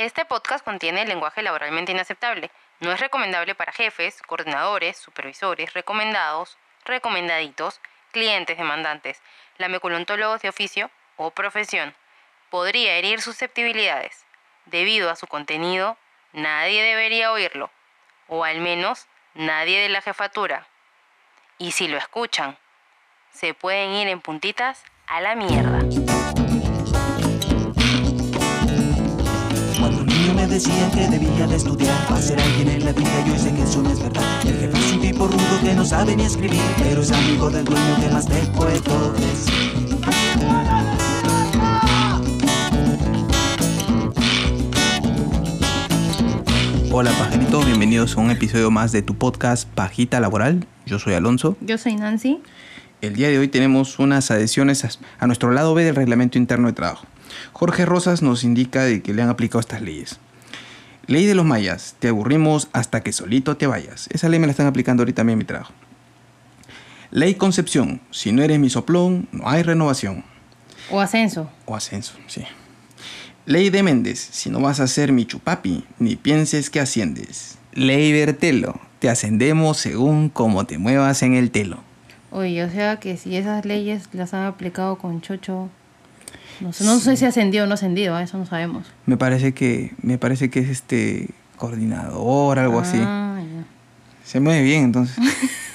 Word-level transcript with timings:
Este 0.00 0.24
podcast 0.24 0.64
contiene 0.64 1.04
lenguaje 1.04 1.42
laboralmente 1.42 1.92
inaceptable. 1.92 2.50
No 2.78 2.90
es 2.90 3.00
recomendable 3.00 3.54
para 3.54 3.70
jefes, 3.70 4.22
coordinadores, 4.22 4.96
supervisores, 4.96 5.74
recomendados, 5.74 6.56
recomendaditos, 6.86 7.82
clientes, 8.10 8.56
demandantes, 8.56 9.20
lameculontólogos 9.58 10.40
de 10.40 10.48
oficio 10.48 10.90
o 11.18 11.32
profesión. 11.32 11.94
Podría 12.48 12.96
herir 12.96 13.20
susceptibilidades. 13.20 14.24
Debido 14.64 15.10
a 15.10 15.16
su 15.16 15.26
contenido, 15.26 15.98
nadie 16.32 16.82
debería 16.82 17.30
oírlo. 17.30 17.70
O 18.26 18.44
al 18.44 18.60
menos 18.60 19.06
nadie 19.34 19.82
de 19.82 19.90
la 19.90 20.00
jefatura. 20.00 20.66
Y 21.58 21.72
si 21.72 21.88
lo 21.88 21.98
escuchan, 21.98 22.56
se 23.34 23.52
pueden 23.52 23.90
ir 23.90 24.08
en 24.08 24.22
puntitas 24.22 24.82
a 25.06 25.20
la 25.20 25.34
mierda. 25.34 26.19
Decían 30.62 30.90
que 30.90 31.08
debía 31.08 31.46
de 31.46 31.56
estudiar 31.56 32.06
para 32.06 32.20
ser 32.20 32.38
alguien 32.38 32.68
en 32.68 32.84
la 32.84 32.92
vida, 32.92 33.24
yo 33.26 33.38
sé 33.38 33.50
que 33.54 33.62
eso 33.62 33.80
no 33.82 33.90
es 33.90 33.98
verdad. 34.02 34.22
El 34.44 34.58
jefe 34.58 34.78
es 34.78 34.92
un 34.92 35.00
tipo 35.00 35.26
rudo 35.26 35.60
que 35.62 35.72
no 35.74 35.84
sabe 35.86 36.14
ni 36.14 36.24
escribir, 36.24 36.60
pero 36.78 37.00
es 37.00 37.10
amigo 37.10 37.48
del 37.48 37.64
dueño 37.64 37.96
que 37.98 38.08
más 38.10 38.26
te 38.26 38.34
puedo 38.54 39.12
decir. 39.14 39.70
Hola 46.92 47.10
pajaritos, 47.12 47.64
bienvenidos 47.66 48.16
a 48.16 48.20
un 48.20 48.30
episodio 48.30 48.70
más 48.70 48.92
de 48.92 49.02
tu 49.02 49.14
podcast 49.14 49.68
Pajita 49.68 50.20
Laboral. 50.20 50.66
Yo 50.86 50.98
soy 50.98 51.14
Alonso. 51.14 51.56
Yo 51.60 51.78
soy 51.78 51.94
Nancy. 51.96 52.40
El 53.00 53.14
día 53.14 53.28
de 53.28 53.38
hoy 53.38 53.48
tenemos 53.48 53.98
unas 53.98 54.30
adhesiones 54.30 54.84
a- 54.84 54.90
a 55.18 55.26
nuestro 55.26 55.52
lado 55.52 55.74
B 55.74 55.84
del 55.84 55.94
reglamento 55.96 56.36
interno 56.36 56.66
de 56.66 56.74
trabajo. 56.74 57.06
Jorge 57.52 57.86
Rosas 57.86 58.22
nos 58.22 58.44
indica 58.44 58.82
de 58.82 59.02
que 59.02 59.14
le 59.14 59.22
han 59.22 59.28
aplicado 59.30 59.60
estas 59.60 59.80
leyes. 59.82 60.18
Ley 61.10 61.26
de 61.26 61.34
los 61.34 61.44
mayas, 61.44 61.96
te 61.98 62.06
aburrimos 62.06 62.68
hasta 62.72 63.02
que 63.02 63.10
solito 63.10 63.56
te 63.56 63.66
vayas. 63.66 64.06
Esa 64.12 64.28
ley 64.28 64.38
me 64.38 64.46
la 64.46 64.52
están 64.52 64.68
aplicando 64.68 65.00
ahorita 65.00 65.22
a 65.22 65.24
mí 65.24 65.32
en 65.32 65.38
mi 65.38 65.44
trabajo. 65.44 65.72
Ley 67.10 67.34
Concepción, 67.34 68.00
si 68.12 68.30
no 68.30 68.44
eres 68.44 68.60
mi 68.60 68.70
soplón, 68.70 69.28
no 69.32 69.48
hay 69.48 69.64
renovación. 69.64 70.22
O 70.88 71.00
ascenso. 71.00 71.50
O 71.66 71.74
ascenso, 71.74 72.14
sí. 72.28 72.44
Ley 73.44 73.70
de 73.70 73.82
Méndez, 73.82 74.20
si 74.20 74.50
no 74.50 74.60
vas 74.60 74.78
a 74.78 74.86
ser 74.86 75.10
mi 75.10 75.26
chupapi, 75.26 75.84
ni 75.98 76.14
pienses 76.14 76.70
que 76.70 76.78
asciendes. 76.78 77.58
Ley 77.72 78.12
Bertelo, 78.12 78.80
te 79.00 79.10
ascendemos 79.10 79.78
según 79.78 80.28
como 80.28 80.64
te 80.64 80.78
muevas 80.78 81.24
en 81.24 81.34
el 81.34 81.50
telo. 81.50 81.82
Oye, 82.30 82.62
o 82.62 82.70
sea 82.70 83.00
que 83.00 83.16
si 83.16 83.34
esas 83.34 83.64
leyes 83.64 84.04
las 84.12 84.32
han 84.32 84.44
aplicado 84.44 84.96
con 84.96 85.20
Chocho, 85.22 85.70
no 86.60 86.72
sé, 86.72 86.84
no 86.84 86.98
sé 86.98 87.16
si 87.16 87.24
ascendido 87.24 87.64
o 87.64 87.66
no 87.66 87.74
ascendido, 87.74 88.18
¿eh? 88.18 88.24
eso 88.24 88.38
no 88.38 88.46
sabemos. 88.46 88.86
Me 89.06 89.16
parece 89.16 89.52
que, 89.52 89.94
me 90.02 90.18
parece 90.18 90.50
que 90.50 90.60
es 90.60 90.68
este 90.68 91.30
coordinador, 91.56 92.58
algo 92.58 92.80
así. 92.80 92.98
Ah, 93.00 93.40
ya. 93.40 93.64
Se 94.24 94.40
mueve 94.40 94.62
bien, 94.62 94.84
entonces. 94.84 95.16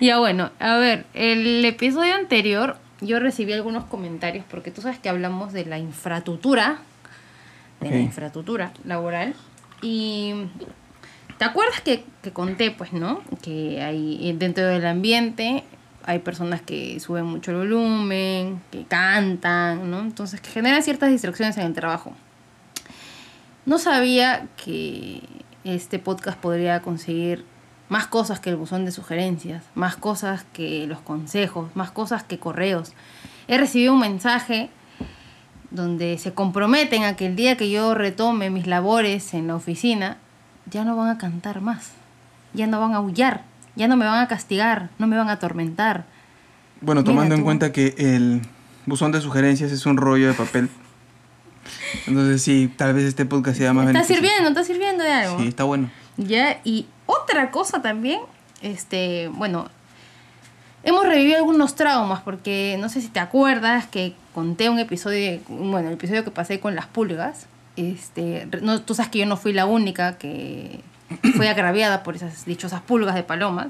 Ya 0.00 0.18
bueno, 0.18 0.50
a 0.58 0.76
ver, 0.78 1.06
el 1.14 1.64
episodio 1.64 2.14
anterior 2.14 2.76
yo 3.00 3.20
recibí 3.20 3.52
algunos 3.52 3.84
comentarios 3.84 4.44
porque 4.50 4.72
tú 4.72 4.82
sabes 4.82 4.98
que 4.98 5.08
hablamos 5.08 5.52
de 5.52 5.64
la 5.64 5.78
infraestructura, 5.78 6.78
de 7.80 7.90
la 7.90 7.98
infraestructura 7.98 8.72
laboral 8.84 9.34
y 9.80 10.34
¿te 11.38 11.44
acuerdas 11.44 11.80
que, 11.82 12.04
que 12.22 12.32
conté 12.32 12.72
pues, 12.72 12.92
no? 12.92 13.22
Que 13.42 13.80
hay 13.80 14.32
dentro 14.38 14.66
del 14.66 14.86
ambiente 14.86 15.64
hay 16.04 16.18
personas 16.20 16.62
que 16.62 16.98
suben 17.00 17.24
mucho 17.24 17.50
el 17.50 17.58
volumen, 17.58 18.60
que 18.70 18.84
cantan, 18.84 19.90
¿no? 19.90 20.00
Entonces 20.00 20.40
que 20.40 20.50
generan 20.50 20.82
ciertas 20.82 21.10
distracciones 21.10 21.56
en 21.58 21.66
el 21.66 21.74
trabajo. 21.74 22.12
No 23.64 23.78
sabía 23.78 24.48
que 24.62 25.22
este 25.64 25.98
podcast 25.98 26.38
podría 26.38 26.82
conseguir 26.82 27.44
más 27.88 28.06
cosas 28.06 28.40
que 28.40 28.50
el 28.50 28.56
buzón 28.56 28.84
de 28.84 28.90
sugerencias, 28.90 29.64
más 29.74 29.96
cosas 29.96 30.44
que 30.52 30.86
los 30.86 31.00
consejos, 31.00 31.70
más 31.76 31.90
cosas 31.90 32.22
que 32.22 32.38
correos. 32.38 32.92
He 33.48 33.58
recibido 33.58 33.92
un 33.92 34.00
mensaje 34.00 34.70
donde 35.70 36.18
se 36.18 36.32
comprometen 36.32 37.04
a 37.04 37.16
que 37.16 37.26
el 37.26 37.36
día 37.36 37.56
que 37.56 37.70
yo 37.70 37.94
retome 37.94 38.50
mis 38.50 38.66
labores 38.66 39.34
en 39.34 39.46
la 39.46 39.56
oficina, 39.56 40.18
ya 40.70 40.84
no 40.84 40.96
van 40.96 41.10
a 41.10 41.18
cantar 41.18 41.60
más, 41.60 41.92
ya 42.54 42.66
no 42.66 42.80
van 42.80 42.92
a 42.92 42.98
aullar, 42.98 43.44
ya 43.76 43.88
no 43.88 43.96
me 43.96 44.04
van 44.04 44.22
a 44.22 44.28
castigar, 44.28 44.90
no 44.98 45.06
me 45.06 45.16
van 45.16 45.28
a 45.28 45.32
atormentar. 45.32 46.04
Bueno, 46.80 47.02
Mira 47.02 47.12
tomando 47.12 47.34
en 47.34 47.42
cuenta 47.42 47.72
que 47.72 47.94
el 47.98 48.42
buzón 48.86 49.12
de 49.12 49.20
sugerencias 49.20 49.70
es 49.72 49.86
un 49.86 49.96
rollo 49.96 50.28
de 50.28 50.34
papel. 50.34 50.68
Entonces 52.06 52.42
sí, 52.42 52.72
tal 52.76 52.94
vez 52.94 53.04
este 53.04 53.24
podcast 53.24 53.58
sea 53.58 53.72
más 53.72 53.86
Está 53.86 54.00
beneficioso. 54.00 54.20
sirviendo, 54.22 54.48
está 54.48 54.64
sirviendo 54.64 55.04
de 55.04 55.12
algo. 55.12 55.38
Sí, 55.38 55.48
está 55.48 55.64
bueno. 55.64 55.90
Ya, 56.16 56.60
y 56.64 56.86
otra 57.06 57.50
cosa 57.50 57.80
también, 57.82 58.20
este, 58.60 59.28
bueno, 59.28 59.68
hemos 60.82 61.06
revivido 61.06 61.38
algunos 61.38 61.74
traumas, 61.74 62.20
porque 62.20 62.76
no 62.80 62.88
sé 62.88 63.00
si 63.00 63.08
te 63.08 63.20
acuerdas 63.20 63.86
que 63.86 64.14
conté 64.34 64.68
un 64.70 64.78
episodio, 64.78 65.40
bueno, 65.48 65.88
el 65.88 65.94
episodio 65.94 66.24
que 66.24 66.30
pasé 66.30 66.60
con 66.60 66.74
las 66.74 66.86
pulgas. 66.86 67.46
Este, 67.76 68.46
no, 68.60 68.82
tú 68.82 68.94
sabes 68.94 69.10
que 69.10 69.20
yo 69.20 69.26
no 69.26 69.36
fui 69.36 69.52
la 69.52 69.64
única 69.64 70.18
que 70.18 70.80
fue 71.36 71.48
agraviada 71.48 72.02
por 72.02 72.16
esas 72.16 72.44
dichosas 72.44 72.80
pulgas 72.82 73.14
de 73.14 73.22
palomas. 73.22 73.68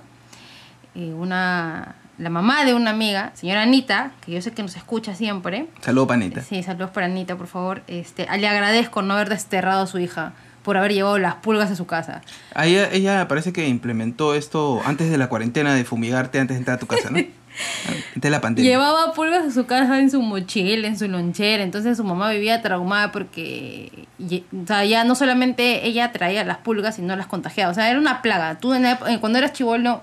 Eh, 0.94 1.12
una, 1.14 1.94
la 2.18 2.30
mamá 2.30 2.64
de 2.64 2.74
una 2.74 2.90
amiga, 2.90 3.30
señora 3.34 3.62
Anita, 3.62 4.12
que 4.24 4.32
yo 4.32 4.42
sé 4.42 4.52
que 4.52 4.62
nos 4.62 4.76
escucha 4.76 5.14
siempre, 5.14 5.66
Saludos, 5.80 6.08
panita. 6.08 6.42
Sí, 6.42 6.62
saludos 6.62 6.90
para 6.90 7.06
Anita, 7.06 7.36
por 7.36 7.46
favor. 7.46 7.82
Este, 7.86 8.26
le 8.38 8.48
agradezco 8.48 9.02
no 9.02 9.14
haber 9.14 9.28
desterrado 9.28 9.82
a 9.82 9.86
su 9.86 9.98
hija 9.98 10.32
por 10.62 10.76
haber 10.76 10.92
llevado 10.92 11.18
las 11.18 11.36
pulgas 11.36 11.70
a 11.70 11.76
su 11.76 11.86
casa. 11.86 12.22
Ah, 12.54 12.66
Ella, 12.66 12.88
ella 12.92 13.26
parece 13.26 13.52
que 13.52 13.66
implementó 13.68 14.34
esto 14.34 14.80
antes 14.84 15.10
de 15.10 15.18
la 15.18 15.28
cuarentena 15.28 15.74
de 15.74 15.84
fumigarte 15.84 16.38
antes 16.38 16.54
de 16.54 16.58
entrar 16.58 16.76
a 16.76 16.80
tu 16.80 16.86
casa, 16.86 17.10
¿no? 17.10 17.18
De 18.14 18.30
la 18.30 18.40
pandemia. 18.40 18.70
Llevaba 18.70 19.12
pulgas 19.12 19.44
a 19.46 19.50
su 19.50 19.66
casa 19.66 19.98
en 19.98 20.10
su 20.10 20.22
mochila, 20.22 20.86
en 20.88 20.98
su 20.98 21.08
lonchera, 21.08 21.62
entonces 21.62 21.96
su 21.96 22.04
mamá 22.04 22.30
vivía 22.30 22.62
traumada 22.62 23.12
porque 23.12 24.06
o 24.20 24.66
sea, 24.66 24.84
ya 24.84 25.04
no 25.04 25.14
solamente 25.14 25.86
ella 25.86 26.12
traía 26.12 26.44
las 26.44 26.58
pulgas, 26.58 26.96
sino 26.96 27.14
las 27.16 27.26
contagiaba. 27.26 27.70
O 27.70 27.74
sea, 27.74 27.90
era 27.90 27.98
una 27.98 28.22
plaga. 28.22 28.58
Tú 28.58 28.72
en 28.74 28.82
la 28.84 28.98
eh, 29.08 29.18
cuando 29.20 29.38
eras 29.38 29.52
chivolo 29.52 30.02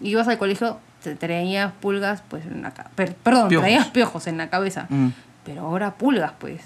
y 0.00 0.10
ibas 0.10 0.28
al 0.28 0.38
colegio, 0.38 0.78
te 1.02 1.14
traías 1.14 1.72
pulgas, 1.80 2.22
pues 2.28 2.44
en 2.46 2.62
la 2.62 2.70
per- 2.72 3.14
Perdón, 3.14 3.48
Piojos. 3.48 3.64
traías 3.64 3.86
piojos 3.88 4.26
en 4.26 4.36
la 4.38 4.50
cabeza. 4.50 4.86
Mm. 4.90 5.08
Pero 5.44 5.62
ahora 5.62 5.94
pulgas, 5.94 6.32
pues. 6.38 6.60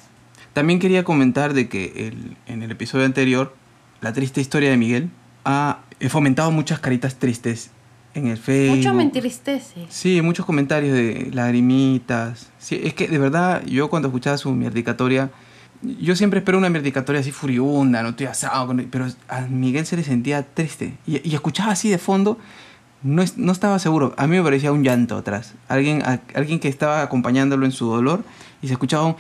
También 0.52 0.78
quería 0.80 1.04
comentar 1.04 1.52
de 1.54 1.68
que 1.68 2.08
el- 2.08 2.36
en 2.46 2.62
el 2.62 2.70
episodio 2.70 3.04
anterior, 3.04 3.54
la 4.00 4.12
triste 4.12 4.40
historia 4.40 4.70
de 4.70 4.76
Miguel 4.76 5.10
ha 5.44 5.78
he 6.00 6.08
fomentado 6.08 6.50
muchas 6.50 6.80
caritas 6.80 7.16
tristes 7.16 7.70
en 8.14 8.28
el 8.28 8.36
Facebook. 8.38 8.76
Mucho 8.78 8.94
me 8.94 9.02
entristece. 9.02 9.86
Sí, 9.88 10.22
muchos 10.22 10.46
comentarios 10.46 10.94
de 10.94 11.30
lagrimitas. 11.32 12.50
Sí, 12.58 12.80
es 12.82 12.94
que 12.94 13.08
de 13.08 13.18
verdad, 13.18 13.64
yo 13.66 13.90
cuando 13.90 14.08
escuchaba 14.08 14.36
su 14.38 14.52
mierdicatoria, 14.52 15.30
yo 16.00 16.16
siempre 16.16 16.38
espero 16.38 16.56
una 16.58 16.70
mierdicatoria 16.70 17.20
así 17.20 17.30
furiunda, 17.32 18.02
no 18.02 18.10
estoy 18.10 18.26
asado, 18.26 18.74
pero 18.90 19.06
a 19.28 19.40
Miguel 19.42 19.84
se 19.84 19.96
le 19.96 20.04
sentía 20.04 20.42
triste. 20.42 20.94
Y, 21.06 21.28
y 21.28 21.34
escuchaba 21.34 21.72
así 21.72 21.90
de 21.90 21.98
fondo, 21.98 22.38
no, 23.02 23.20
es- 23.20 23.36
no 23.36 23.52
estaba 23.52 23.78
seguro. 23.78 24.14
A 24.16 24.26
mí 24.26 24.36
me 24.36 24.42
parecía 24.42 24.72
un 24.72 24.82
llanto 24.82 25.16
atrás. 25.18 25.52
Alguien, 25.68 26.02
a- 26.02 26.20
alguien 26.34 26.58
que 26.60 26.68
estaba 26.68 27.02
acompañándolo 27.02 27.66
en 27.66 27.72
su 27.72 27.86
dolor 27.86 28.24
y 28.62 28.68
se 28.68 28.72
escuchaba 28.74 29.04
un... 29.06 29.16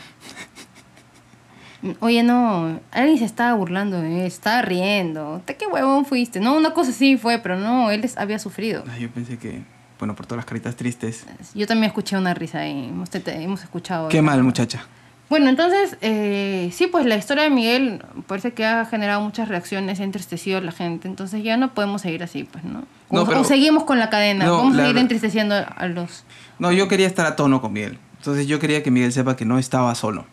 Oye, 2.00 2.22
no, 2.22 2.80
alguien 2.92 3.18
se 3.18 3.24
estaba 3.24 3.52
burlando 3.54 4.00
de 4.00 4.20
él, 4.20 4.26
estaba 4.26 4.62
riendo. 4.62 5.42
¿Te 5.44 5.56
qué 5.56 5.66
huevón 5.66 6.04
fuiste? 6.06 6.40
No, 6.40 6.54
una 6.56 6.70
cosa 6.72 6.92
sí 6.92 7.16
fue, 7.16 7.38
pero 7.38 7.58
no, 7.58 7.90
él 7.90 8.08
había 8.16 8.38
sufrido. 8.38 8.84
Ay, 8.90 9.02
yo 9.02 9.10
pensé 9.10 9.38
que, 9.38 9.62
bueno, 9.98 10.14
por 10.14 10.26
todas 10.26 10.38
las 10.38 10.46
caritas 10.46 10.76
tristes. 10.76 11.26
Yo 11.54 11.66
también 11.66 11.88
escuché 11.88 12.16
una 12.16 12.32
risa 12.34 12.60
ahí, 12.60 12.88
hemos, 12.88 13.08
hemos 13.26 13.62
escuchado. 13.62 14.08
Qué 14.08 14.22
mal, 14.22 14.42
muchacha. 14.42 14.86
Bueno, 15.30 15.48
entonces, 15.48 15.96
eh, 16.02 16.70
sí, 16.72 16.86
pues 16.86 17.06
la 17.06 17.16
historia 17.16 17.44
de 17.44 17.50
Miguel 17.50 18.02
parece 18.26 18.52
que 18.52 18.64
ha 18.66 18.84
generado 18.84 19.20
muchas 19.22 19.48
reacciones, 19.48 19.98
ha 19.98 20.04
entristecido 20.04 20.58
a 20.58 20.60
la 20.60 20.70
gente, 20.70 21.08
entonces 21.08 21.42
ya 21.42 21.56
no 21.56 21.72
podemos 21.74 22.02
seguir 22.02 22.22
así, 22.22 22.44
pues, 22.44 22.62
¿no? 22.64 22.80
O, 23.08 23.16
No, 23.16 23.26
pero- 23.26 23.40
o 23.40 23.44
seguimos 23.44 23.84
con 23.84 23.98
la 23.98 24.10
cadena, 24.10 24.44
No, 24.44 24.58
vamos 24.58 24.76
a 24.78 24.82
seguir 24.82 24.98
entristeciendo 24.98 25.54
a 25.54 25.86
los... 25.88 26.24
No, 26.58 26.72
yo 26.72 26.88
quería 26.88 27.06
estar 27.06 27.26
a 27.26 27.36
tono 27.36 27.60
con 27.62 27.72
Miguel. 27.72 27.98
Entonces 28.18 28.46
yo 28.46 28.58
quería 28.60 28.82
que 28.82 28.90
Miguel 28.90 29.12
sepa 29.12 29.34
que 29.34 29.44
no 29.44 29.58
estaba 29.58 29.94
solo. 29.94 30.26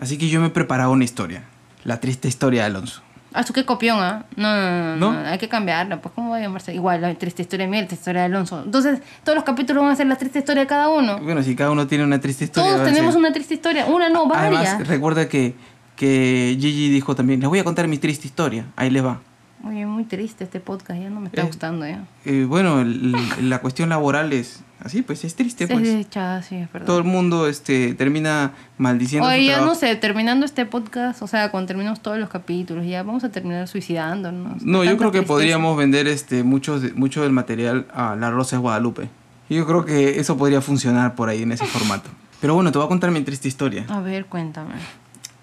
Así 0.00 0.18
que 0.18 0.28
yo 0.28 0.40
me 0.40 0.50
preparaba 0.50 0.90
una 0.90 1.04
historia. 1.04 1.44
La 1.84 2.00
triste 2.00 2.26
historia 2.26 2.62
de 2.62 2.66
Alonso. 2.66 3.02
Ah, 3.32 3.44
tú 3.44 3.52
qué 3.52 3.64
copión, 3.64 4.00
¿ah? 4.00 4.24
No, 4.34 4.52
no, 4.56 4.70
no, 4.70 4.96
no, 4.96 5.12
¿No? 5.12 5.28
hay 5.28 5.38
que 5.38 5.48
cambiarla, 5.48 6.00
pues, 6.02 6.12
¿cómo 6.16 6.30
va 6.30 6.38
a 6.38 6.40
llamarse? 6.40 6.74
Igual, 6.74 7.00
la 7.00 7.14
triste 7.14 7.42
historia 7.42 7.66
de 7.66 7.70
Miguel, 7.70 7.84
la 7.84 7.88
triste 7.88 8.00
historia 8.02 8.20
de 8.22 8.26
Alonso. 8.26 8.60
Entonces, 8.64 9.00
todos 9.22 9.36
los 9.36 9.44
capítulos 9.44 9.84
van 9.84 9.92
a 9.92 9.96
ser 9.96 10.06
la 10.08 10.16
triste 10.16 10.40
historia 10.40 10.62
de 10.62 10.66
cada 10.66 10.88
uno. 10.88 11.20
Bueno, 11.20 11.40
si 11.44 11.54
cada 11.54 11.70
uno 11.70 11.86
tiene 11.86 12.02
una 12.02 12.20
triste 12.20 12.44
historia. 12.44 12.72
Todos 12.72 12.84
tenemos 12.88 13.12
ser- 13.12 13.20
una 13.20 13.32
triste 13.32 13.54
historia, 13.54 13.86
una 13.86 14.08
no, 14.08 14.26
varias. 14.26 14.66
Además, 14.70 14.88
recuerda 14.88 15.28
que, 15.28 15.54
que 15.94 16.56
Gigi 16.58 16.88
dijo 16.90 17.14
también, 17.14 17.38
les 17.38 17.48
voy 17.48 17.60
a 17.60 17.64
contar 17.64 17.86
mi 17.86 17.98
triste 17.98 18.26
historia. 18.26 18.64
Ahí 18.74 18.90
les 18.90 19.04
va. 19.04 19.20
Oye, 19.62 19.84
muy 19.84 20.04
triste 20.04 20.44
este 20.44 20.58
podcast, 20.60 21.00
ya 21.00 21.10
no 21.10 21.20
me 21.20 21.26
está 21.28 21.42
Eh, 21.42 21.46
gustando 21.46 21.86
ya. 21.86 22.04
Eh, 22.24 22.44
bueno, 22.48 22.80
el- 22.80 23.14
la 23.50 23.58
cuestión 23.60 23.90
laboral 23.90 24.32
es 24.32 24.62
así, 24.82 25.02
pues 25.02 25.22
es 25.24 25.36
triste, 25.36 25.66
Sí, 25.66 25.72
pues. 25.74 25.86
sí, 25.86 26.06
sí, 26.48 26.56
es 26.56 26.72
verdad. 26.72 26.86
Todo 26.86 26.98
el 26.98 27.04
mundo 27.04 27.46
este, 27.46 27.92
termina 27.94 28.52
maldiciendo 28.78 29.28
Oye, 29.28 29.44
ya 29.44 29.60
no 29.60 29.74
sé, 29.74 29.94
terminando 29.96 30.46
este 30.46 30.64
podcast, 30.64 31.20
o 31.20 31.26
sea, 31.26 31.50
cuando 31.50 31.66
terminemos 31.68 32.00
todos 32.00 32.18
los 32.18 32.30
capítulos, 32.30 32.86
ya 32.86 33.02
vamos 33.02 33.22
a 33.24 33.28
terminar 33.30 33.68
suicidándonos. 33.68 34.62
No, 34.62 34.82
yo 34.82 34.96
creo 34.96 35.10
que 35.10 35.18
tristeza. 35.18 35.26
podríamos 35.34 35.76
vender 35.76 36.06
este 36.08 36.42
mucho, 36.42 36.80
mucho 36.94 37.22
del 37.22 37.32
material 37.32 37.86
a 37.92 38.16
La 38.16 38.30
Rosa 38.30 38.56
de 38.56 38.62
Guadalupe. 38.62 39.10
Yo 39.50 39.66
creo 39.66 39.84
que 39.84 40.20
eso 40.20 40.38
podría 40.38 40.62
funcionar 40.62 41.14
por 41.16 41.28
ahí 41.28 41.42
en 41.42 41.52
ese 41.52 41.66
formato. 41.66 42.08
Pero 42.40 42.54
bueno, 42.54 42.72
te 42.72 42.78
voy 42.78 42.86
a 42.86 42.88
contar 42.88 43.10
mi 43.10 43.20
triste 43.20 43.46
historia. 43.48 43.84
A 43.90 44.00
ver, 44.00 44.24
cuéntame. 44.24 44.74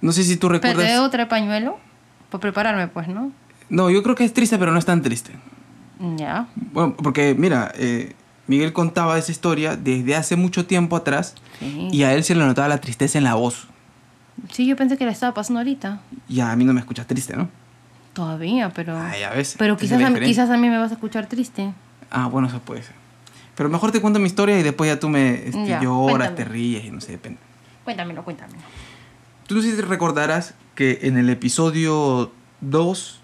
No 0.02 0.12
sé 0.12 0.24
si 0.24 0.38
tú 0.38 0.50
recuerdas... 0.50 0.88
debo 0.88 1.08
traer 1.12 1.28
pañuelo 1.28 1.78
para 2.32 2.42
prepararme, 2.42 2.88
pues, 2.88 3.08
¿no? 3.10 3.32
No, 3.70 3.90
yo 3.90 4.02
creo 4.04 4.16
que 4.16 4.24
es 4.24 4.34
triste, 4.34 4.58
pero 4.58 4.72
no 4.72 4.80
es 4.80 4.86
tan 4.86 5.02
triste. 5.02 5.32
Ya. 6.18 6.48
Bueno, 6.74 6.96
porque 6.98 7.36
mira, 7.38 7.72
eh, 7.76 8.14
Miguel 8.48 8.72
contaba 8.74 9.18
esa 9.18 9.32
historia 9.32 9.76
desde 9.76 10.16
hace 10.16 10.36
mucho 10.36 10.66
tiempo 10.66 10.96
atrás 10.96 11.36
Sí. 11.60 11.90
y 11.92 12.04
a 12.04 12.14
él 12.14 12.24
se 12.24 12.36
le 12.36 12.46
notaba 12.46 12.68
la 12.68 12.80
tristeza 12.80 13.18
en 13.18 13.24
la 13.24 13.34
voz. 13.34 13.68
Sí, 14.52 14.68
yo 14.68 14.76
pensé 14.76 14.98
que 14.98 15.06
la 15.06 15.12
estaba 15.12 15.34
pasando 15.34 15.60
ahorita. 15.60 16.00
Y 16.30 16.40
a 16.40 16.56
mí 16.56 16.64
no 16.64 16.72
me 16.74 16.80
escuchas 16.80 17.08
triste, 17.08 17.36
¿no? 17.36 17.50
Todavía, 18.14 18.72
pero. 18.74 18.98
Ay, 18.98 19.24
a 19.24 19.32
veces. 19.32 19.56
pero 19.58 19.76
quizás 19.78 20.02
a, 20.02 20.14
quizás 20.20 20.50
a 20.50 20.58
mí 20.58 20.70
me 20.70 20.78
vas 20.78 20.92
a 20.92 20.94
escuchar 20.96 21.26
triste. 21.28 21.74
Ah, 22.12 22.28
bueno, 22.28 22.48
eso 22.48 22.60
puede 22.60 22.84
ser. 22.84 22.96
Pero 23.56 23.70
mejor 23.70 23.92
te 23.92 24.00
cuento 24.02 24.20
mi 24.20 24.28
historia 24.28 24.60
y 24.60 24.64
después 24.64 24.88
ya 24.90 25.00
tú 25.00 25.10
me 25.10 25.48
este, 25.48 25.68
Ya, 25.68 25.82
lloras, 25.82 26.30
cuéntame. 26.30 26.36
te 26.36 26.46
ríes 26.46 26.86
y 26.86 26.92
no 26.92 27.02
sé, 27.02 27.14
depende. 27.14 27.40
Cuéntamelo, 27.84 28.24
cuéntamelo. 28.24 28.60
Tú 29.48 29.56
no 29.56 29.62
sé 29.62 29.72
si 29.72 29.76
te 29.76 29.82
recordarás 29.82 30.54
que 30.76 31.00
en 31.04 31.18
el 31.18 31.30
episodio 31.30 32.32
2 32.62 33.20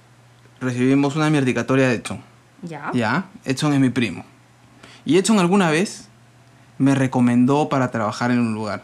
recibimos 0.64 1.16
una 1.16 1.30
mierdicatoria 1.30 1.88
de 1.88 1.96
Edson. 1.96 2.22
Ya. 2.62 2.92
Ya, 2.94 3.26
Edson 3.46 3.74
es 3.74 3.80
mi 3.80 3.90
primo. 3.90 4.26
Y 5.06 5.18
Edson 5.18 5.40
alguna 5.40 5.70
vez 5.70 6.08
me 6.78 6.96
recomendó 6.96 7.70
para 7.70 7.92
trabajar 7.92 8.32
en 8.32 8.40
un 8.40 8.54
lugar. 8.54 8.84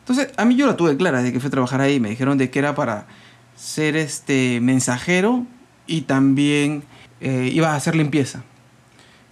Entonces, 0.00 0.32
a 0.36 0.44
mí 0.44 0.56
yo 0.56 0.66
la 0.66 0.76
tuve 0.76 0.96
clara 0.96 1.22
de 1.22 1.32
que 1.32 1.40
fui 1.40 1.48
a 1.48 1.50
trabajar 1.50 1.80
ahí. 1.80 2.00
Me 2.00 2.08
dijeron 2.08 2.38
de 2.38 2.50
que 2.50 2.58
era 2.58 2.74
para 2.74 3.06
ser 3.56 3.96
este 3.96 4.60
mensajero 4.62 5.44
y 5.86 6.02
también 6.02 6.84
eh, 7.20 7.50
iba 7.52 7.72
a 7.72 7.76
hacer 7.76 7.94
limpieza. 7.94 8.42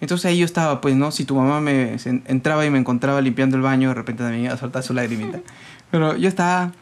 Entonces 0.00 0.26
ahí 0.26 0.38
yo 0.38 0.44
estaba, 0.44 0.80
pues, 0.80 0.94
¿no? 0.94 1.10
Si 1.12 1.24
tu 1.24 1.36
mamá 1.36 1.60
me 1.60 1.96
entraba 2.26 2.66
y 2.66 2.70
me 2.70 2.78
encontraba 2.78 3.20
limpiando 3.20 3.56
el 3.56 3.62
baño, 3.62 3.88
de 3.88 3.94
repente 3.94 4.22
también 4.22 4.44
iba 4.44 4.54
a 4.54 4.58
soltar 4.58 4.82
su 4.82 4.92
lagrimita. 4.92 5.40
Pero 5.90 6.16
yo 6.16 6.28
estaba 6.28 6.72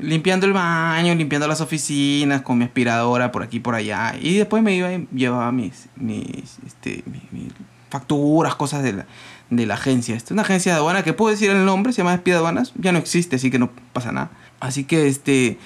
limpiando 0.00 0.46
el 0.46 0.52
baño, 0.52 1.14
limpiando 1.14 1.46
las 1.48 1.60
oficinas 1.60 2.42
con 2.42 2.58
mi 2.58 2.64
aspiradora 2.64 3.30
por 3.32 3.42
aquí 3.42 3.60
por 3.60 3.74
allá. 3.74 4.14
Y 4.20 4.36
después 4.36 4.62
me 4.62 4.74
iba 4.74 4.92
y 4.92 5.06
llevaba 5.12 5.50
mis, 5.52 5.88
mis, 5.96 6.58
este, 6.66 7.02
mi- 7.06 7.22
mis 7.30 7.52
facturas, 7.90 8.54
cosas 8.54 8.82
de 8.82 8.92
la, 8.92 9.06
de 9.50 9.66
la 9.66 9.74
agencia. 9.74 10.14
Esta 10.16 10.28
es 10.28 10.32
una 10.32 10.42
agencia 10.42 10.72
de 10.72 10.78
aduana 10.78 11.02
que 11.02 11.12
puedo 11.12 11.30
decir 11.30 11.50
el 11.50 11.64
nombre, 11.64 11.92
se 11.92 11.98
llama 11.98 12.14
Espía 12.14 12.36
Aduanas. 12.36 12.72
Ya 12.76 12.92
no 12.92 12.98
existe, 12.98 13.36
así 13.36 13.50
que 13.50 13.58
no 13.58 13.70
pasa 13.92 14.12
nada. 14.12 14.30
Así 14.60 14.84
que, 14.84 15.06
este, 15.08 15.58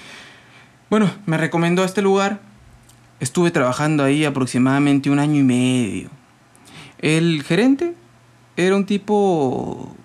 bueno, 0.89 1.09
me 1.25 1.37
recomendó 1.37 1.83
este 1.83 2.01
lugar. 2.01 2.39
Estuve 3.19 3.51
trabajando 3.51 4.03
ahí 4.03 4.25
aproximadamente 4.25 5.09
un 5.09 5.19
año 5.19 5.39
y 5.39 5.43
medio. 5.43 6.09
El 6.99 7.43
gerente 7.43 7.93
era 8.57 8.75
un 8.75 8.85
tipo. 8.85 9.95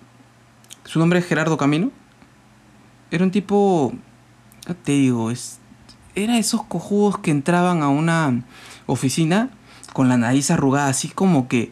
Su 0.85 0.99
nombre 0.99 1.19
es 1.19 1.25
Gerardo 1.25 1.57
Camino. 1.57 1.91
Era 3.09 3.23
un 3.23 3.31
tipo. 3.31 3.93
¿Qué 4.65 4.73
te 4.73 4.91
digo? 4.93 5.31
Es, 5.31 5.59
era 6.15 6.37
esos 6.37 6.63
cojudos 6.63 7.17
que 7.19 7.31
entraban 7.31 7.81
a 7.83 7.89
una 7.89 8.43
oficina 8.85 9.49
con 9.93 10.09
la 10.09 10.17
nariz 10.17 10.51
arrugada, 10.51 10.87
así 10.87 11.09
como 11.09 11.47
que 11.47 11.71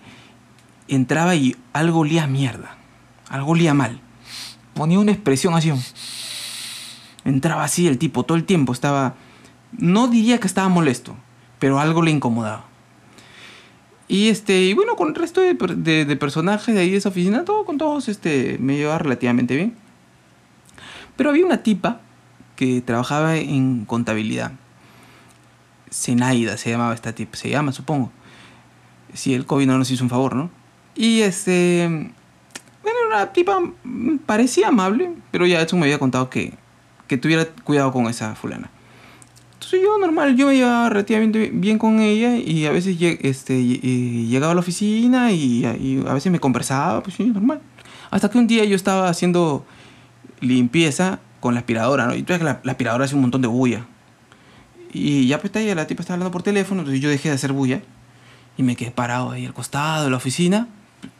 entraba 0.88 1.36
y 1.36 1.56
algo 1.74 2.00
olía 2.00 2.28
mierda. 2.28 2.76
Algo 3.30 3.52
olía 3.52 3.74
mal. 3.74 4.02
Ponía 4.74 5.00
una 5.00 5.12
expresión 5.12 5.54
así. 5.54 5.72
Entraba 7.26 7.64
así 7.64 7.88
el 7.88 7.98
tipo, 7.98 8.24
todo 8.24 8.38
el 8.38 8.46
tiempo 8.46 8.74
estaba. 8.74 9.16
No 9.72 10.08
diría 10.08 10.40
que 10.40 10.48
estaba 10.48 10.68
molesto, 10.70 11.16
pero 11.60 11.80
algo 11.80 12.02
le 12.02 12.12
incomodaba. 12.12 12.66
Y 14.08 14.30
este, 14.30 14.62
y 14.64 14.74
bueno, 14.74 14.96
con 14.96 15.10
el 15.10 15.16
resto 15.16 15.40
de- 15.42 15.54
de 16.06 16.16
personajes 16.16 16.74
de 16.74 16.82
ahí 16.82 16.90
de 16.90 16.98
esa 16.98 17.10
oficina, 17.10 17.46
todo 17.46 17.66
con 17.66 17.78
todos 17.78 18.10
este, 18.10 18.58
me 18.60 18.76
llevaba 18.78 18.98
relativamente 18.98 19.56
bien. 19.56 19.76
Pero 21.16 21.30
había 21.30 21.46
una 21.46 21.62
tipa 21.62 22.02
que 22.60 22.82
trabajaba 22.82 23.38
en 23.38 23.86
contabilidad. 23.86 24.52
Zenaida 25.90 26.58
se 26.58 26.70
llamaba 26.70 26.94
esta 26.94 27.14
tipa, 27.14 27.38
se 27.38 27.50
llama, 27.50 27.72
supongo. 27.72 28.12
Si 29.14 29.34
el 29.34 29.46
COVID 29.46 29.66
no 29.66 29.78
nos 29.78 29.90
hizo 29.92 30.04
un 30.04 30.10
favor, 30.10 30.36
¿no? 30.36 30.50
Y 30.94 31.22
este. 31.22 31.88
Bueno, 32.84 33.00
una 33.08 33.32
tipa. 33.32 33.62
mm, 33.62 34.18
parecía 34.26 34.68
amable, 34.68 35.10
pero 35.32 35.48
ya 35.48 35.62
Edson 35.62 35.80
me 35.80 35.86
había 35.86 36.00
contado 36.00 36.30
que, 36.30 36.54
que 37.08 37.18
tuviera 37.18 37.46
cuidado 37.64 37.94
con 37.94 38.08
esa 38.08 38.36
fulana. 38.36 38.70
Entonces 39.54 39.80
yo 39.82 39.98
normal, 39.98 40.36
yo 40.36 40.48
me 40.48 40.58
llevaba 40.58 40.90
relativamente 40.90 41.52
bien 41.54 41.78
con 41.80 42.02
ella 42.02 42.36
y 42.36 42.66
a 42.66 42.72
veces 42.74 42.98
este, 43.22 43.58
y 43.58 44.28
llegaba 44.28 44.52
a 44.52 44.56
la 44.56 44.60
oficina 44.60 45.32
y, 45.32 45.66
y 45.66 46.04
a 46.06 46.14
veces 46.14 46.30
me 46.30 46.42
conversaba, 46.42 47.02
pues 47.04 47.16
sí, 47.16 47.24
normal. 47.24 47.62
Hasta 48.12 48.30
que 48.30 48.38
un 48.38 48.48
día 48.48 48.66
yo 48.66 48.76
estaba 48.76 49.08
haciendo 49.08 49.66
limpieza 50.42 51.22
con 51.40 51.54
la 51.54 51.62
aspiradora, 51.62 52.06
¿no? 52.06 52.16
Y 52.16 52.24
que 52.24 52.38
la, 52.40 52.60
la 52.64 52.72
aspiradora 52.72 53.06
hace 53.06 53.16
un 53.16 53.22
montón 53.22 53.42
de 53.42 53.48
bulla. 53.48 53.86
Y 54.92 55.28
ya 55.28 55.38
pues 55.38 55.46
está 55.46 55.60
ella, 55.60 55.76
la 55.76 55.88
tipa 55.88 56.02
estaba 56.02 56.16
hablando 56.16 56.32
por 56.32 56.44
teléfono, 56.44 56.82
entonces 56.82 57.02
yo 57.02 57.10
dejé 57.10 57.30
de 57.30 57.36
hacer 57.36 57.54
bulla 57.54 57.82
y 58.58 58.64
me 58.64 58.76
quedé 58.76 58.92
parado 58.92 59.32
ahí 59.32 59.46
al 59.46 59.54
costado 59.54 60.06
de 60.06 60.10
la 60.10 60.18
oficina, 60.18 60.68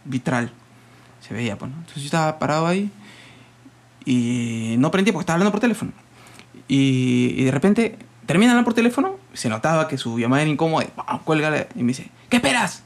vitral. 0.06 0.52
Se 1.22 1.34
veía, 1.34 1.58
pues, 1.58 1.72
¿no? 1.72 1.78
Entonces 1.78 2.04
yo 2.04 2.08
estaba 2.08 2.40
parado 2.40 2.68
ahí 2.68 2.90
y 4.06 4.76
no 4.80 4.90
prendí 4.92 5.12
porque 5.12 5.24
estaba 5.24 5.36
hablando 5.36 5.52
por 5.52 5.60
teléfono. 5.60 5.92
Y, 6.68 7.36
y 7.38 7.44
de 7.44 7.52
repente 7.52 7.98
termina 8.26 8.52
hablar 8.52 8.66
por 8.66 8.74
teléfono, 8.74 9.18
se 9.34 9.50
notaba 9.50 9.88
que 9.88 9.98
su 9.98 10.20
llamada 10.20 10.42
era 10.42 10.52
incómoda 10.52 10.86
y 10.86 11.18
cuelga 11.24 11.68
y 11.76 11.80
me 11.80 11.90
dice, 11.90 12.10
¿qué 12.30 12.38
esperas? 12.38 12.84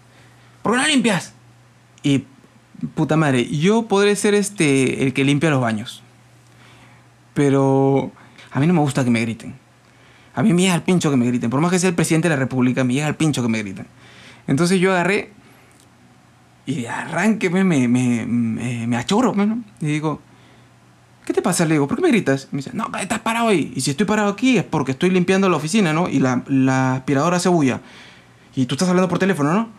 ¿Por 0.61 0.73
qué 0.73 0.77
no 0.77 0.87
limpias? 0.87 1.33
Y 2.03 2.25
puta 2.95 3.15
madre, 3.17 3.45
yo 3.49 3.87
podré 3.87 4.15
ser 4.15 4.33
este 4.35 5.03
el 5.03 5.13
que 5.13 5.23
limpia 5.23 5.49
los 5.49 5.61
baños. 5.61 6.02
Pero 7.33 8.11
a 8.51 8.59
mí 8.59 8.67
no 8.67 8.73
me 8.73 8.79
gusta 8.79 9.03
que 9.03 9.09
me 9.09 9.21
griten. 9.21 9.55
A 10.35 10.41
mí 10.41 10.53
me 10.53 10.63
llega 10.63 10.73
al 10.73 10.83
pincho 10.83 11.11
que 11.11 11.17
me 11.17 11.25
griten. 11.27 11.49
Por 11.49 11.61
más 11.61 11.71
que 11.71 11.79
sea 11.79 11.89
el 11.89 11.95
presidente 11.95 12.29
de 12.29 12.35
la 12.35 12.39
república, 12.39 12.83
me 12.83 12.93
llega 12.93 13.07
al 13.07 13.15
pincho 13.15 13.41
que 13.41 13.49
me 13.49 13.59
griten. 13.59 13.87
Entonces 14.47 14.79
yo 14.79 14.91
agarré 14.91 15.31
y 16.65 16.81
de 16.81 16.89
arranque 16.89 17.49
me, 17.49 17.63
me, 17.63 17.87
me, 17.87 18.25
me, 18.25 19.05
pues. 19.05 19.49
Y 19.81 19.85
digo, 19.85 20.21
¿qué 21.25 21.33
te 21.33 21.41
pasa? 21.41 21.65
Le 21.65 21.75
digo, 21.75 21.87
¿por 21.87 21.97
qué 21.97 22.03
me 22.03 22.09
gritas? 22.09 22.47
Y 22.51 22.55
me 22.55 22.61
dice, 22.61 22.71
no, 22.73 22.91
que 22.91 23.01
estás 23.01 23.19
parado 23.19 23.49
ahí. 23.49 23.73
Y 23.75 23.81
si 23.81 23.91
estoy 23.91 24.05
parado 24.05 24.31
aquí 24.31 24.57
es 24.57 24.63
porque 24.63 24.93
estoy 24.93 25.09
limpiando 25.09 25.49
la 25.49 25.57
oficina, 25.57 25.93
¿no? 25.93 26.07
Y 26.09 26.19
la, 26.19 26.93
aspiradora 26.95 27.37
hace 27.37 27.49
bulla. 27.49 27.81
Y 28.55 28.65
tú 28.65 28.75
estás 28.75 28.89
hablando 28.89 29.09
por 29.09 29.19
teléfono, 29.19 29.53
¿no? 29.53 29.69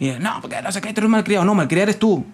Y 0.00 0.06
dice, 0.06 0.18
no, 0.18 0.38
porque 0.40 0.60
no 0.62 0.72
sé 0.72 0.80
qué, 0.80 0.92
tú 0.92 1.00
eres 1.00 1.10
malcriado. 1.10 1.44
No, 1.44 1.54
malcriado 1.54 1.84
eres 1.84 1.98
tú. 1.98 2.24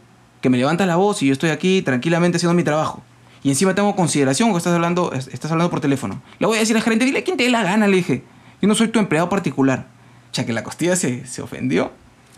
Que 0.41 0.49
me 0.49 0.57
levantas 0.57 0.87
la 0.87 0.97
voz 0.97 1.23
y 1.23 1.27
yo 1.27 1.33
estoy 1.33 1.51
aquí 1.51 1.83
tranquilamente 1.83 2.37
haciendo 2.37 2.55
mi 2.55 2.65
trabajo. 2.65 3.03
Y 3.43 3.49
encima 3.51 3.75
tengo 3.75 3.95
consideración 3.97 4.51
que 4.53 4.59
estás 4.59 4.75
hablando, 4.75 5.13
es- 5.13 5.29
estás 5.29 5.51
hablando 5.51 5.71
por 5.71 5.81
teléfono. 5.81 6.21
Le 6.39 6.47
voy 6.47 6.57
a 6.57 6.61
decir 6.61 6.77
al 6.77 6.83
gerente, 6.83 7.05
dile 7.05 7.23
quién 7.25 7.37
te 7.37 7.45
dé 7.45 7.51
la 7.51 7.63
gana, 7.63 7.87
le 7.87 7.97
dije. 7.97 8.23
Yo 8.61 8.69
no 8.69 8.75
soy 8.75 8.89
tu 8.89 8.99
empleado 8.99 9.29
particular. 9.29 9.87
Sea, 10.33 10.45
que 10.47 10.53
la 10.53 10.63
costilla 10.63 10.95
se, 10.97 11.27
se 11.27 11.41
ofendió. 11.43 11.91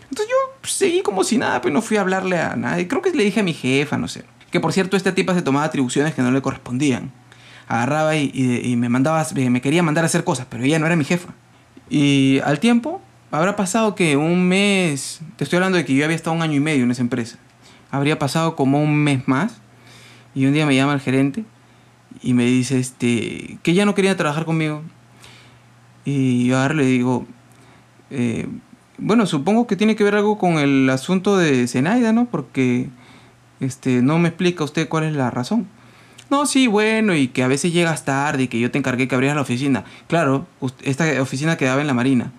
Entonces 0.09 0.27
yo 0.29 0.53
pues, 0.61 0.73
seguí 0.73 1.01
como 1.01 1.23
si 1.23 1.37
nada, 1.37 1.61
pero 1.61 1.73
no 1.73 1.81
fui 1.81 1.97
a 1.97 2.01
hablarle 2.01 2.39
a 2.39 2.55
nadie. 2.55 2.87
Creo 2.87 3.01
que 3.01 3.11
le 3.11 3.23
dije 3.23 3.41
a 3.41 3.43
mi 3.43 3.53
jefa, 3.53 3.97
no 3.97 4.07
sé. 4.07 4.23
Que 4.51 4.59
por 4.59 4.71
cierto, 4.71 4.95
esta 4.95 5.13
tipa 5.13 5.33
se 5.33 5.41
tomaba 5.41 5.65
atribuciones 5.65 6.13
que 6.13 6.21
no 6.21 6.31
le 6.31 6.41
correspondían. 6.41 7.11
Agarraba 7.67 8.15
y, 8.15 8.31
y- 8.33 8.71
y 8.71 8.75
me 8.75 8.89
mandaba, 8.89 9.25
me 9.35 9.61
quería 9.61 9.83
mandar 9.83 10.03
a 10.03 10.07
hacer 10.07 10.23
cosas, 10.23 10.45
pero 10.49 10.63
ella 10.63 10.79
no 10.79 10.85
era 10.85 10.95
mi 10.95 11.03
jefa. 11.05 11.29
Y 11.89 12.39
al 12.45 12.59
tiempo, 12.59 13.01
habrá 13.31 13.55
pasado 13.55 13.95
que 13.95 14.15
un 14.15 14.47
mes, 14.47 15.21
te 15.37 15.43
estoy 15.43 15.57
hablando 15.57 15.77
de 15.77 15.85
que 15.85 15.93
yo 15.95 16.05
había 16.05 16.15
estado 16.15 16.35
un 16.35 16.41
año 16.41 16.53
y 16.55 16.59
medio 16.59 16.83
en 16.83 16.91
esa 16.91 17.01
empresa. 17.01 17.37
Habría 17.91 18.17
pasado 18.19 18.55
como 18.55 18.81
un 18.81 18.95
mes 18.95 19.27
más. 19.27 19.59
Y 20.35 20.45
un 20.45 20.53
día 20.53 20.65
me 20.65 20.75
llama 20.75 20.93
el 20.93 20.99
gerente 20.99 21.43
y 22.21 22.33
me 22.33 22.45
dice 22.45 22.79
este, 22.79 23.57
que 23.63 23.73
ya 23.73 23.85
no 23.85 23.95
quería 23.95 24.17
trabajar 24.17 24.45
conmigo. 24.45 24.81
Y 26.05 26.47
yo 26.47 26.59
ahora 26.59 26.73
le 26.73 26.85
digo, 26.85 27.25
eh, 28.09 28.47
bueno, 28.97 29.25
supongo 29.25 29.67
que 29.67 29.75
tiene 29.75 29.95
que 29.95 30.03
ver 30.03 30.15
algo 30.15 30.37
con 30.37 30.57
el 30.57 30.89
asunto 30.89 31.37
de 31.37 31.67
Zenaida, 31.67 32.13
¿no? 32.13 32.25
Porque 32.25 32.89
este, 33.59 34.01
no 34.01 34.19
me 34.19 34.29
explica 34.29 34.63
usted 34.63 34.87
cuál 34.87 35.05
es 35.05 35.13
la 35.13 35.31
razón. 35.31 35.67
No, 36.29 36.45
sí, 36.45 36.67
bueno, 36.67 37.15
y 37.15 37.27
que 37.27 37.43
a 37.43 37.47
veces 37.47 37.73
llegas 37.73 38.05
tarde 38.05 38.43
y 38.43 38.47
que 38.47 38.59
yo 38.59 38.71
te 38.71 38.77
encargué 38.77 39.07
que 39.07 39.15
abrieras 39.15 39.35
la 39.35 39.41
oficina. 39.43 39.83
Claro, 40.07 40.47
esta 40.81 41.21
oficina 41.21 41.57
quedaba 41.57 41.81
en 41.81 41.87
la 41.87 41.93
Marina. 41.93 42.31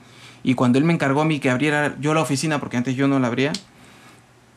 Y 0.42 0.54
cuando 0.54 0.78
él 0.78 0.84
me 0.84 0.92
encargó 0.92 1.22
a 1.22 1.24
mí 1.24 1.38
que 1.38 1.50
abriera 1.50 1.96
yo 2.00 2.12
la 2.12 2.20
oficina, 2.20 2.58
porque 2.58 2.76
antes 2.76 2.96
yo 2.96 3.08
no 3.08 3.18
la 3.18 3.28
abría, 3.28 3.52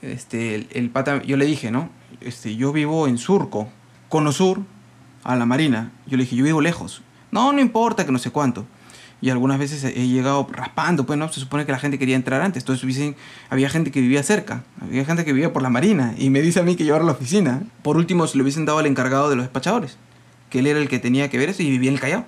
este, 0.08 0.56
el, 0.56 0.68
el 0.72 0.90
pata, 0.90 1.22
yo 1.24 1.38
le 1.38 1.46
dije, 1.46 1.72
¿no? 1.72 1.90
Este, 2.22 2.56
yo 2.56 2.72
vivo 2.72 3.08
en 3.08 3.18
Surco, 3.18 3.70
Cono 4.10 4.32
Sur, 4.32 4.62
a 5.24 5.36
la 5.36 5.46
Marina. 5.46 5.92
Yo 6.08 6.18
le 6.18 6.24
dije, 6.24 6.36
yo 6.36 6.44
vivo 6.44 6.62
lejos. 6.62 7.02
No, 7.32 7.52
no 7.52 7.60
importa, 7.60 8.06
que 8.06 8.12
no 8.12 8.20
sé 8.20 8.32
cuánto. 8.32 8.66
y 9.20 9.30
algunas 9.30 9.58
veces 9.58 9.84
he 9.84 10.08
llegado 10.08 10.48
raspando, 10.52 11.06
pues 11.06 11.18
no, 11.18 11.28
se 11.32 11.40
supone 11.40 11.66
que 11.66 11.72
la 11.72 11.80
gente 11.80 11.98
quería 11.98 12.16
entrar 12.16 12.42
antes, 12.42 12.64
entonces 12.64 12.86
dicen, 12.86 13.16
había 13.50 13.70
gente 13.70 13.92
que 13.92 14.00
vivía 14.00 14.22
cerca, 14.22 14.64
había 14.80 15.06
gente 15.06 15.26
que 15.26 15.34
vivía 15.34 15.52
por 15.52 15.64
la 15.64 15.70
marina 15.70 16.14
y 16.18 16.30
me 16.30 16.42
dice 16.42 16.60
a 16.60 16.64
mí 16.64 16.76
que 16.76 16.84
llevar 16.84 17.02
a 17.02 17.06
la 17.06 17.14
oficina. 17.14 17.64
Por 17.82 17.98
último, 17.98 18.28
se 18.28 18.38
lo 18.38 18.44
hubiesen 18.44 18.66
dado 18.66 18.78
al 18.80 18.86
encargado 18.86 19.30
de 19.30 19.36
los 19.36 19.46
despachadores, 19.46 19.98
que 20.50 20.60
él 20.60 20.68
era 20.68 20.80
el 20.80 20.88
que 20.88 21.00
tenía 21.00 21.30
que 21.30 21.38
ver 21.38 21.50
eso 21.50 21.64
y 21.64 21.70
vivía 21.70 21.90
en 21.90 21.96
el 21.96 22.02
Callao. 22.02 22.26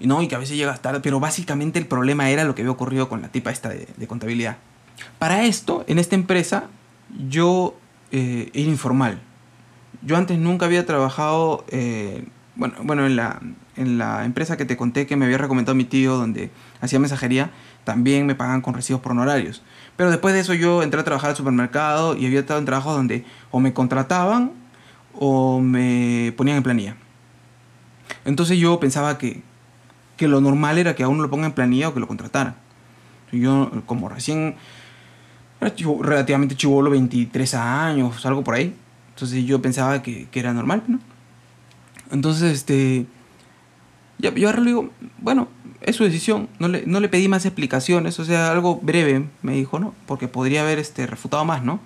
Y 0.00 0.06
no, 0.06 0.22
y 0.22 0.28
que 0.28 0.34
a 0.34 0.38
veces 0.38 0.56
llega 0.56 0.74
tarde, 0.78 1.00
pero 1.00 1.20
básicamente 1.20 1.78
el 1.78 1.86
problema 1.86 2.30
era 2.30 2.44
lo 2.44 2.54
que 2.54 2.62
había 2.62 2.72
ocurrido 2.72 3.10
con 3.10 3.20
la 3.20 3.28
tipa 3.28 3.50
esta 3.50 3.68
de 3.68 4.06
contabilidad. 4.06 4.56
Para 5.18 5.44
esto, 5.44 5.84
en 5.86 5.98
esta 5.98 6.14
empresa, 6.14 6.64
yo 7.28 7.76
eh, 8.12 8.50
era 8.54 8.68
informal. 8.68 9.20
Yo 10.02 10.16
antes 10.16 10.38
nunca 10.38 10.66
había 10.66 10.86
trabajado, 10.86 11.64
eh, 11.68 12.26
bueno, 12.56 12.74
bueno 12.82 13.06
en, 13.06 13.16
la, 13.16 13.40
en 13.76 13.98
la 13.98 14.24
empresa 14.24 14.56
que 14.56 14.64
te 14.64 14.76
conté 14.76 15.06
que 15.06 15.16
me 15.16 15.26
había 15.26 15.38
recomendado 15.38 15.74
mi 15.74 15.84
tío, 15.84 16.16
donde 16.16 16.50
hacía 16.80 16.98
mensajería, 16.98 17.50
también 17.84 18.26
me 18.26 18.34
pagaban 18.34 18.62
con 18.62 18.74
recibos 18.74 19.02
por 19.02 19.12
honorarios. 19.12 19.62
Pero 19.96 20.10
después 20.10 20.34
de 20.34 20.40
eso 20.40 20.54
yo 20.54 20.82
entré 20.82 21.00
a 21.00 21.04
trabajar 21.04 21.30
al 21.30 21.36
supermercado 21.36 22.16
y 22.16 22.26
había 22.26 22.40
estado 22.40 22.58
en 22.58 22.66
trabajos 22.66 22.94
donde 22.94 23.24
o 23.50 23.60
me 23.60 23.72
contrataban 23.74 24.52
o 25.14 25.60
me 25.60 26.32
ponían 26.36 26.58
en 26.58 26.62
planilla. 26.62 26.96
Entonces 28.24 28.58
yo 28.58 28.80
pensaba 28.80 29.18
que, 29.18 29.42
que 30.16 30.28
lo 30.28 30.40
normal 30.40 30.78
era 30.78 30.94
que 30.94 31.02
a 31.02 31.08
uno 31.08 31.22
lo 31.22 31.30
pongan 31.30 31.46
en 31.46 31.52
planilla 31.52 31.88
o 31.88 31.94
que 31.94 32.00
lo 32.00 32.08
contrataran. 32.08 32.56
Yo 33.32 33.70
como 33.86 34.08
recién 34.08 34.56
era 35.60 35.74
chivo- 35.74 36.02
relativamente 36.02 36.56
chivolo, 36.56 36.90
23 36.90 37.54
años, 37.54 38.24
algo 38.26 38.42
por 38.42 38.54
ahí. 38.54 38.74
Entonces 39.10 39.44
yo 39.44 39.60
pensaba 39.60 40.02
que, 40.02 40.26
que 40.30 40.40
era 40.40 40.52
normal, 40.52 40.82
¿no? 40.86 40.98
Entonces, 42.10 42.52
este... 42.52 43.06
Yo 44.18 44.30
ahora 44.48 44.60
le 44.60 44.66
digo, 44.66 44.90
bueno, 45.18 45.48
es 45.80 45.96
su 45.96 46.04
decisión. 46.04 46.48
No 46.58 46.68
le, 46.68 46.84
no 46.86 47.00
le 47.00 47.08
pedí 47.08 47.28
más 47.28 47.46
explicaciones, 47.46 48.18
o 48.18 48.24
sea, 48.24 48.52
algo 48.52 48.76
breve, 48.82 49.26
me 49.42 49.52
dijo, 49.54 49.78
¿no? 49.78 49.94
Porque 50.06 50.28
podría 50.28 50.60
haber 50.62 50.78
este, 50.78 51.06
refutado 51.06 51.44
más, 51.46 51.62
¿no? 51.62 51.80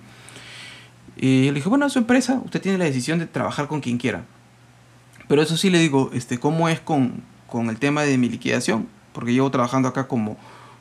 Y 1.17 1.45
le 1.45 1.53
dije, 1.53 1.69
bueno, 1.69 1.85
es 1.85 1.93
su 1.93 1.99
empresa, 1.99 2.41
usted 2.43 2.61
tiene 2.61 2.77
la 2.77 2.83
decisión 2.85 3.19
de 3.19 3.25
trabajar 3.25 3.67
con 3.67 3.79
quien 3.79 3.97
quiera. 3.97 4.25
Pero 5.29 5.41
eso 5.41 5.55
sí 5.55 5.69
le 5.69 5.79
digo, 5.79 6.11
este, 6.13 6.37
¿cómo 6.37 6.67
es 6.67 6.81
con, 6.81 7.23
con 7.47 7.69
el 7.69 7.77
tema 7.77 8.03
de 8.03 8.17
mi 8.17 8.27
liquidación? 8.27 8.87
Porque 9.13 9.31
llevo 9.31 9.49
trabajando 9.49 9.87
acá 9.87 10.07
como 10.09 10.37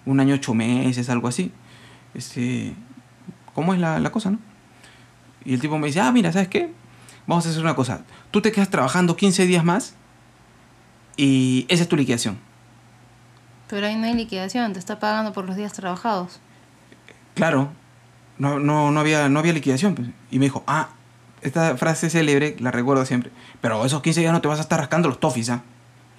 un 0.06 0.18
año, 0.18 0.34
ocho 0.34 0.54
meses, 0.54 1.08
algo 1.08 1.28
así. 1.28 1.52
Este, 2.14 2.74
¿Cómo 3.54 3.74
es 3.74 3.80
la, 3.80 3.98
la 3.98 4.10
cosa, 4.10 4.30
no? 4.30 4.38
Y 5.44 5.54
el 5.54 5.60
tipo 5.60 5.78
me 5.78 5.88
dice, 5.88 6.00
ah, 6.00 6.10
mira, 6.10 6.32
¿sabes 6.32 6.48
qué? 6.48 6.72
Vamos 7.26 7.46
a 7.46 7.50
hacer 7.50 7.62
una 7.62 7.74
cosa. 7.74 8.02
Tú 8.30 8.40
te 8.40 8.52
quedas 8.52 8.70
trabajando 8.70 9.16
15 9.16 9.46
días 9.46 9.64
más 9.64 9.94
y 11.16 11.66
esa 11.68 11.82
es 11.82 11.88
tu 11.88 11.96
liquidación. 11.96 12.38
Pero 13.68 13.86
ahí 13.86 13.96
no 13.96 14.06
hay 14.06 14.14
liquidación, 14.14 14.72
te 14.72 14.78
está 14.78 14.98
pagando 14.98 15.32
por 15.32 15.46
los 15.46 15.56
días 15.56 15.72
trabajados. 15.72 16.40
Claro, 17.34 17.70
no, 18.38 18.58
no, 18.58 18.90
no, 18.90 19.00
había, 19.00 19.28
no 19.28 19.38
había 19.38 19.52
liquidación. 19.52 19.94
pues. 19.94 20.08
Y 20.30 20.38
me 20.38 20.46
dijo, 20.46 20.64
ah, 20.66 20.90
esta 21.40 21.76
frase 21.76 22.10
célebre, 22.10 22.56
la 22.58 22.70
recuerdo 22.70 23.04
siempre, 23.04 23.30
pero 23.60 23.84
esos 23.84 24.02
15 24.02 24.20
días 24.20 24.32
no 24.32 24.40
te 24.40 24.48
vas 24.48 24.58
a 24.58 24.62
estar 24.62 24.78
rascando 24.78 25.08
los 25.08 25.20
tofis, 25.20 25.50
¿ah? 25.50 25.62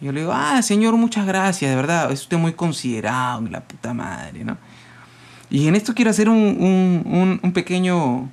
Y 0.01 0.05
yo 0.05 0.11
le 0.11 0.21
digo, 0.21 0.33
ah, 0.33 0.61
señor, 0.61 0.95
muchas 0.97 1.25
gracias, 1.25 1.69
de 1.69 1.75
verdad, 1.75 2.11
es 2.11 2.21
usted 2.21 2.37
muy 2.37 2.53
considerado, 2.53 3.41
la 3.41 3.61
puta 3.61 3.93
madre, 3.93 4.43
¿no? 4.43 4.57
Y 5.49 5.67
en 5.67 5.75
esto 5.75 5.93
quiero 5.93 6.11
hacer 6.11 6.29
un, 6.29 6.37
un, 6.37 7.39
un, 7.41 7.53
pequeño, 7.53 8.29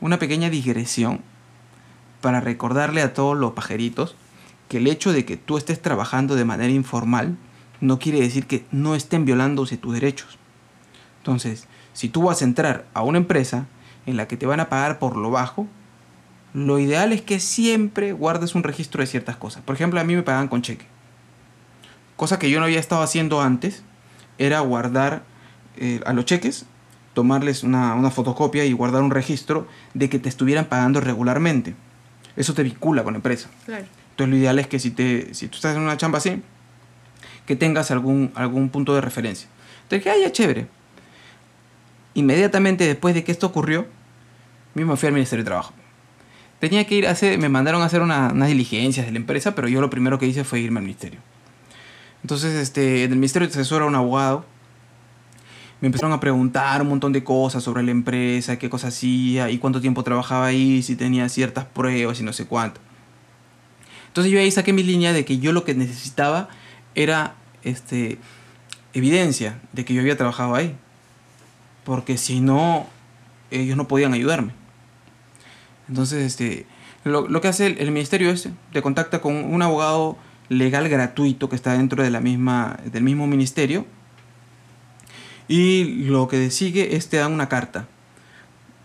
una 0.00 0.18
pequeña 0.18 0.50
digresión 0.50 1.20
para 2.20 2.40
recordarle 2.40 3.02
a 3.02 3.14
todos 3.14 3.36
los 3.36 3.52
pajeritos 3.52 4.16
que 4.68 4.78
el 4.78 4.86
hecho 4.88 5.12
de 5.12 5.24
que 5.24 5.36
tú 5.36 5.58
estés 5.58 5.80
trabajando 5.80 6.34
de 6.34 6.44
manera 6.44 6.72
informal 6.72 7.36
no 7.80 7.98
quiere 7.98 8.20
decir 8.20 8.46
que 8.46 8.64
no 8.72 8.94
estén 8.94 9.24
violándose 9.24 9.76
tus 9.76 9.94
derechos. 9.94 10.38
Entonces, 11.18 11.68
si 11.92 12.08
tú 12.08 12.22
vas 12.22 12.42
a 12.42 12.44
entrar 12.44 12.86
a 12.94 13.02
una 13.02 13.18
empresa 13.18 13.66
en 14.06 14.16
la 14.16 14.26
que 14.28 14.36
te 14.36 14.46
van 14.46 14.60
a 14.60 14.68
pagar 14.68 14.98
por 14.98 15.16
lo 15.16 15.30
bajo, 15.30 15.66
lo 16.52 16.78
ideal 16.78 17.12
es 17.12 17.22
que 17.22 17.38
siempre 17.38 18.12
guardes 18.12 18.54
un 18.54 18.62
registro 18.62 19.00
de 19.00 19.06
ciertas 19.06 19.36
cosas. 19.36 19.62
Por 19.62 19.74
ejemplo, 19.74 20.00
a 20.00 20.04
mí 20.04 20.16
me 20.16 20.22
pagaban 20.22 20.48
con 20.48 20.62
cheque. 20.62 20.86
Cosa 22.16 22.38
que 22.38 22.50
yo 22.50 22.58
no 22.60 22.64
había 22.64 22.80
estado 22.80 23.02
haciendo 23.02 23.42
antes 23.42 23.82
era 24.38 24.60
guardar 24.60 25.24
eh, 25.78 26.00
a 26.06 26.12
los 26.12 26.24
cheques, 26.24 26.64
tomarles 27.14 27.62
una, 27.62 27.94
una 27.94 28.10
fotocopia 28.10 28.64
y 28.64 28.72
guardar 28.72 29.02
un 29.02 29.10
registro 29.10 29.66
de 29.94 30.08
que 30.10 30.18
te 30.18 30.28
estuvieran 30.28 30.66
pagando 30.66 31.00
regularmente. 31.00 31.74
Eso 32.36 32.52
te 32.54 32.62
vincula 32.62 33.04
con 33.04 33.14
la 33.14 33.18
empresa. 33.18 33.48
Claro. 33.64 33.84
Entonces 34.10 34.30
lo 34.30 34.36
ideal 34.36 34.58
es 34.58 34.66
que 34.66 34.78
si, 34.78 34.90
te, 34.90 35.32
si 35.34 35.48
tú 35.48 35.56
estás 35.56 35.76
en 35.76 35.82
una 35.82 35.96
chamba 35.96 36.18
así, 36.18 36.42
que 37.46 37.56
tengas 37.56 37.90
algún, 37.90 38.32
algún 38.34 38.68
punto 38.70 38.94
de 38.94 39.00
referencia. 39.00 39.48
Entonces 39.84 40.04
dije, 40.04 40.10
ah, 40.10 40.20
ya 40.26 40.32
chévere. 40.32 40.66
Inmediatamente 42.14 42.86
después 42.86 43.14
de 43.14 43.24
que 43.24 43.32
esto 43.32 43.46
ocurrió, 43.46 43.86
mismo 44.74 44.96
fui 44.96 45.06
al 45.08 45.12
Ministerio 45.14 45.44
de 45.44 45.48
Trabajo. 45.48 45.72
Tenía 46.60 46.86
que 46.86 46.94
ir 46.94 47.06
a 47.06 47.10
hacer, 47.10 47.38
me 47.38 47.48
mandaron 47.50 47.82
a 47.82 47.84
hacer 47.84 48.00
una- 48.00 48.30
unas 48.32 48.48
diligencias 48.48 49.04
de 49.06 49.12
la 49.12 49.18
empresa, 49.18 49.54
pero 49.54 49.68
yo 49.68 49.80
lo 49.80 49.90
primero 49.90 50.18
que 50.18 50.26
hice 50.26 50.44
fue 50.44 50.60
irme 50.60 50.78
al 50.80 50.84
ministerio. 50.84 51.20
Entonces, 52.22 52.54
este, 52.54 53.04
en 53.04 53.12
el 53.12 53.18
ministerio 53.18 53.46
te 53.48 53.54
asesora 53.58 53.84
un 53.84 53.94
abogado. 53.94 54.44
Me 55.80 55.86
empezaron 55.86 56.12
a 56.12 56.20
preguntar 56.20 56.80
un 56.82 56.88
montón 56.88 57.12
de 57.12 57.22
cosas 57.22 57.62
sobre 57.62 57.82
la 57.82 57.90
empresa, 57.90 58.58
qué 58.58 58.70
cosas 58.70 58.94
hacía 58.94 59.50
y 59.50 59.58
cuánto 59.58 59.80
tiempo 59.80 60.02
trabajaba 60.02 60.46
ahí, 60.46 60.82
si 60.82 60.96
tenía 60.96 61.28
ciertas 61.28 61.66
pruebas 61.66 62.18
y 62.20 62.22
no 62.22 62.32
sé 62.32 62.46
cuánto. 62.46 62.80
Entonces 64.08 64.32
yo 64.32 64.38
ahí 64.38 64.50
saqué 64.50 64.72
mi 64.72 64.82
línea 64.82 65.12
de 65.12 65.26
que 65.26 65.38
yo 65.38 65.52
lo 65.52 65.64
que 65.64 65.74
necesitaba 65.74 66.48
era 66.94 67.34
este, 67.62 68.18
evidencia 68.94 69.60
de 69.72 69.84
que 69.84 69.92
yo 69.92 70.00
había 70.00 70.16
trabajado 70.16 70.54
ahí. 70.54 70.74
Porque 71.84 72.16
si 72.16 72.40
no, 72.40 72.86
ellos 73.50 73.76
no 73.76 73.86
podían 73.86 74.14
ayudarme. 74.14 74.52
Entonces, 75.88 76.24
este, 76.24 76.66
lo, 77.04 77.40
que 77.40 77.48
hace 77.48 77.66
el, 77.66 77.78
el 77.78 77.90
ministerio 77.92 78.30
es, 78.30 78.48
te 78.72 78.82
contacta 78.82 79.20
con 79.20 79.36
un 79.36 79.62
abogado 79.62 80.16
legal 80.48 80.88
gratuito 80.88 81.48
que 81.48 81.56
está 81.56 81.74
dentro 81.74 82.02
de 82.02 82.10
la 82.10 82.20
misma, 82.20 82.78
del 82.84 83.02
mismo 83.02 83.26
ministerio. 83.26 83.86
Y 85.48 86.04
lo 86.04 86.28
que 86.28 86.50
sigue 86.50 86.96
es 86.96 87.08
te 87.08 87.18
dan 87.18 87.32
una 87.32 87.48
carta. 87.48 87.86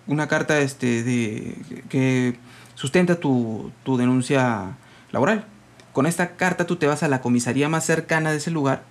Una 0.07 0.27
carta 0.27 0.59
este, 0.59 1.03
de, 1.03 1.55
que 1.89 2.35
sustenta 2.75 3.19
tu, 3.19 3.71
tu 3.83 3.97
denuncia 3.97 4.77
laboral. 5.11 5.45
Con 5.93 6.05
esta 6.05 6.35
carta 6.35 6.65
tú 6.65 6.75
te 6.75 6.87
vas 6.87 7.03
a 7.03 7.07
la 7.07 7.21
comisaría 7.21 7.69
más 7.69 7.85
cercana 7.85 8.31
de 8.31 8.37
ese 8.37 8.51
lugar, 8.51 8.83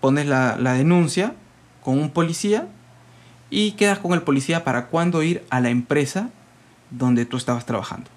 pones 0.00 0.26
la, 0.26 0.56
la 0.56 0.74
denuncia 0.74 1.34
con 1.82 1.98
un 1.98 2.10
policía 2.10 2.68
y 3.50 3.72
quedas 3.72 3.98
con 3.98 4.12
el 4.12 4.22
policía 4.22 4.64
para 4.64 4.86
cuándo 4.86 5.22
ir 5.22 5.44
a 5.50 5.60
la 5.60 5.70
empresa 5.70 6.30
donde 6.90 7.26
tú 7.26 7.36
estabas 7.36 7.66
trabajando. 7.66 8.08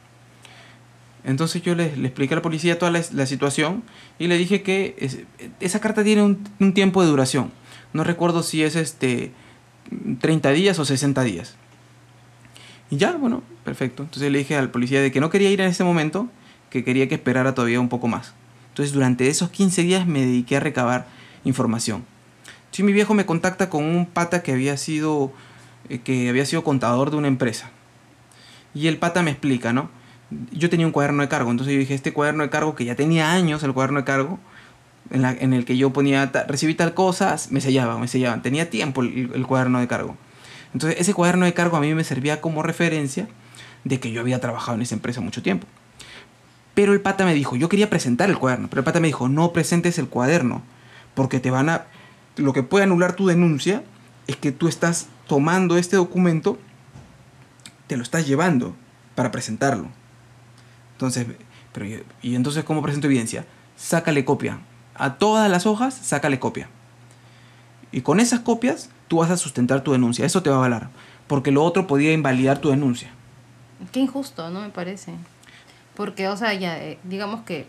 Entonces 1.23 1.63
yo 1.63 1.73
le, 1.73 1.95
le 1.97 2.07
expliqué 2.07 2.35
a 2.35 2.37
la 2.37 2.41
policía 2.43 2.77
toda 2.77 2.91
la, 2.91 3.25
situación 3.25 3.83
y 4.19 4.27
le 4.27 4.37
dije 4.37 4.61
que 4.61 4.95
es- 4.99 5.19
esa 5.59 5.79
carta 5.79 6.03
tiene 6.03 6.21
un, 6.21 6.47
un 6.59 6.73
tiempo 6.73 7.01
de 7.01 7.09
duración. 7.09 7.51
No 7.95 8.03
recuerdo 8.03 8.43
si 8.43 8.61
es 8.61 8.75
este 8.75 9.31
30 10.19 10.51
días 10.51 10.77
o 10.79 10.83
60 10.83 11.23
días. 11.23 11.55
Y 12.89 12.97
ya, 12.97 13.13
bueno, 13.13 13.41
perfecto. 13.63 14.03
Entonces 14.03 14.29
le 14.29 14.39
dije 14.39 14.57
al 14.57 14.69
policía 14.69 15.01
de 15.01 15.13
que 15.13 15.21
no 15.21 15.29
quería 15.29 15.49
ir 15.49 15.61
en 15.61 15.69
ese 15.69 15.85
momento, 15.85 16.27
que 16.69 16.83
quería 16.83 17.07
que 17.07 17.15
esperara 17.15 17.55
todavía 17.55 17.79
un 17.79 17.87
poco 17.87 18.09
más. 18.09 18.33
Entonces 18.71 18.93
durante 18.93 19.29
esos 19.29 19.49
15 19.49 19.83
días 19.83 20.07
me 20.07 20.19
dediqué 20.19 20.57
a 20.57 20.59
recabar 20.59 21.07
información. 21.45 22.03
Sí, 22.71 22.83
mi 22.83 22.91
viejo 22.91 23.13
me 23.13 23.25
contacta 23.25 23.69
con 23.69 23.85
un 23.85 24.05
pata 24.05 24.43
que 24.43 24.51
había 24.51 24.75
sido 24.75 25.31
eh, 25.87 25.99
que 25.99 26.27
había 26.27 26.45
sido 26.45 26.65
contador 26.65 27.11
de 27.11 27.15
una 27.15 27.29
empresa. 27.29 27.71
Y 28.73 28.87
el 28.87 28.97
pata 28.97 29.23
me 29.23 29.31
explica, 29.31 29.71
¿no? 29.71 29.89
Yo 30.51 30.69
tenía 30.69 30.85
un 30.85 30.91
cuaderno 30.91 31.21
de 31.21 31.29
cargo, 31.29 31.49
entonces 31.49 31.73
yo 31.73 31.79
dije, 31.79 31.93
este 31.93 32.11
cuaderno 32.11 32.43
de 32.43 32.49
cargo 32.49 32.75
que 32.75 32.83
ya 32.83 32.95
tenía 32.95 33.31
años, 33.31 33.63
el 33.63 33.71
cuaderno 33.71 33.99
de 33.99 34.05
cargo, 34.05 34.37
en, 35.11 35.53
el 35.53 35.65
que 35.65 35.77
yo 35.77 35.91
ponía, 35.93 36.31
ta- 36.31 36.45
recibí 36.45 36.73
tal 36.75 36.93
cosa, 36.93 37.35
me 37.51 37.61
sellaban, 37.61 37.99
me 38.01 38.07
sellaban. 38.07 38.41
Tenía 38.41 38.69
tiempo 38.69 39.01
el, 39.01 39.31
el 39.33 39.45
cuaderno 39.45 39.79
de 39.79 39.87
cargo. 39.87 40.17
Entonces 40.73 40.99
ese 40.99 41.13
cuaderno 41.13 41.45
de 41.45 41.53
cargo 41.53 41.77
a 41.77 41.79
mí 41.81 41.93
me 41.93 42.03
servía 42.03 42.41
como 42.41 42.61
referencia 42.63 43.27
de 43.83 43.99
que 43.99 44.11
yo 44.11 44.21
había 44.21 44.41
trabajado 44.41 44.75
en 44.75 44.81
esa 44.81 44.95
empresa 44.95 45.21
mucho 45.21 45.41
tiempo. 45.43 45.67
Pero 46.73 46.91
el 46.91 46.99
pata 47.01 47.23
me 47.23 47.33
dijo, 47.33 47.55
yo 47.55 47.69
quería 47.69 47.89
presentar 47.89 48.29
el 48.29 48.37
cuaderno, 48.37 48.67
pero 48.69 48.81
el 48.81 48.83
pata 48.85 48.99
me 48.99 49.07
dijo, 49.07 49.29
no 49.29 49.53
presentes 49.53 49.97
el 49.99 50.09
cuaderno, 50.09 50.61
porque 51.13 51.39
te 51.39 51.49
van 51.51 51.69
a... 51.69 51.85
Lo 52.35 52.51
que 52.51 52.63
puede 52.63 52.83
anular 52.83 53.13
tu 53.15 53.27
denuncia 53.27 53.83
es 54.27 54.35
que 54.35 54.51
tú 54.51 54.67
estás 54.67 55.07
tomando 55.27 55.77
este 55.77 55.95
documento, 55.95 56.59
te 57.87 57.95
lo 57.95 58.03
estás 58.03 58.27
llevando 58.27 58.75
para 59.15 59.31
presentarlo. 59.31 59.87
Entonces, 60.93 61.27
pero 61.71 61.85
yo- 61.85 61.99
¿y 62.21 62.35
entonces 62.35 62.65
cómo 62.65 62.81
presento 62.81 63.07
evidencia? 63.07 63.45
Sácale 63.77 64.25
copia. 64.25 64.59
A 64.95 65.15
todas 65.15 65.49
las 65.49 65.65
hojas, 65.65 65.93
sácale 65.93 66.39
copia. 66.39 66.69
Y 67.91 68.01
con 68.01 68.19
esas 68.19 68.39
copias, 68.41 68.89
tú 69.07 69.17
vas 69.17 69.29
a 69.31 69.37
sustentar 69.37 69.81
tu 69.81 69.91
denuncia. 69.91 70.25
Eso 70.25 70.41
te 70.43 70.49
va 70.49 70.57
a 70.57 70.59
valer. 70.59 70.87
Porque 71.27 71.51
lo 71.51 71.63
otro 71.63 71.87
podía 71.87 72.13
invalidar 72.13 72.59
tu 72.59 72.69
denuncia. 72.69 73.09
Qué 73.91 73.99
injusto, 73.99 74.49
¿no? 74.49 74.61
Me 74.61 74.69
parece. 74.69 75.13
Porque, 75.95 76.27
o 76.27 76.37
sea, 76.37 76.53
ya, 76.53 76.77
eh, 76.81 76.99
digamos 77.03 77.41
que 77.41 77.67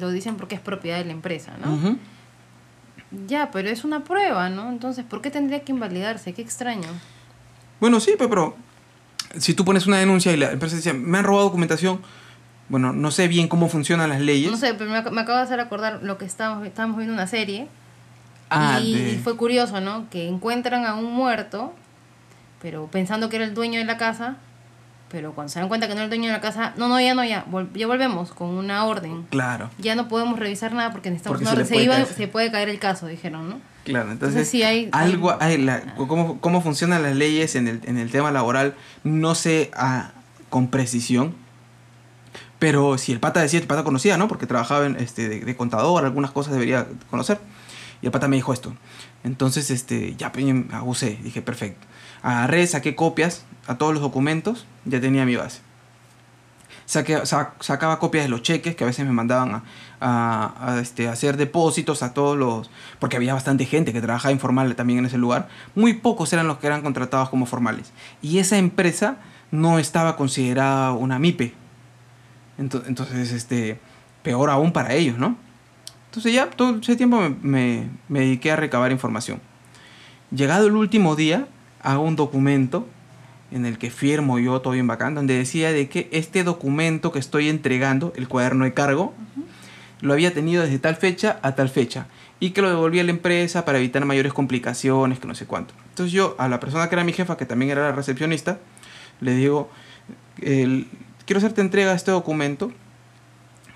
lo 0.00 0.10
dicen 0.10 0.36
porque 0.36 0.54
es 0.54 0.60
propiedad 0.60 0.98
de 0.98 1.04
la 1.06 1.12
empresa, 1.12 1.52
¿no? 1.64 1.96
Ya, 3.26 3.50
pero 3.50 3.68
es 3.68 3.84
una 3.84 4.04
prueba, 4.04 4.48
¿no? 4.50 4.68
Entonces, 4.70 5.04
¿por 5.04 5.20
qué 5.22 5.30
tendría 5.30 5.60
que 5.62 5.72
invalidarse? 5.72 6.32
Qué 6.34 6.42
extraño. 6.42 6.88
Bueno, 7.80 8.00
sí, 8.00 8.12
pe- 8.18 8.28
pero 8.28 8.56
si 9.38 9.54
tú 9.54 9.64
pones 9.64 9.86
una 9.86 9.98
denuncia 9.98 10.32
y 10.32 10.36
la 10.36 10.50
empresa 10.52 10.76
dice, 10.76 10.92
me 10.92 11.18
han 11.18 11.24
robado 11.24 11.44
documentación, 11.44 12.00
bueno, 12.68 12.92
no 12.92 13.10
sé 13.10 13.28
bien 13.28 13.48
cómo 13.48 13.68
funcionan 13.68 14.10
las 14.10 14.20
leyes. 14.20 14.50
No 14.50 14.56
sé, 14.56 14.74
pero 14.74 14.90
me, 14.90 15.02
me 15.10 15.20
acabo 15.20 15.38
de 15.38 15.44
hacer 15.44 15.60
acordar 15.60 16.00
lo 16.02 16.18
que 16.18 16.24
estábamos, 16.24 16.66
estábamos 16.66 16.96
viendo 16.96 17.14
una 17.14 17.26
serie. 17.26 17.68
Ah, 18.50 18.80
y, 18.82 18.94
de- 18.94 19.12
y 19.12 19.16
fue 19.18 19.36
curioso, 19.36 19.80
¿no? 19.80 20.08
Que 20.10 20.28
encuentran 20.28 20.84
a 20.84 20.94
un 20.94 21.12
muerto, 21.12 21.74
pero 22.62 22.86
pensando 22.88 23.28
que 23.28 23.36
era 23.36 23.44
el 23.44 23.54
dueño 23.54 23.78
de 23.78 23.84
la 23.84 23.96
casa, 23.96 24.36
pero 25.10 25.32
cuando 25.32 25.52
se 25.52 25.60
dan 25.60 25.68
cuenta 25.68 25.86
que 25.86 25.94
no 25.94 25.98
era 26.00 26.04
el 26.04 26.10
dueño 26.10 26.26
de 26.26 26.32
la 26.32 26.40
casa, 26.40 26.72
no, 26.76 26.88
no, 26.88 27.00
ya 27.00 27.14
no, 27.14 27.24
ya, 27.24 27.44
vol- 27.46 27.72
ya 27.74 27.86
volvemos 27.86 28.32
con 28.32 28.48
una 28.50 28.84
orden. 28.84 29.24
Claro, 29.30 29.70
Ya 29.78 29.94
no 29.94 30.08
podemos 30.08 30.38
revisar 30.38 30.72
nada 30.72 30.90
porque 30.92 31.10
necesitamos 31.10 31.38
Porque 31.38 31.44
una 31.44 31.50
se 31.52 31.56
orden. 31.56 31.66
Se, 31.68 31.74
puede 31.74 31.84
iba- 31.84 31.94
caer. 31.94 32.06
se 32.06 32.28
puede 32.28 32.50
caer 32.52 32.68
el 32.68 32.78
caso, 32.78 33.06
dijeron, 33.06 33.48
¿no? 33.50 33.60
claro. 33.84 34.10
Entonces, 34.10 34.34
Entonces, 34.36 34.48
sí 34.50 34.62
hay- 34.64 34.88
algo, 34.92 35.30
hay- 35.40 35.52
hay 35.52 35.58
la- 35.58 35.94
cómo, 35.96 36.40
cómo 36.40 36.60
funcionan 36.60 37.02
las 37.04 37.14
leyes 37.14 37.54
en 37.54 37.68
el, 37.68 37.80
en 37.84 37.98
el 37.98 38.10
tema 38.10 38.32
laboral, 38.32 38.74
no 39.04 39.34
sé 39.36 39.70
ah, 39.76 40.10
con 40.50 40.68
precisión. 40.68 41.34
Pero 42.58 42.96
si 42.98 43.12
el 43.12 43.20
pata 43.20 43.40
decía, 43.40 43.60
el 43.60 43.66
pata 43.66 43.84
conocía, 43.84 44.16
¿no? 44.16 44.28
Porque 44.28 44.46
trabajaba 44.46 44.86
en, 44.86 44.96
este, 44.96 45.28
de, 45.28 45.56
contador, 45.56 46.04
algunas 46.04 46.30
cosas 46.30 46.52
debería 46.54 46.86
conocer. 47.10 47.38
Y 48.02 48.06
el 48.06 48.12
pata 48.12 48.28
me 48.28 48.36
dijo 48.36 48.52
esto. 48.52 48.74
Entonces, 49.24 49.70
este, 49.70 50.14
ya 50.16 50.32
pues, 50.32 50.44
abusé. 50.72 51.18
Dije, 51.22 51.42
perfecto. 51.42 51.86
Agarré, 52.22 52.66
saqué 52.66 52.94
copias 52.94 53.44
a 53.66 53.76
todos 53.76 53.92
los 53.92 54.00
documentos, 54.02 54.66
ya 54.84 55.00
tenía 55.00 55.26
mi 55.26 55.36
base. 55.36 55.60
Saqué- 56.86 57.24
sa- 57.26 57.54
sacaba 57.60 57.98
copias 57.98 58.24
de 58.24 58.28
los 58.28 58.42
cheques 58.42 58.76
que 58.76 58.84
a 58.84 58.86
veces 58.86 59.04
me 59.04 59.12
mandaban 59.12 59.50
a, 59.54 59.62
a- 60.00 60.74
a, 60.76 60.80
este, 60.80 61.08
hacer 61.08 61.36
depósitos 61.36 62.02
a 62.02 62.14
todos 62.14 62.38
los... 62.38 62.70
Porque 63.00 63.16
había 63.16 63.34
bastante 63.34 63.66
gente 63.66 63.92
que 63.92 64.00
trabajaba 64.00 64.32
informal 64.32 64.74
también 64.76 65.00
en 65.00 65.06
ese 65.06 65.18
lugar. 65.18 65.48
Muy 65.74 65.94
pocos 65.94 66.32
eran 66.32 66.46
los 66.46 66.58
que 66.58 66.68
eran 66.68 66.82
contratados 66.82 67.28
como 67.28 67.44
formales. 67.46 67.92
Y 68.22 68.38
esa 68.38 68.56
empresa 68.56 69.16
no 69.50 69.78
estaba 69.78 70.16
considerada 70.16 70.92
una 70.92 71.18
MIPE. 71.18 71.54
Ento- 72.58 72.82
Entonces, 72.86 73.32
este, 73.32 73.78
peor 74.22 74.50
aún 74.50 74.72
para 74.72 74.94
ellos, 74.94 75.18
¿no? 75.18 75.36
Entonces 76.06 76.32
ya 76.32 76.48
todo 76.50 76.78
ese 76.80 76.96
tiempo 76.96 77.20
me, 77.20 77.28
me- 77.42 77.88
me 78.08 78.20
dediqué 78.20 78.50
a 78.52 78.56
recabar 78.56 78.90
información. 78.92 79.40
Llegado 80.30 80.66
el 80.66 80.74
último 80.74 81.14
día, 81.16 81.46
hago 81.82 82.02
un 82.02 82.16
documento 82.16 82.86
en 83.52 83.64
el 83.66 83.78
que 83.78 83.90
firmo 83.90 84.38
yo 84.38 84.60
todo 84.60 84.72
bien 84.72 84.86
bacán, 84.86 85.14
donde 85.14 85.34
decía 85.36 85.70
de 85.72 85.88
que 85.88 86.08
este 86.10 86.42
documento 86.42 87.12
que 87.12 87.18
estoy 87.18 87.48
entregando, 87.48 88.12
el 88.16 88.26
cuaderno 88.28 88.64
de 88.64 88.74
cargo, 88.74 89.14
lo 90.00 90.12
había 90.14 90.32
tenido 90.34 90.62
desde 90.62 90.78
tal 90.78 90.96
fecha 90.96 91.38
a 91.42 91.54
tal 91.54 91.68
fecha 91.68 92.06
y 92.40 92.50
que 92.50 92.60
lo 92.60 92.68
devolví 92.68 92.98
a 93.00 93.04
la 93.04 93.10
empresa 93.10 93.64
para 93.64 93.78
evitar 93.78 94.04
mayores 94.04 94.32
complicaciones, 94.32 95.18
que 95.20 95.26
no 95.28 95.34
sé 95.34 95.46
cuánto. 95.46 95.74
Entonces 95.90 96.12
yo 96.12 96.34
a 96.38 96.48
la 96.48 96.58
persona 96.60 96.88
que 96.88 96.94
era 96.96 97.04
mi 97.04 97.12
jefa, 97.12 97.36
que 97.36 97.46
también 97.46 97.70
era 97.70 97.82
la 97.82 97.92
recepcionista, 97.92 98.58
le 99.20 99.34
digo, 99.34 99.70
el- 100.42 100.86
quiero 101.26 101.38
hacerte 101.38 101.60
entrega 101.60 101.90
de 101.90 101.96
este 101.96 102.10
documento 102.10 102.72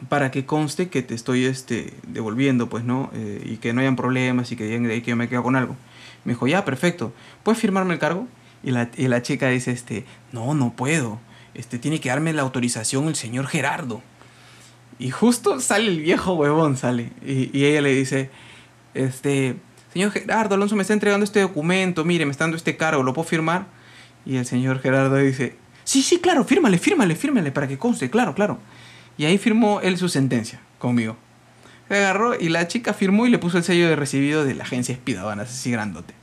para 0.08 0.30
que 0.30 0.46
conste 0.46 0.88
que 0.88 1.02
te 1.02 1.14
estoy 1.14 1.44
este, 1.44 1.92
devolviendo, 2.06 2.68
pues, 2.68 2.84
¿no? 2.84 3.10
Eh, 3.12 3.42
y 3.44 3.56
que 3.58 3.72
no 3.72 3.82
hayan 3.82 3.96
problemas 3.96 4.50
y 4.50 4.56
que 4.56 4.64
digan 4.64 4.84
que 4.88 5.02
yo 5.02 5.16
me 5.16 5.28
quedo 5.28 5.42
con 5.42 5.56
algo. 5.56 5.76
Me 6.24 6.32
dijo, 6.32 6.46
ya, 6.46 6.64
perfecto. 6.64 7.12
¿Puedes 7.42 7.60
firmarme 7.60 7.92
el 7.92 7.98
cargo? 7.98 8.26
Y 8.62 8.70
la, 8.70 8.90
y 8.96 9.08
la 9.08 9.20
chica 9.22 9.48
dice, 9.48 9.72
este, 9.72 10.06
no, 10.32 10.54
no 10.54 10.72
puedo. 10.74 11.18
Este, 11.54 11.78
tiene 11.78 12.00
que 12.00 12.08
darme 12.08 12.32
la 12.32 12.42
autorización 12.42 13.08
el 13.08 13.16
señor 13.16 13.46
Gerardo. 13.46 14.02
Y 14.98 15.10
justo 15.10 15.60
sale 15.60 15.88
el 15.88 16.00
viejo 16.00 16.34
huevón, 16.34 16.76
sale. 16.76 17.10
Y, 17.26 17.56
y 17.56 17.66
ella 17.66 17.82
le 17.82 17.94
dice, 17.94 18.30
este, 18.94 19.56
señor 19.92 20.12
Gerardo, 20.12 20.54
Alonso 20.54 20.76
me 20.76 20.82
está 20.82 20.94
entregando 20.94 21.24
este 21.24 21.40
documento, 21.40 22.04
mire, 22.04 22.24
me 22.24 22.32
está 22.32 22.44
dando 22.44 22.56
este 22.56 22.76
cargo, 22.76 23.02
¿lo 23.02 23.12
puedo 23.12 23.28
firmar? 23.28 23.66
Y 24.24 24.36
el 24.36 24.46
señor 24.46 24.80
Gerardo 24.80 25.16
dice, 25.16 25.56
sí, 25.90 26.02
sí, 26.02 26.20
claro, 26.20 26.44
fírmale, 26.44 26.78
fírmale, 26.78 27.16
fírmale, 27.16 27.50
para 27.50 27.66
que 27.66 27.76
conste, 27.76 28.10
claro, 28.10 28.32
claro. 28.32 28.60
Y 29.18 29.24
ahí 29.24 29.38
firmó 29.38 29.80
él 29.80 29.98
su 29.98 30.08
sentencia 30.08 30.60
conmigo. 30.78 31.16
Se 31.88 31.96
agarró 31.96 32.38
y 32.38 32.48
la 32.48 32.68
chica 32.68 32.94
firmó 32.94 33.26
y 33.26 33.30
le 33.30 33.38
puso 33.38 33.58
el 33.58 33.64
sello 33.64 33.88
de 33.88 33.96
recibido 33.96 34.44
de 34.44 34.54
la 34.54 34.62
agencia 34.62 34.92
Espidabanas, 34.92 35.50
así 35.50 35.72
grandote. 35.72 36.14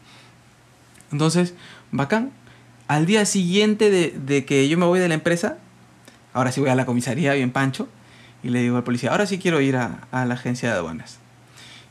Entonces, 1.11 1.53
bacán. 1.91 2.31
Al 2.87 3.05
día 3.05 3.25
siguiente 3.25 3.89
de, 3.89 4.11
de 4.11 4.45
que 4.45 4.69
yo 4.69 4.77
me 4.77 4.85
voy 4.85 5.01
de 5.01 5.09
la 5.09 5.15
empresa, 5.15 5.57
ahora 6.31 6.53
sí 6.53 6.61
voy 6.61 6.69
a 6.69 6.75
la 6.75 6.85
comisaría, 6.85 7.33
bien 7.33 7.51
pancho, 7.51 7.89
y 8.43 8.47
le 8.47 8.61
digo 8.61 8.77
al 8.77 8.85
policía, 8.85 9.11
ahora 9.11 9.25
sí 9.25 9.37
quiero 9.37 9.59
ir 9.59 9.75
a, 9.75 10.07
a 10.11 10.23
la 10.23 10.35
agencia 10.35 10.69
de 10.69 10.75
aduanas. 10.75 11.19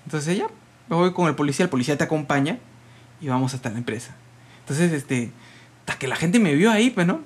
Entonces 0.07 0.39
ya, 0.39 0.47
me 0.89 0.97
voy 0.97 1.13
con 1.13 1.29
el 1.29 1.35
policía, 1.35 1.65
el 1.65 1.69
policía 1.69 1.99
te 1.99 2.05
acompaña 2.05 2.59
y 3.21 3.29
vamos 3.29 3.53
hasta 3.53 3.69
la 3.69 3.77
empresa. 3.77 4.17
Entonces, 4.61 4.93
este, 4.93 5.31
hasta 5.81 5.99
que 5.99 6.09
la 6.09 6.17
gente 6.17 6.39
me 6.39 6.55
vio 6.55 6.71
ahí, 6.71 6.89
pues, 6.89 7.07
¿no? 7.07 7.21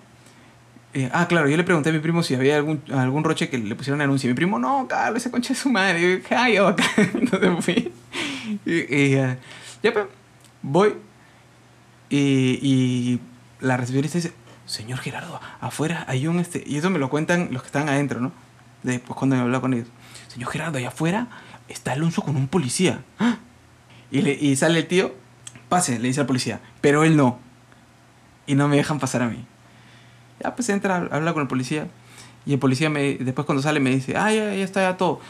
Eh, 0.92 1.08
ah, 1.12 1.28
claro, 1.28 1.48
yo 1.48 1.56
le 1.56 1.62
pregunté 1.62 1.90
a 1.90 1.92
mi 1.92 2.00
primo 2.00 2.22
si 2.22 2.34
había 2.34 2.56
algún, 2.56 2.82
algún 2.92 3.22
roche 3.22 3.48
que 3.48 3.58
le 3.58 3.74
pusieron 3.76 4.00
anuncio. 4.00 4.28
Mi 4.28 4.34
primo, 4.34 4.58
no, 4.58 4.88
Carlos, 4.88 5.22
esa 5.22 5.30
concha 5.30 5.50
de 5.50 5.60
su 5.60 5.70
madre. 5.70 6.00
Y 6.00 6.02
yo 6.02 6.16
dije, 6.16 6.34
ay, 6.34 6.54
ya 6.54 6.62
bacán. 6.62 6.86
Entonces 7.14 7.64
fui. 7.64 7.92
Y, 8.66 8.72
eh, 8.72 9.38
ya, 9.82 9.92
pues, 9.92 10.06
voy. 10.62 10.94
Y, 12.08 12.58
y 12.60 13.20
la 13.60 13.76
recepcionista 13.76 14.18
dice, 14.18 14.32
señor 14.66 14.98
Gerardo, 14.98 15.40
afuera 15.60 16.04
hay 16.08 16.26
un 16.26 16.40
este. 16.40 16.62
Y 16.66 16.76
eso 16.76 16.90
me 16.90 16.98
lo 16.98 17.08
cuentan 17.08 17.48
los 17.52 17.62
que 17.62 17.66
están 17.66 17.88
adentro, 17.88 18.20
¿no? 18.20 18.32
Después 18.82 19.16
cuando 19.16 19.36
me 19.36 19.42
hablaba 19.42 19.60
con 19.60 19.74
ellos. 19.74 19.88
Señor 20.26 20.50
Gerardo, 20.50 20.78
allá 20.78 20.88
afuera 20.88 21.28
está 21.68 21.92
Alonso 21.92 22.22
con 22.22 22.36
un 22.36 22.48
policía. 22.48 23.04
¡Ah! 23.18 23.38
Y, 24.10 24.22
le, 24.22 24.32
y 24.32 24.56
sale 24.56 24.80
el 24.80 24.88
tío, 24.88 25.14
pase, 25.68 26.00
le 26.00 26.08
dice 26.08 26.20
al 26.20 26.26
policía, 26.26 26.60
pero 26.80 27.04
él 27.04 27.16
no. 27.16 27.38
Y 28.46 28.56
no 28.56 28.66
me 28.66 28.76
dejan 28.76 28.98
pasar 28.98 29.22
a 29.22 29.28
mí. 29.28 29.46
Ya 30.42 30.54
pues 30.54 30.68
entra, 30.68 31.08
habla 31.10 31.32
con 31.32 31.42
el 31.42 31.48
policía. 31.48 31.88
Y 32.46 32.54
el 32.54 32.58
policía 32.58 32.90
me, 32.90 33.14
después 33.14 33.44
cuando 33.44 33.62
sale 33.62 33.80
me 33.80 33.90
dice, 33.90 34.16
ah, 34.16 34.32
ya, 34.32 34.54
ya 34.54 34.64
está 34.64 34.80
ya 34.80 34.96
todo. 34.96 35.20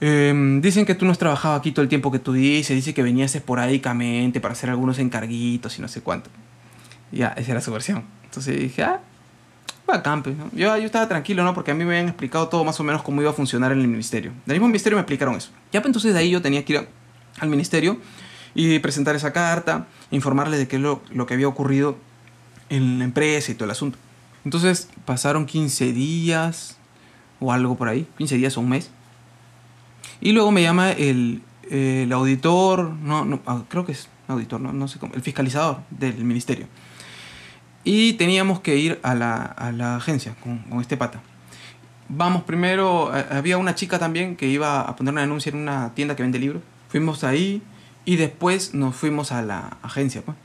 Em, 0.00 0.60
dicen 0.60 0.84
que 0.84 0.94
tú 0.94 1.04
no 1.04 1.12
has 1.12 1.18
trabajado 1.18 1.54
aquí 1.54 1.72
todo 1.72 1.82
el 1.82 1.88
tiempo 1.88 2.10
que 2.10 2.18
tú 2.18 2.32
dices. 2.32 2.76
Dice 2.76 2.92
que 2.92 3.02
venías 3.02 3.34
esporádicamente 3.34 4.40
para 4.40 4.52
hacer 4.52 4.70
algunos 4.70 4.98
encarguitos 4.98 5.78
y 5.78 5.82
no 5.82 5.88
sé 5.88 6.00
cuánto. 6.00 6.30
Ya, 7.12 7.28
esa 7.28 7.52
era 7.52 7.60
su 7.60 7.72
versión. 7.72 8.04
Entonces 8.24 8.58
dije, 8.58 8.82
ah, 8.82 9.00
bacán, 9.86 10.22
pues, 10.22 10.36
¿no? 10.36 10.50
Yo, 10.52 10.76
yo 10.76 10.84
estaba 10.84 11.08
tranquilo, 11.08 11.44
¿no? 11.44 11.54
Porque 11.54 11.70
a 11.70 11.74
mí 11.74 11.84
me 11.84 11.94
habían 11.94 12.08
explicado 12.08 12.48
todo 12.48 12.64
más 12.64 12.78
o 12.80 12.84
menos 12.84 13.02
cómo 13.02 13.20
iba 13.20 13.30
a 13.30 13.34
funcionar 13.34 13.72
en 13.72 13.80
el 13.80 13.88
ministerio. 13.88 14.32
Del 14.46 14.56
mismo 14.56 14.66
ministerio 14.66 14.96
me 14.96 15.02
explicaron 15.02 15.36
eso. 15.36 15.50
Ya, 15.72 15.80
pues 15.80 15.90
entonces 15.90 16.12
de 16.12 16.20
ahí 16.20 16.30
yo 16.30 16.42
tenía 16.42 16.64
que 16.64 16.72
ir 16.74 16.88
al 17.38 17.48
ministerio 17.48 17.98
y 18.54 18.78
presentar 18.80 19.14
esa 19.16 19.32
carta, 19.32 19.86
informarles 20.10 20.58
de 20.58 20.68
qué 20.68 20.76
es 20.76 20.82
lo, 20.82 21.02
lo 21.12 21.26
que 21.26 21.34
había 21.34 21.48
ocurrido 21.48 21.96
en 22.68 22.98
la 22.98 23.04
empresa 23.04 23.52
y 23.52 23.54
todo 23.54 23.64
el 23.64 23.70
asunto. 23.70 23.98
Entonces 24.44 24.88
pasaron 25.04 25.46
15 25.46 25.92
días 25.92 26.76
o 27.40 27.52
algo 27.52 27.76
por 27.76 27.88
ahí, 27.88 28.06
15 28.18 28.36
días 28.36 28.56
o 28.56 28.60
un 28.60 28.68
mes. 28.68 28.90
Y 30.20 30.32
luego 30.32 30.50
me 30.50 30.62
llama 30.62 30.92
el, 30.92 31.42
el 31.70 32.12
auditor, 32.12 32.90
no, 32.90 33.24
no, 33.24 33.40
ah, 33.46 33.62
creo 33.68 33.84
que 33.84 33.92
es 33.92 34.08
auditor, 34.28 34.60
no, 34.60 34.72
no 34.72 34.88
sé 34.88 34.98
cómo, 34.98 35.14
el 35.14 35.22
fiscalizador 35.22 35.78
del 35.90 36.24
ministerio. 36.24 36.66
Y 37.84 38.14
teníamos 38.14 38.60
que 38.60 38.76
ir 38.76 38.98
a 39.02 39.14
la, 39.14 39.42
a 39.42 39.72
la 39.72 39.96
agencia 39.96 40.34
con, 40.42 40.58
con 40.60 40.80
este 40.80 40.96
pata. 40.96 41.20
Vamos 42.08 42.42
primero, 42.42 43.16
eh, 43.16 43.26
había 43.30 43.58
una 43.58 43.74
chica 43.74 43.98
también 43.98 44.36
que 44.36 44.46
iba 44.46 44.82
a 44.82 44.96
poner 44.96 45.12
un 45.12 45.18
anuncio 45.18 45.52
en 45.52 45.58
una 45.58 45.94
tienda 45.94 46.16
que 46.16 46.22
vende 46.22 46.38
libros. 46.38 46.62
Fuimos 46.88 47.24
ahí 47.24 47.62
y 48.04 48.16
después 48.16 48.74
nos 48.74 48.94
fuimos 48.94 49.32
a 49.32 49.42
la 49.42 49.78
agencia. 49.82 50.22
Pues. 50.22 50.36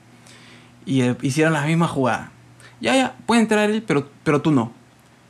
Y 0.86 1.02
eh, 1.02 1.16
hicieron 1.22 1.54
la 1.54 1.66
misma 1.66 1.88
jugada. 1.88 2.32
Ya, 2.82 2.96
ya, 2.96 3.16
puede 3.26 3.42
entrar 3.42 3.70
él, 3.70 3.84
pero, 3.86 4.10
pero 4.24 4.42
tú 4.42 4.52
no. 4.52 4.72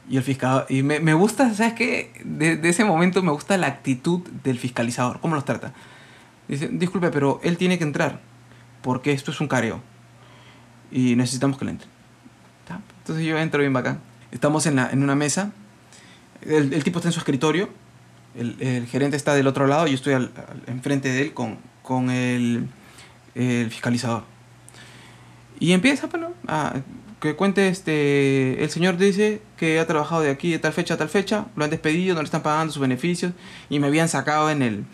Y 0.10 0.18
el 0.18 0.24
fiscalizador. 0.24 0.66
Y 0.72 0.84
me, 0.84 1.00
me 1.00 1.14
gusta, 1.14 1.54
¿sabes 1.54 1.74
qué? 1.74 2.12
De, 2.24 2.56
de 2.58 2.70
ese 2.70 2.84
momento 2.86 3.22
me 3.24 3.32
gusta 3.32 3.58
la 3.58 3.68
actitud 3.68 4.22
del 4.44 4.58
fiscalizador. 4.60 5.20
¿Cómo 5.20 5.36
los 5.36 5.46
trata? 5.46 5.74
Dice, 6.48 6.68
disculpe, 6.72 7.10
pero 7.12 7.40
él 7.44 7.58
tiene 7.58 7.78
que 7.78 7.84
entrar. 7.84 8.22
Porque 8.82 9.12
esto 9.12 9.32
es 9.32 9.40
un 9.42 9.48
careo. 9.48 9.82
Y 10.92 11.16
necesitamos 11.16 11.58
que 11.58 11.66
le 11.66 11.72
entre. 11.72 11.88
Entonces 13.00 13.26
yo 13.26 13.38
entro 13.38 13.60
bien 13.62 13.74
bacán. 13.74 14.00
Estamos 14.32 14.66
en, 14.68 14.76
la, 14.76 14.90
en 14.92 15.02
una 15.04 15.16
mesa. 15.16 15.52
El, 16.42 16.74
el 16.74 16.84
tipo 16.84 17.00
está 17.00 17.10
en 17.10 17.14
su 17.14 17.20
escritorio. 17.20 17.70
El, 18.36 18.56
el 18.62 18.86
gerente 18.86 19.18
está 19.18 19.34
del 19.34 19.48
otro 19.48 19.66
lado. 19.68 19.88
Yo 19.88 19.96
estoy 19.96 20.14
al- 20.14 20.32
al- 20.36 20.64
enfrente 20.68 21.10
de 21.10 21.22
él 21.24 21.34
con, 21.34 21.58
con 21.82 22.10
el, 22.12 22.68
el 23.36 23.70
fiscalizador. 23.72 24.24
Y 25.60 25.74
empieza, 25.74 26.08
pues, 26.08 26.22
¿no? 26.22 26.34
a 26.48 26.74
que 27.20 27.36
cuente, 27.36 27.68
este, 27.68 28.64
el 28.64 28.70
señor 28.70 28.98
dice 28.98 29.42
que 29.58 29.80
ha 29.80 29.88
trabajado 29.88 30.22
de 30.22 30.30
aquí 30.30 30.52
de 30.52 30.60
tal 30.60 30.74
fecha 30.74 30.94
a 30.94 30.98
tal 30.98 31.10
fecha, 31.10 31.48
lo 31.56 31.66
han 31.66 31.70
despedido, 31.70 32.16
no 32.16 32.22
le 32.22 32.26
están 32.26 32.44
pagando 32.44 32.72
sus 32.72 32.82
beneficios, 32.82 33.34
y 33.70 33.80
me 33.80 33.88
habían 33.88 34.08
sacado 34.08 34.50
en 34.50 34.62
el, 34.62 34.86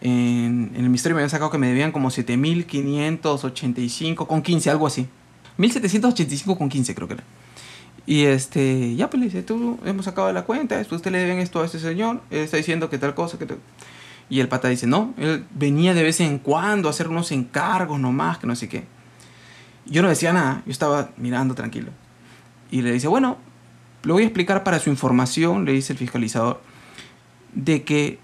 en, 0.00 0.72
en 0.74 0.76
el 0.76 0.84
ministerio, 0.84 1.14
me 1.14 1.22
habían 1.22 1.30
sacado 1.30 1.50
que 1.50 1.58
me 1.58 1.68
debían 1.68 1.92
como 1.92 2.10
7.585 2.10 4.26
con 4.26 4.42
15, 4.42 4.70
algo 4.70 4.86
así. 4.86 5.06
1.785 5.58 6.58
con 6.58 6.68
15 6.68 6.94
creo 6.94 7.08
que 7.08 7.14
era. 7.14 7.24
Y 8.06 8.24
este, 8.24 8.94
ya 8.96 9.08
pues 9.08 9.20
le 9.20 9.26
dice, 9.26 9.42
tú 9.42 9.78
hemos 9.84 10.04
sacado 10.04 10.32
la 10.32 10.42
cuenta, 10.42 10.84
usted 10.90 11.10
le 11.10 11.18
deben 11.18 11.38
esto 11.38 11.62
a 11.62 11.66
este 11.66 11.78
señor, 11.78 12.22
él 12.30 12.40
está 12.40 12.56
diciendo 12.56 12.90
que 12.90 12.98
tal 12.98 13.14
cosa, 13.14 13.38
que 13.38 13.46
tal... 13.46 13.58
Y 14.28 14.40
el 14.40 14.48
pata 14.48 14.68
dice, 14.68 14.86
no, 14.86 15.12
él 15.16 15.44
venía 15.54 15.92
de 15.92 16.04
vez 16.04 16.20
en 16.20 16.38
cuando 16.38 16.88
a 16.88 16.90
hacer 16.90 17.08
unos 17.08 17.32
encargos 17.32 17.98
nomás, 17.98 18.38
que 18.38 18.46
no 18.46 18.54
sé 18.54 18.68
qué. 18.68 18.84
Yo 19.90 20.02
no 20.02 20.08
decía 20.08 20.32
nada, 20.32 20.62
yo 20.64 20.72
estaba 20.72 21.10
mirando 21.16 21.54
tranquilo. 21.54 21.90
Y 22.70 22.82
le 22.82 22.92
dice, 22.92 23.08
bueno, 23.08 23.36
lo 24.04 24.14
voy 24.14 24.22
a 24.22 24.26
explicar 24.26 24.62
para 24.64 24.78
su 24.78 24.88
información, 24.88 25.64
le 25.64 25.72
dice 25.72 25.92
el 25.92 25.98
fiscalizador, 25.98 26.62
de 27.52 27.82
que 27.82 28.20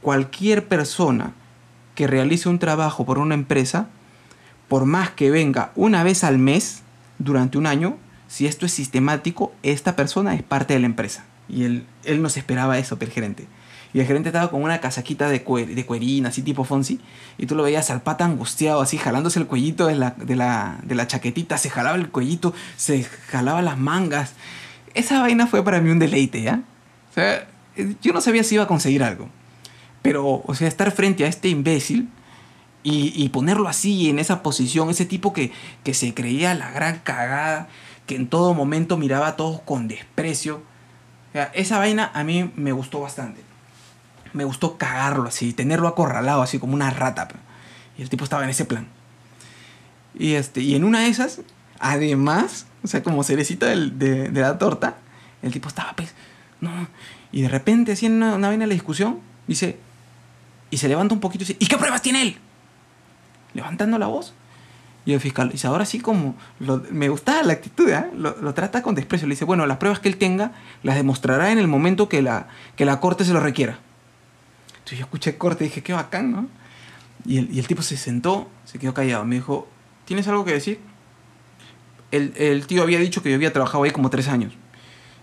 cualquier 0.00 0.66
persona 0.66 1.34
que 1.94 2.06
realice 2.06 2.48
un 2.48 2.58
trabajo 2.58 3.04
por 3.04 3.18
una 3.18 3.34
empresa, 3.34 3.88
por 4.68 4.86
más 4.86 5.10
que 5.10 5.30
venga 5.30 5.72
una 5.76 6.02
vez 6.02 6.24
al 6.24 6.38
mes 6.38 6.82
durante 7.18 7.58
un 7.58 7.66
año, 7.66 7.98
si 8.26 8.46
esto 8.46 8.64
es 8.64 8.72
sistemático, 8.72 9.52
esta 9.62 9.96
persona 9.96 10.34
es 10.34 10.42
parte 10.42 10.72
de 10.72 10.80
la 10.80 10.86
empresa. 10.86 11.26
Y 11.48 11.64
él, 11.64 11.86
él 12.04 12.22
nos 12.22 12.38
esperaba 12.38 12.78
eso, 12.78 12.96
el 12.98 13.10
gerente. 13.10 13.46
Y 13.92 14.00
el 14.00 14.06
gerente 14.06 14.28
estaba 14.28 14.50
con 14.50 14.62
una 14.62 14.80
casaquita 14.80 15.28
de, 15.28 15.40
de 15.40 15.86
cuerina, 15.86 16.28
así 16.28 16.42
tipo 16.42 16.64
Fonsi. 16.64 17.00
Y 17.38 17.46
tú 17.46 17.56
lo 17.56 17.64
veías 17.64 17.90
al 17.90 18.02
pata 18.02 18.24
angustiado, 18.24 18.80
así 18.80 18.98
jalándose 18.98 19.40
el 19.40 19.46
cuellito 19.46 19.86
de 19.86 19.96
la, 19.96 21.06
chaquetita. 21.06 21.58
Se 21.58 21.70
jalaba 21.70 21.96
el 21.96 22.08
cuellito, 22.10 22.54
se 22.76 23.02
jalaba 23.02 23.62
las 23.62 23.78
mangas. 23.78 24.34
Esa 24.94 25.20
vaina 25.20 25.46
fue 25.46 25.64
para 25.64 25.80
mí 25.80 25.90
un 25.90 25.98
deleite, 25.98 26.42
¿ya? 26.42 26.62
O 27.10 27.14
sea, 27.14 27.48
yo 28.00 28.12
no 28.12 28.20
sabía 28.20 28.44
si 28.44 28.54
iba 28.54 28.64
a 28.64 28.68
conseguir 28.68 29.02
algo. 29.02 29.28
Pero, 30.02 30.42
o 30.44 30.54
sea, 30.54 30.68
estar 30.68 30.90
frente 30.92 31.24
a 31.24 31.28
este 31.28 31.48
imbécil 31.48 32.08
y, 32.82 33.12
y 33.14 33.28
ponerlo 33.30 33.68
así, 33.68 34.08
en 34.08 34.18
esa 34.18 34.42
posición, 34.42 34.88
ese 34.88 35.04
tipo 35.04 35.32
que, 35.32 35.52
se 35.92 36.14
creía 36.14 36.54
la 36.54 36.70
gran 36.70 37.00
cagada, 37.00 37.68
que 38.06 38.14
en 38.14 38.28
todo 38.28 38.54
momento 38.54 38.96
miraba 38.96 39.28
a 39.28 39.36
todos 39.36 39.60
con 39.62 39.88
desprecio. 39.88 40.62
Esa 41.54 41.78
vaina 41.78 42.10
a 42.14 42.24
mí 42.24 42.50
me 42.56 42.72
gustó 42.72 43.00
bastante. 43.00 43.49
Me 44.32 44.44
gustó 44.44 44.78
cagarlo 44.78 45.28
así, 45.28 45.52
tenerlo 45.52 45.88
acorralado 45.88 46.42
así 46.42 46.58
como 46.58 46.74
una 46.74 46.90
rata. 46.90 47.28
Y 47.98 48.02
el 48.02 48.08
tipo 48.08 48.24
estaba 48.24 48.44
en 48.44 48.50
ese 48.50 48.64
plan. 48.64 48.86
Y, 50.18 50.34
este, 50.34 50.60
y 50.60 50.74
en 50.74 50.84
una 50.84 51.00
de 51.00 51.08
esas, 51.08 51.40
además, 51.78 52.66
o 52.82 52.86
sea, 52.86 53.02
como 53.02 53.22
cerecita 53.24 53.66
del, 53.66 53.98
de, 53.98 54.28
de, 54.28 54.40
la 54.40 54.58
torta, 54.58 54.96
el 55.42 55.52
tipo 55.52 55.68
estaba, 55.68 55.94
pues, 55.94 56.14
no. 56.60 56.70
Y 57.32 57.42
de 57.42 57.48
repente, 57.48 57.92
así 57.92 58.06
en 58.06 58.14
una, 58.14 58.34
una 58.34 58.48
vaina 58.48 58.64
de 58.64 58.68
la 58.68 58.74
discusión, 58.74 59.20
dice, 59.46 59.78
y 60.70 60.78
se 60.78 60.88
levanta 60.88 61.14
un 61.14 61.20
poquito 61.20 61.44
y 61.44 61.46
dice, 61.46 61.56
¿y 61.60 61.66
qué 61.66 61.76
pruebas 61.76 62.02
tiene 62.02 62.22
él? 62.22 62.36
Levantando 63.54 63.98
la 63.98 64.06
voz. 64.06 64.34
Y 65.06 65.14
el 65.14 65.20
fiscal 65.20 65.48
dice, 65.48 65.66
ahora 65.66 65.86
sí 65.86 65.98
como, 65.98 66.36
me 66.90 67.08
gustaba 67.08 67.42
la 67.42 67.54
actitud, 67.54 67.88
¿eh? 67.88 68.04
lo, 68.14 68.36
lo, 68.40 68.54
trata 68.54 68.82
con 68.82 68.94
desprecio. 68.94 69.26
Le 69.26 69.32
dice, 69.32 69.46
bueno, 69.46 69.66
las 69.66 69.78
pruebas 69.78 69.98
que 69.98 70.08
él 70.08 70.18
tenga 70.18 70.52
las 70.82 70.96
demostrará 70.96 71.50
en 71.50 71.58
el 71.58 71.68
momento 71.68 72.08
que 72.08 72.20
la, 72.20 72.48
que 72.76 72.84
la 72.84 73.00
corte 73.00 73.24
se 73.24 73.32
lo 73.32 73.40
requiera. 73.40 73.78
Yo 74.96 75.02
escuché 75.02 75.36
corte 75.36 75.64
y 75.64 75.68
dije, 75.68 75.82
qué 75.82 75.92
bacán, 75.92 76.32
¿no? 76.32 76.48
Y 77.26 77.38
el, 77.38 77.54
y 77.54 77.58
el 77.58 77.66
tipo 77.66 77.82
se 77.82 77.96
sentó, 77.96 78.48
se 78.64 78.78
quedó 78.78 78.94
callado. 78.94 79.24
Me 79.24 79.36
dijo, 79.36 79.68
¿tienes 80.04 80.26
algo 80.28 80.44
que 80.44 80.52
decir? 80.52 80.78
El, 82.10 82.32
el, 82.36 82.66
tío 82.66 82.82
había 82.82 82.98
dicho 82.98 83.22
que 83.22 83.30
yo 83.30 83.36
había 83.36 83.52
trabajado 83.52 83.84
ahí 83.84 83.90
como 83.90 84.10
tres 84.10 84.28
años. 84.28 84.52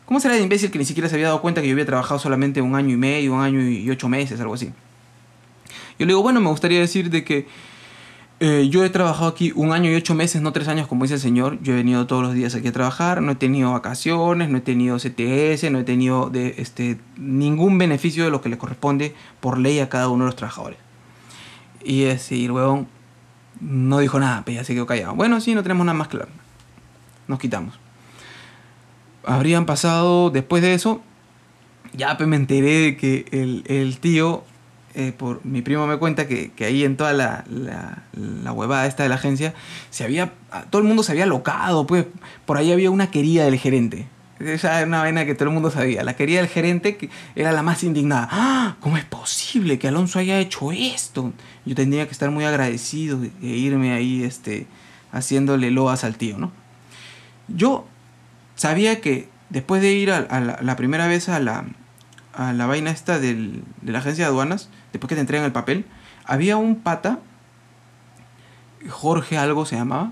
¿Cómo 0.06 0.20
será 0.20 0.36
de 0.36 0.42
imbécil 0.42 0.72
que 0.72 0.80
ni 0.80 0.86
siquiera 0.86 1.10
se 1.10 1.16
había 1.16 1.28
dado 1.28 1.42
cuenta 1.42 1.62
que 1.62 1.68
yo 1.68 1.74
había 1.74 1.86
trabajado 1.86 2.20
solamente 2.20 2.62
un 2.62 2.76
año 2.76 2.94
y 2.94 2.98
medio, 2.98 3.34
un 3.34 3.42
año 3.42 3.62
y 3.62 3.90
ocho 3.90 4.08
meses, 4.08 4.40
algo 4.40 4.54
así? 4.54 4.72
Yo 6.00 6.06
le 6.06 6.08
digo, 6.08 6.22
bueno, 6.22 6.40
me 6.40 6.50
gustaría 6.50 6.80
decir 6.80 7.10
de 7.10 7.24
que 7.24 7.48
eh, 8.40 8.68
yo 8.70 8.86
he 8.86 8.90
trabajado 8.92 9.28
aquí 9.28 9.52
un 9.56 9.72
año 9.72 9.90
y 9.92 9.96
ocho 9.96 10.14
meses, 10.14 10.44
no 10.44 10.52
tres 10.54 10.68
años 10.68 10.88
como 10.88 11.06
dice 11.06 11.16
el 11.16 11.20
señor. 11.20 11.58
Yo 11.64 11.74
he 11.74 11.78
venido 11.78 12.06
todos 12.06 12.22
los 12.22 12.34
días 12.36 12.54
aquí 12.54 12.68
a 12.68 12.72
trabajar, 12.72 13.22
no 13.22 13.32
he 13.32 13.36
tenido 13.36 13.72
vacaciones, 13.72 14.50
no 14.50 14.60
he 14.60 14.62
tenido 14.62 14.98
CTS, 14.98 15.72
no 15.72 15.80
he 15.80 15.84
tenido 15.84 16.32
este, 16.34 17.00
ningún 17.18 17.80
beneficio 17.80 18.26
de 18.26 18.30
lo 18.30 18.42
que 18.42 18.50
le 18.50 18.58
corresponde 18.60 19.16
por 19.40 19.58
ley 19.58 19.80
a 19.80 19.90
cada 19.90 20.10
uno 20.10 20.26
de 20.26 20.28
los 20.28 20.36
trabajadores. 20.36 20.78
Y 21.84 22.04
el 22.04 22.52
huevón 22.52 22.88
no 23.60 24.00
dijo 24.00 24.20
nada, 24.20 24.44
pero 24.46 24.58
ya 24.58 24.64
se 24.64 24.76
quedó 24.76 24.86
callado. 24.86 25.16
Bueno, 25.16 25.42
sí, 25.42 25.56
no 25.56 25.64
tenemos 25.64 25.86
nada 25.86 25.98
más 25.98 26.08
claro. 26.08 26.30
Nos 27.28 27.40
quitamos. 27.40 27.80
Habrían 29.26 29.66
pasado, 29.66 30.30
después 30.30 30.62
de 30.62 30.76
eso, 30.76 31.02
ya 31.94 32.16
me 32.20 32.36
enteré 32.36 32.82
de 32.82 32.98
que 32.98 33.26
el 33.32 33.98
tío 34.00 34.44
eh, 35.00 35.14
por 35.16 35.46
mi 35.46 35.62
primo 35.62 35.86
me 35.86 35.98
cuenta 35.98 36.28
que, 36.28 36.52
ahí 36.62 36.84
en 36.84 36.98
toda 36.98 37.14
la, 37.14 37.44
la, 37.52 38.52
huevada 38.52 38.88
esta 38.88 39.04
de 39.04 39.10
la 39.10 39.16
agencia, 39.16 39.54
se 39.92 40.04
había, 40.04 40.34
todo 40.72 40.82
el 40.82 40.88
mundo 40.88 41.04
se 41.04 41.12
había 41.12 41.28
locado, 41.28 41.86
pues 41.86 42.08
por 42.48 42.58
ahí 42.58 42.72
había 42.72 42.90
una 42.90 43.12
querida 43.12 43.46
del 43.46 43.60
gerente. 43.60 44.08
Esa 44.40 44.80
era 44.80 44.88
una 44.88 45.02
vaina 45.02 45.24
que 45.28 45.36
todo 45.36 45.50
el 45.50 45.54
mundo 45.54 45.70
sabía. 45.70 46.04
La 46.04 46.16
querida 46.16 46.40
del 46.40 46.50
gerente 46.50 46.98
que 46.98 47.12
era 47.36 47.52
la 47.52 47.62
más 47.62 47.84
indignada. 47.84 48.28
¡Ah! 48.32 48.76
¿Cómo 48.80 48.98
es 48.98 49.06
posible 49.06 49.78
que 49.78 49.88
Alonso 49.88 50.18
haya 50.18 50.40
hecho 50.40 50.72
esto? 50.72 51.32
Yo 51.64 51.76
tendría 51.76 52.08
que 52.08 52.12
estar 52.14 52.32
muy 52.32 52.46
agradecido 52.46 53.20
de, 53.20 53.30
de 53.30 53.48
irme 53.50 53.94
ahí 53.94 54.24
este, 54.24 54.66
haciéndole 55.12 55.70
loas 55.70 56.06
al 56.06 56.18
tío, 56.18 56.40
¿no? 56.40 56.52
Yo 57.48 57.86
sabía 58.56 59.00
que 59.00 59.30
después 59.52 59.80
de 59.84 59.94
ir 59.94 60.10
a, 60.10 60.18
a 60.18 60.40
la, 60.40 60.58
la 60.60 60.76
primera 60.76 61.06
vez 61.06 61.30
a 61.30 61.40
la, 61.40 61.66
a 62.34 62.54
la 62.54 62.66
vaina 62.66 62.92
esta 62.92 63.20
del, 63.20 63.64
de 63.82 63.92
la 63.92 64.00
agencia 64.00 64.26
de 64.26 64.30
aduanas, 64.30 64.70
después 64.98 65.10
que 65.10 65.16
te 65.16 65.22
entregan 65.22 65.46
el 65.46 65.52
papel, 65.52 65.86
había 66.26 66.58
un 66.58 66.76
pata, 66.76 67.20
Jorge 68.90 69.38
algo 69.38 69.66
se 69.66 69.76
llamaba, 69.76 70.12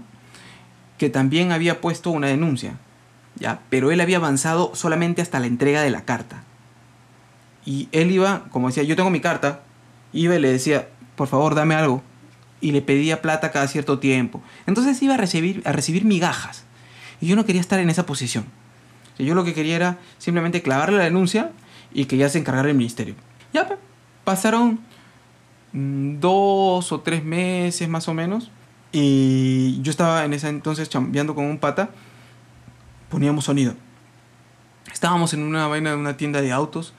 que 0.98 1.10
también 1.10 1.52
había 1.52 1.82
puesto 1.82 2.12
una 2.12 2.28
denuncia, 2.28 2.78
¿ya? 3.36 3.60
Pero 3.69 3.91
él 3.91 4.00
había 4.00 4.17
avanzado 4.17 4.71
solamente 4.76 5.21
hasta 5.21 5.39
la 5.39 5.48
entrega 5.48 5.82
de 5.82 5.89
la 5.89 6.06
carta. 6.06 6.43
Y 7.65 7.89
él 7.91 8.12
iba, 8.12 8.45
como 8.52 8.67
decía, 8.67 8.84
yo 8.84 8.95
tengo 8.95 9.10
mi 9.10 9.19
carta, 9.19 9.62
iba 10.13 10.36
y 10.36 10.39
le 10.39 10.52
decía, 10.52 10.88
por 11.15 11.28
favor, 11.28 11.56
dame 11.56 11.76
algo. 11.76 12.04
Y 12.62 12.71
le 12.71 12.82
pedía 12.82 13.21
plata 13.21 13.52
cada 13.52 13.67
cierto 13.67 14.00
tiempo. 14.00 14.41
Entonces 14.65 15.02
iba 15.02 15.15
a 15.15 15.17
recibir, 15.17 15.62
a 15.65 15.71
recibir 15.71 16.06
migajas. 16.06 16.63
Y 17.19 17.28
yo 17.28 17.36
no 17.36 17.45
quería 17.45 17.62
estar 17.62 17.80
en 17.80 17.89
esa 17.89 18.06
posición. 18.06 18.45
Yo 19.17 19.34
lo 19.34 19.43
que 19.43 19.54
quería 19.54 19.76
era 19.76 19.98
simplemente 20.17 20.62
clavarle 20.62 20.98
la 20.98 21.06
denuncia 21.06 21.52
y 21.93 22.06
que 22.06 22.17
ya 22.17 22.30
se 22.30 22.38
encargara 22.38 22.69
el 22.69 22.76
ministerio. 22.76 23.15
Ya, 23.54 23.67
pasaron 24.25 24.81
dos 25.71 26.91
o 26.91 26.99
tres 26.99 27.23
meses 27.23 27.88
más 27.88 28.09
o 28.09 28.13
menos. 28.13 28.51
Y 28.91 29.81
yo 29.81 29.91
estaba 29.91 30.25
en 30.25 30.33
ese 30.33 30.49
entonces 30.49 30.89
chambeando 30.89 31.35
con 31.35 31.45
un 31.45 31.57
pata. 31.57 31.91
Poníamos 33.09 33.45
sonido. 33.45 33.75
Estábamos 34.91 35.33
en 35.33 35.43
una 35.43 35.67
vaina 35.67 35.91
de 35.91 35.95
una 35.95 36.17
tienda 36.17 36.41
de 36.41 36.51
autos. 36.51 36.93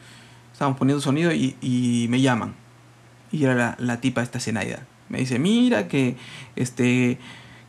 Estábamos 0.53 0.79
poniendo 0.79 1.03
sonido 1.03 1.33
y, 1.33 1.57
y 1.61 2.07
me 2.09 2.21
llaman. 2.21 2.55
Y 3.33 3.45
era 3.45 3.55
la, 3.55 3.77
la 3.79 4.01
tipa 4.01 4.23
esta 4.23 4.41
Zenaida. 4.41 4.87
Me 5.09 5.19
dice, 5.19 5.39
mira 5.39 5.89
que 5.89 6.17
este 6.57 7.19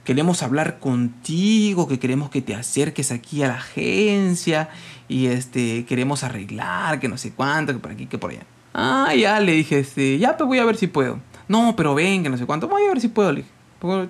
queremos 0.03 0.41
hablar 0.41 0.79
contigo, 0.79 1.87
que 1.87 1.99
queremos 1.99 2.29
que 2.29 2.41
te 2.41 2.55
acerques 2.55 3.11
aquí 3.11 3.43
a 3.43 3.49
la 3.49 3.55
agencia 3.55 4.69
y 5.09 5.27
este 5.27 5.85
queremos 5.85 6.23
arreglar, 6.23 7.01
que 7.01 7.09
no 7.09 7.17
sé 7.17 7.33
cuánto, 7.33 7.73
que 7.73 7.79
por 7.79 7.91
aquí, 7.91 8.05
que 8.05 8.17
por 8.17 8.31
allá. 8.31 8.43
Ah, 8.73 9.13
ya 9.15 9.39
le 9.39 9.53
dije, 9.53 9.79
este, 9.79 10.17
ya 10.17 10.37
pues 10.37 10.47
voy 10.47 10.59
a 10.59 10.65
ver 10.65 10.77
si 10.77 10.87
puedo. 10.87 11.19
No, 11.47 11.75
pero 11.75 11.95
ven, 11.95 12.23
que 12.23 12.29
no 12.29 12.37
sé 12.37 12.45
cuánto, 12.45 12.67
voy 12.67 12.83
a 12.83 12.89
ver 12.89 13.01
si 13.01 13.07
puedo, 13.07 13.31
le 13.31 13.41
dije. 13.41 13.51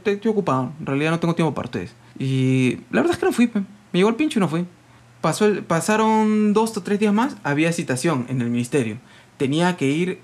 Estoy 0.05 0.31
ocupado, 0.31 0.71
en 0.79 0.85
realidad 0.85 1.11
no 1.11 1.19
tengo 1.19 1.35
tiempo 1.35 1.53
para 1.53 1.67
ustedes. 1.67 1.93
Y 2.17 2.77
la 2.89 3.01
verdad 3.01 3.11
es 3.11 3.17
que 3.17 3.25
no 3.25 3.31
fui, 3.31 3.51
me 3.53 3.65
llegó 3.99 4.09
el 4.09 4.15
pincho 4.15 4.39
y 4.39 4.41
no 4.41 4.47
fui. 4.47 4.65
Pasó 5.21 5.47
pasaron 5.67 6.53
dos 6.53 6.75
o 6.77 6.83
tres 6.83 6.99
días 6.99 7.13
más, 7.13 7.35
había 7.43 7.71
citación 7.73 8.25
en 8.29 8.41
el 8.41 8.49
ministerio. 8.49 8.97
Tenía 9.37 9.77
que 9.77 9.87
ir, 9.87 10.19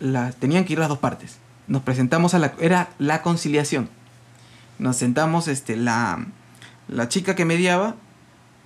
las, 0.00 0.36
tenían 0.36 0.64
que 0.64 0.72
ir 0.72 0.78
las 0.78 0.88
dos 0.88 0.98
partes. 0.98 1.38
Nos 1.66 1.82
presentamos 1.82 2.34
a 2.34 2.38
la, 2.38 2.54
era 2.60 2.90
la 2.98 3.22
conciliación 3.22 3.88
nos 4.78 4.96
sentamos 4.96 5.48
este, 5.48 5.76
la, 5.76 6.26
la 6.88 7.08
chica 7.08 7.34
que 7.34 7.44
mediaba, 7.44 7.96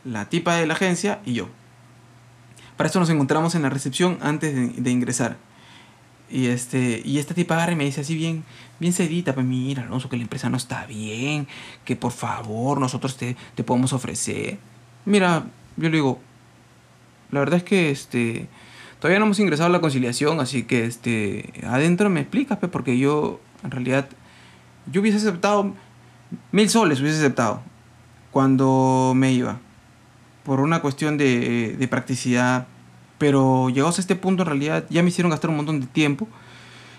la 0.04 0.28
tipa 0.28 0.54
de 0.54 0.66
la 0.66 0.74
agencia 0.74 1.20
y 1.24 1.34
yo. 1.34 1.48
Para 2.78 2.88
eso 2.88 2.98
nos 2.98 3.10
encontramos 3.10 3.54
en 3.54 3.60
la 3.60 3.68
recepción 3.68 4.16
antes 4.22 4.54
de, 4.54 4.68
de 4.68 4.90
ingresar. 4.90 5.36
Y, 6.30 6.46
este, 6.46 7.02
y 7.04 7.18
esta 7.18 7.34
tipa 7.34 7.54
agarra 7.56 7.72
y 7.72 7.76
me 7.76 7.84
dice 7.84 8.00
así 8.00 8.14
bien, 8.14 8.44
bien 8.80 8.94
sedita, 8.94 9.34
pues 9.34 9.44
mira, 9.44 9.82
Alonso, 9.82 10.08
que 10.08 10.16
la 10.16 10.22
empresa 10.22 10.48
no 10.48 10.56
está 10.56 10.86
bien, 10.86 11.46
que 11.84 11.96
por 11.96 12.12
favor 12.12 12.80
nosotros 12.80 13.18
te, 13.18 13.36
te 13.54 13.62
podemos 13.62 13.92
ofrecer. 13.92 14.58
Mira, 15.04 15.44
yo 15.76 15.90
le 15.90 15.96
digo, 15.96 16.20
la 17.30 17.40
verdad 17.40 17.58
es 17.58 17.64
que 17.64 17.90
este, 17.90 18.48
todavía 19.00 19.18
no 19.18 19.26
hemos 19.26 19.40
ingresado 19.40 19.68
a 19.68 19.72
la 19.72 19.82
conciliación, 19.82 20.40
así 20.40 20.62
que 20.62 20.86
este, 20.86 21.52
adentro 21.66 22.08
me 22.08 22.20
explicas, 22.20 22.56
pues, 22.56 22.72
porque 22.72 22.98
yo, 22.98 23.40
en 23.62 23.70
realidad, 23.70 24.08
yo 24.90 25.02
hubiese 25.02 25.18
aceptado 25.18 25.74
Mil 26.52 26.68
soles 26.68 27.00
hubiese 27.00 27.18
aceptado 27.18 27.62
cuando 28.30 29.12
me 29.16 29.32
iba. 29.32 29.58
Por 30.48 30.60
una 30.60 30.80
cuestión 30.80 31.16
de, 31.18 31.76
de 31.78 31.88
practicidad. 31.88 32.66
Pero 33.18 33.68
llegados 33.68 33.98
a 33.98 34.00
este 34.00 34.16
punto, 34.16 34.42
en 34.42 34.46
realidad, 34.48 34.84
ya 34.88 35.02
me 35.02 35.10
hicieron 35.10 35.30
gastar 35.30 35.50
un 35.50 35.56
montón 35.56 35.80
de 35.80 35.86
tiempo. 35.86 36.26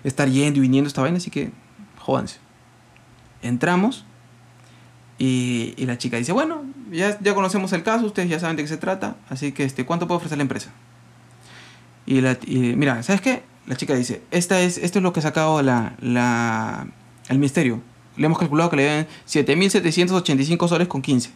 Estar 0.03 0.29
yendo 0.29 0.59
y 0.59 0.61
viniendo 0.61 0.87
esta 0.87 1.01
vaina, 1.01 1.17
así 1.17 1.31
que 1.31 1.51
jódanse. 1.97 2.37
Entramos. 3.41 4.05
Y, 5.17 5.73
y, 5.77 5.85
la 5.85 5.97
chica 5.97 6.15
dice, 6.17 6.31
bueno, 6.31 6.63
ya, 6.91 7.19
ya 7.19 7.35
conocemos 7.35 7.73
el 7.73 7.83
caso, 7.83 8.05
ustedes 8.05 8.29
ya 8.29 8.39
saben 8.39 8.55
de 8.55 8.63
qué 8.63 8.69
se 8.69 8.77
trata, 8.77 9.17
así 9.27 9.51
que, 9.51 9.65
este, 9.65 9.85
¿cuánto 9.85 10.07
puede 10.07 10.15
ofrecer 10.19 10.37
la 10.37 10.43
empresa? 10.43 10.71
Y, 12.05 12.21
la, 12.21 12.37
y 12.45 12.77
mira, 12.77 13.03
¿sabes 13.03 13.19
qué? 13.19 13.43
la 13.69 13.75
chica 13.75 13.93
dice, 13.95 14.23
Esta 14.31 14.59
es, 14.61 14.79
esto 14.79 14.97
es 14.97 15.03
lo 15.03 15.13
que 15.13 15.19
ha 15.19 15.23
sacado 15.23 15.61
la, 15.61 15.95
la, 15.99 16.87
el 17.29 17.37
ministerio. 17.37 17.81
Le 18.17 18.25
hemos 18.25 18.39
calculado 18.39 18.71
que 18.71 18.77
le 18.77 18.83
deben 18.83 19.07
7.785 19.27 20.67
soles 20.67 20.87
con 20.87 21.03
15. 21.03 21.29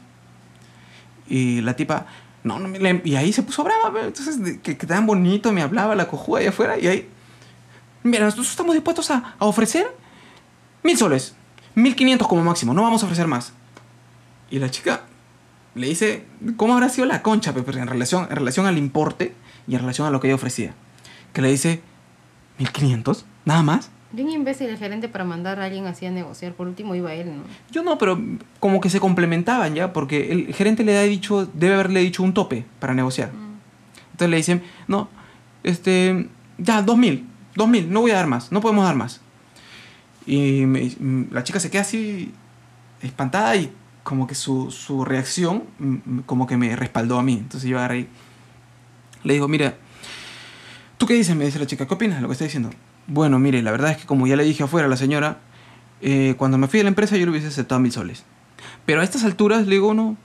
Y 1.35 1.61
la 1.61 1.75
tipa, 1.75 2.05
no, 2.43 2.59
no, 2.59 2.67
le- 2.67 3.01
y 3.05 3.15
ahí 3.15 3.33
se 3.33 3.41
puso 3.41 3.63
brava, 3.63 4.01
entonces, 4.03 4.59
que, 4.61 4.77
que 4.77 4.85
tan 4.85 5.07
bonito 5.07 5.51
me 5.51 5.63
hablaba 5.63 5.95
la 5.95 6.07
cojuda 6.07 6.41
allá 6.41 6.49
afuera, 6.49 6.77
y 6.77 6.85
ahí, 6.87 7.09
mira, 8.03 8.25
nosotros 8.25 8.49
estamos 8.51 8.75
dispuestos 8.75 9.09
a, 9.09 9.35
a 9.39 9.45
ofrecer 9.45 9.87
mil 10.83 10.95
soles, 10.97 11.33
1.500 11.75 12.27
como 12.27 12.43
máximo, 12.43 12.73
no 12.75 12.83
vamos 12.83 13.01
a 13.01 13.05
ofrecer 13.07 13.25
más. 13.27 13.53
Y 14.51 14.59
la 14.59 14.69
chica 14.69 15.01
le 15.73 15.87
dice, 15.87 16.27
¿cómo 16.55 16.73
habrá 16.75 16.89
sido 16.89 17.07
la 17.07 17.23
concha? 17.23 17.51
pe? 17.53 17.63
Porque 17.63 17.79
en 17.79 17.87
relación, 17.87 18.27
en 18.29 18.35
relación 18.35 18.67
al 18.67 18.77
importe 18.77 19.33
y 19.67 19.73
en 19.73 19.79
relación 19.79 20.05
a 20.05 20.11
lo 20.11 20.19
que 20.19 20.27
ella 20.27 20.35
ofrecía. 20.35 20.75
Que 21.33 21.41
le 21.41 21.49
dice, 21.49 21.81
¿1.500? 22.59 23.23
¿Nada 23.45 23.63
más? 23.63 23.89
Bien 24.13 24.29
imbécil 24.29 24.69
el 24.69 24.77
gerente 24.77 25.09
para 25.09 25.23
mandar 25.25 25.59
a 25.59 25.65
alguien 25.65 25.85
así 25.87 26.05
a 26.05 26.11
negociar. 26.11 26.53
Por 26.53 26.67
último 26.67 26.93
iba 26.95 27.13
él, 27.13 27.35
¿no? 27.35 27.43
Yo 27.71 27.83
no, 27.83 27.97
pero 27.97 28.21
como 28.59 28.79
que 28.79 28.89
se 28.91 28.99
complementaban 28.99 29.73
ya, 29.73 29.91
porque 29.91 30.31
el 30.31 30.53
gerente 30.53 30.83
le 30.83 30.95
ha 30.97 31.01
dicho, 31.01 31.47
debe 31.53 31.73
haberle 31.73 31.99
dicho 32.01 32.21
un 32.23 32.33
tope 32.33 32.63
para 32.79 32.93
negociar. 32.93 33.31
Entonces 34.11 34.29
le 34.29 34.37
dicen, 34.37 34.63
no, 34.87 35.09
este, 35.63 36.29
ya, 36.59 36.83
dos 36.83 36.95
mil, 36.97 37.25
dos 37.55 37.67
mil, 37.67 37.91
no 37.91 38.01
voy 38.01 38.11
a 38.11 38.15
dar 38.15 38.27
más, 38.27 38.51
no 38.51 38.61
podemos 38.61 38.85
dar 38.85 38.95
más. 38.95 39.19
Y 40.27 40.65
me- 40.67 40.91
mm, 40.99 41.25
la 41.31 41.43
chica 41.43 41.59
se 41.59 41.71
queda 41.71 41.81
así 41.81 42.31
espantada 43.01 43.55
y 43.55 43.71
como 44.03 44.27
que 44.27 44.35
su, 44.35 44.69
su 44.69 45.03
reacción 45.03 45.63
mm, 45.79 46.19
como 46.27 46.45
que 46.45 46.55
me 46.55 46.75
respaldó 46.75 47.17
a 47.17 47.23
mí. 47.23 47.33
Entonces 47.33 47.67
yo 47.67 47.79
agarré 47.79 48.01
y 48.01 48.07
le 49.23 49.33
digo, 49.33 49.47
mira, 49.47 49.75
¿tú 50.99 51.07
qué 51.07 51.15
dices? 51.15 51.35
Me 51.35 51.45
dice 51.45 51.57
la 51.57 51.65
chica, 51.65 51.87
¿qué 51.87 51.93
opinas 51.95 52.17
de 52.17 52.21
lo 52.21 52.27
que 52.27 52.33
está 52.33 52.45
diciendo? 52.45 52.69
Bueno, 53.07 53.39
mire, 53.39 53.61
la 53.61 53.71
verdad 53.71 53.91
es 53.91 53.97
que 53.97 54.05
como 54.05 54.27
ya 54.27 54.35
le 54.35 54.43
dije 54.43 54.63
afuera 54.63 54.87
a 54.87 54.89
la 54.89 54.97
señora, 54.97 55.39
eh, 56.01 56.35
cuando 56.37 56.57
me 56.57 56.67
fui 56.67 56.79
de 56.79 56.83
la 56.83 56.89
empresa 56.89 57.17
yo 57.17 57.25
le 57.25 57.31
hubiese 57.31 57.47
aceptado 57.47 57.79
mil 57.81 57.91
soles. 57.91 58.23
Pero 58.85 59.01
a 59.01 59.03
estas 59.03 59.23
alturas 59.23 59.65
le 59.67 59.75
digo, 59.75 59.93
no. 59.93 60.15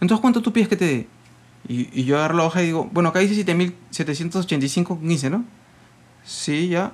Entonces, 0.00 0.20
¿cuánto 0.20 0.42
tú 0.42 0.52
pides 0.52 0.68
que 0.68 0.76
te 0.76 0.84
dé? 0.84 1.08
Y, 1.68 1.88
y 1.92 2.04
yo 2.04 2.16
agarro 2.18 2.34
la 2.36 2.44
hoja 2.44 2.62
y 2.62 2.66
digo, 2.66 2.88
bueno, 2.92 3.08
acá 3.10 3.18
dice 3.20 3.34
7.785,15, 3.44 5.30
¿no? 5.30 5.44
Sí, 6.24 6.68
ya. 6.68 6.92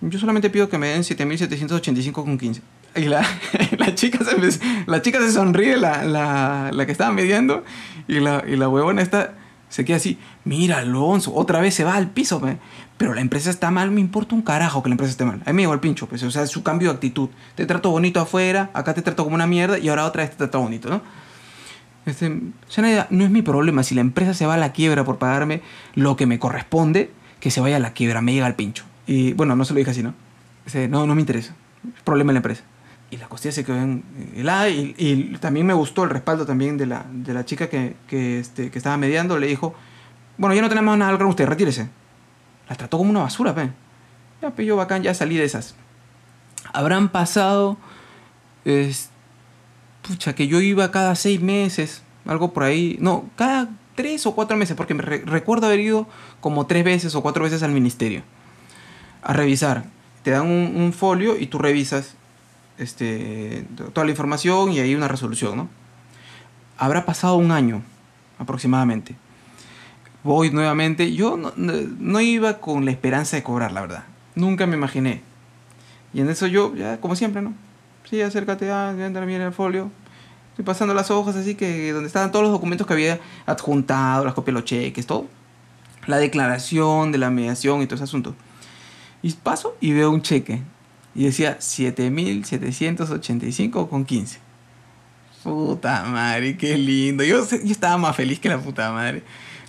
Yo 0.00 0.18
solamente 0.18 0.50
pido 0.50 0.68
que 0.68 0.78
me 0.78 0.88
den 0.88 1.02
7.785,15. 1.02 2.60
Y 2.96 3.02
la, 3.06 3.26
la, 3.78 3.94
chica 3.94 4.24
se, 4.24 4.36
me- 4.36 4.48
la 4.86 5.02
chica 5.02 5.18
se 5.20 5.32
sonríe, 5.32 5.76
la, 5.76 6.04
la, 6.04 6.70
la 6.72 6.86
que 6.86 6.92
estaba 6.92 7.12
midiendo, 7.12 7.64
y 8.08 8.20
la, 8.20 8.42
y 8.46 8.56
la 8.56 8.68
huevona 8.68 9.02
está, 9.02 9.34
se 9.68 9.84
queda 9.84 9.96
así, 9.98 10.18
mira 10.44 10.78
Alonso, 10.78 11.34
otra 11.34 11.60
vez 11.60 11.74
se 11.74 11.84
va 11.84 11.94
al 11.96 12.08
piso, 12.10 12.40
pe. 12.40 12.56
Pero 12.96 13.12
la 13.12 13.20
empresa 13.20 13.50
está 13.50 13.70
mal, 13.70 13.90
me 13.90 14.00
importa 14.00 14.34
un 14.34 14.42
carajo 14.42 14.82
que 14.82 14.88
la 14.88 14.94
empresa 14.94 15.10
esté 15.10 15.24
mal. 15.24 15.42
A 15.44 15.52
me 15.52 15.62
llegó 15.62 15.74
el 15.74 15.80
pincho, 15.80 16.08
pues, 16.08 16.22
o 16.22 16.30
sea, 16.30 16.42
es 16.42 16.50
su 16.50 16.62
cambio 16.62 16.88
de 16.88 16.94
actitud. 16.94 17.28
Te 17.54 17.66
trato 17.66 17.90
bonito 17.90 18.20
afuera, 18.20 18.70
acá 18.72 18.94
te 18.94 19.02
trato 19.02 19.24
como 19.24 19.34
una 19.34 19.46
mierda, 19.46 19.78
y 19.78 19.88
ahora 19.88 20.06
otra 20.06 20.22
vez 20.22 20.30
te 20.30 20.36
trato 20.38 20.60
bonito, 20.60 20.88
¿no? 20.88 21.02
Este, 22.06 22.30
no 22.30 23.24
es 23.24 23.30
mi 23.30 23.42
problema 23.42 23.82
si 23.82 23.96
la 23.96 24.00
empresa 24.00 24.32
se 24.32 24.46
va 24.46 24.54
a 24.54 24.58
la 24.58 24.72
quiebra 24.72 25.04
por 25.04 25.18
pagarme 25.18 25.60
lo 25.94 26.16
que 26.16 26.24
me 26.26 26.38
corresponde, 26.38 27.10
que 27.40 27.50
se 27.50 27.60
vaya 27.60 27.76
a 27.76 27.80
la 27.80 27.92
quiebra, 27.92 28.22
me 28.22 28.32
llega 28.32 28.46
el 28.46 28.54
pincho. 28.54 28.84
Y 29.06 29.32
bueno, 29.32 29.56
no 29.56 29.64
se 29.64 29.74
lo 29.74 29.78
dije 29.78 29.90
así, 29.90 30.02
¿no? 30.02 30.14
Dice, 30.64 30.88
no, 30.88 31.06
no 31.06 31.14
me 31.14 31.20
interesa. 31.20 31.54
Es 31.96 32.02
problema 32.02 32.30
de 32.30 32.34
la 32.34 32.38
empresa. 32.38 32.62
Y 33.10 33.18
la 33.18 33.28
costilla 33.28 33.52
se 33.52 33.64
quedó 33.64 33.76
en 33.76 34.04
helada 34.34 34.68
y, 34.68 34.94
y 34.98 35.36
también 35.38 35.66
me 35.66 35.74
gustó 35.74 36.04
el 36.04 36.10
respaldo 36.10 36.46
también 36.46 36.76
de 36.76 36.86
la, 36.86 37.04
de 37.10 37.34
la 37.34 37.44
chica 37.44 37.68
que, 37.68 37.94
que, 38.08 38.38
este, 38.40 38.70
que 38.70 38.78
estaba 38.78 38.96
mediando. 38.96 39.38
Le 39.38 39.48
dijo, 39.48 39.74
bueno, 40.38 40.54
ya 40.54 40.62
no 40.62 40.68
tenemos 40.68 40.96
nada 40.96 41.16
con 41.18 41.26
usted, 41.26 41.46
retírese. 41.46 41.88
La 42.68 42.76
trató 42.76 42.98
como 42.98 43.10
una 43.10 43.20
basura, 43.20 43.54
pe. 43.54 43.70
Ya, 44.42 44.50
pe, 44.50 44.64
yo 44.64 44.76
bacán, 44.76 45.02
ya 45.02 45.14
salí 45.14 45.36
de 45.36 45.44
esas. 45.44 45.74
Habrán 46.72 47.08
pasado... 47.08 47.76
es- 48.64 49.10
pucha, 50.06 50.34
que 50.34 50.46
yo 50.46 50.60
iba 50.60 50.90
cada 50.92 51.14
seis 51.16 51.40
meses, 51.40 52.02
algo 52.26 52.52
por 52.52 52.62
ahí. 52.62 52.96
No, 53.00 53.24
cada 53.36 53.68
tres 53.96 54.24
o 54.26 54.34
cuatro 54.34 54.56
meses, 54.56 54.76
porque 54.76 54.94
me 54.94 55.02
re- 55.02 55.22
recuerdo 55.24 55.66
haber 55.66 55.80
ido 55.80 56.06
como 56.40 56.66
tres 56.66 56.84
veces 56.84 57.14
o 57.14 57.22
cuatro 57.22 57.42
veces 57.44 57.62
al 57.62 57.72
ministerio 57.72 58.22
a 59.22 59.32
revisar. 59.32 59.84
Te 60.22 60.30
dan 60.32 60.42
un, 60.46 60.74
un 60.76 60.92
folio 60.92 61.36
y 61.38 61.46
tú 61.46 61.58
revisas 61.58 62.14
este, 62.78 63.66
toda 63.92 64.04
la 64.04 64.10
información 64.10 64.70
y 64.72 64.78
hay 64.80 64.94
una 64.94 65.08
resolución, 65.08 65.56
¿no? 65.56 65.68
Habrá 66.78 67.04
pasado 67.06 67.36
un 67.36 67.50
año 67.50 67.82
aproximadamente. 68.38 69.16
Voy 70.26 70.50
nuevamente. 70.50 71.14
Yo 71.14 71.36
no, 71.36 71.52
no- 71.56 72.20
iba 72.20 72.58
con 72.58 72.84
la 72.84 72.90
esperanza 72.90 73.36
de 73.36 73.44
cobrar, 73.44 73.70
la 73.70 73.82
verdad. 73.82 74.04
Nunca 74.34 74.66
me 74.66 74.74
imaginé. 74.76 75.22
Y 76.12 76.20
en 76.20 76.28
eso 76.28 76.48
yo, 76.48 76.74
ya 76.74 77.00
como 77.00 77.14
siempre, 77.14 77.42
¿no? 77.42 77.54
Sí, 78.10 78.20
acércate, 78.20 78.72
ah, 78.72 78.92
entra, 78.98 79.24
mira 79.24 79.46
el 79.46 79.52
folio. 79.52 79.92
Estoy 80.50 80.64
pasando 80.64 80.94
las 80.94 81.12
hojas 81.12 81.36
así 81.36 81.54
que 81.54 81.92
donde 81.92 82.08
estaban 82.08 82.32
todos 82.32 82.42
los 82.42 82.50
documentos 82.50 82.88
que 82.88 82.92
había 82.94 83.20
adjuntado, 83.46 84.24
las 84.24 84.34
copias 84.34 84.54
los 84.54 84.64
cheques, 84.64 85.06
todo. 85.06 85.28
La 86.08 86.16
declaración 86.18 87.12
de 87.12 87.18
la 87.18 87.30
mediación 87.30 87.80
y 87.82 87.86
todo 87.86 87.94
ese 87.94 88.02
asunto. 88.04 88.34
Y 89.22 89.32
paso 89.34 89.76
y 89.80 89.92
veo 89.92 90.10
un 90.10 90.22
cheque. 90.22 90.60
Y 91.14 91.22
decía 91.24 91.56
7.785 91.60 93.88
con 93.88 94.04
15. 94.04 94.40
Puta 95.44 96.02
madre, 96.04 96.56
qué 96.56 96.76
lindo. 96.76 97.22
Yo, 97.22 97.48
yo 97.48 97.70
estaba 97.72 97.96
más 97.96 98.16
feliz 98.16 98.40
que 98.40 98.48
la 98.48 98.58
puta 98.58 98.90
madre. 98.90 99.22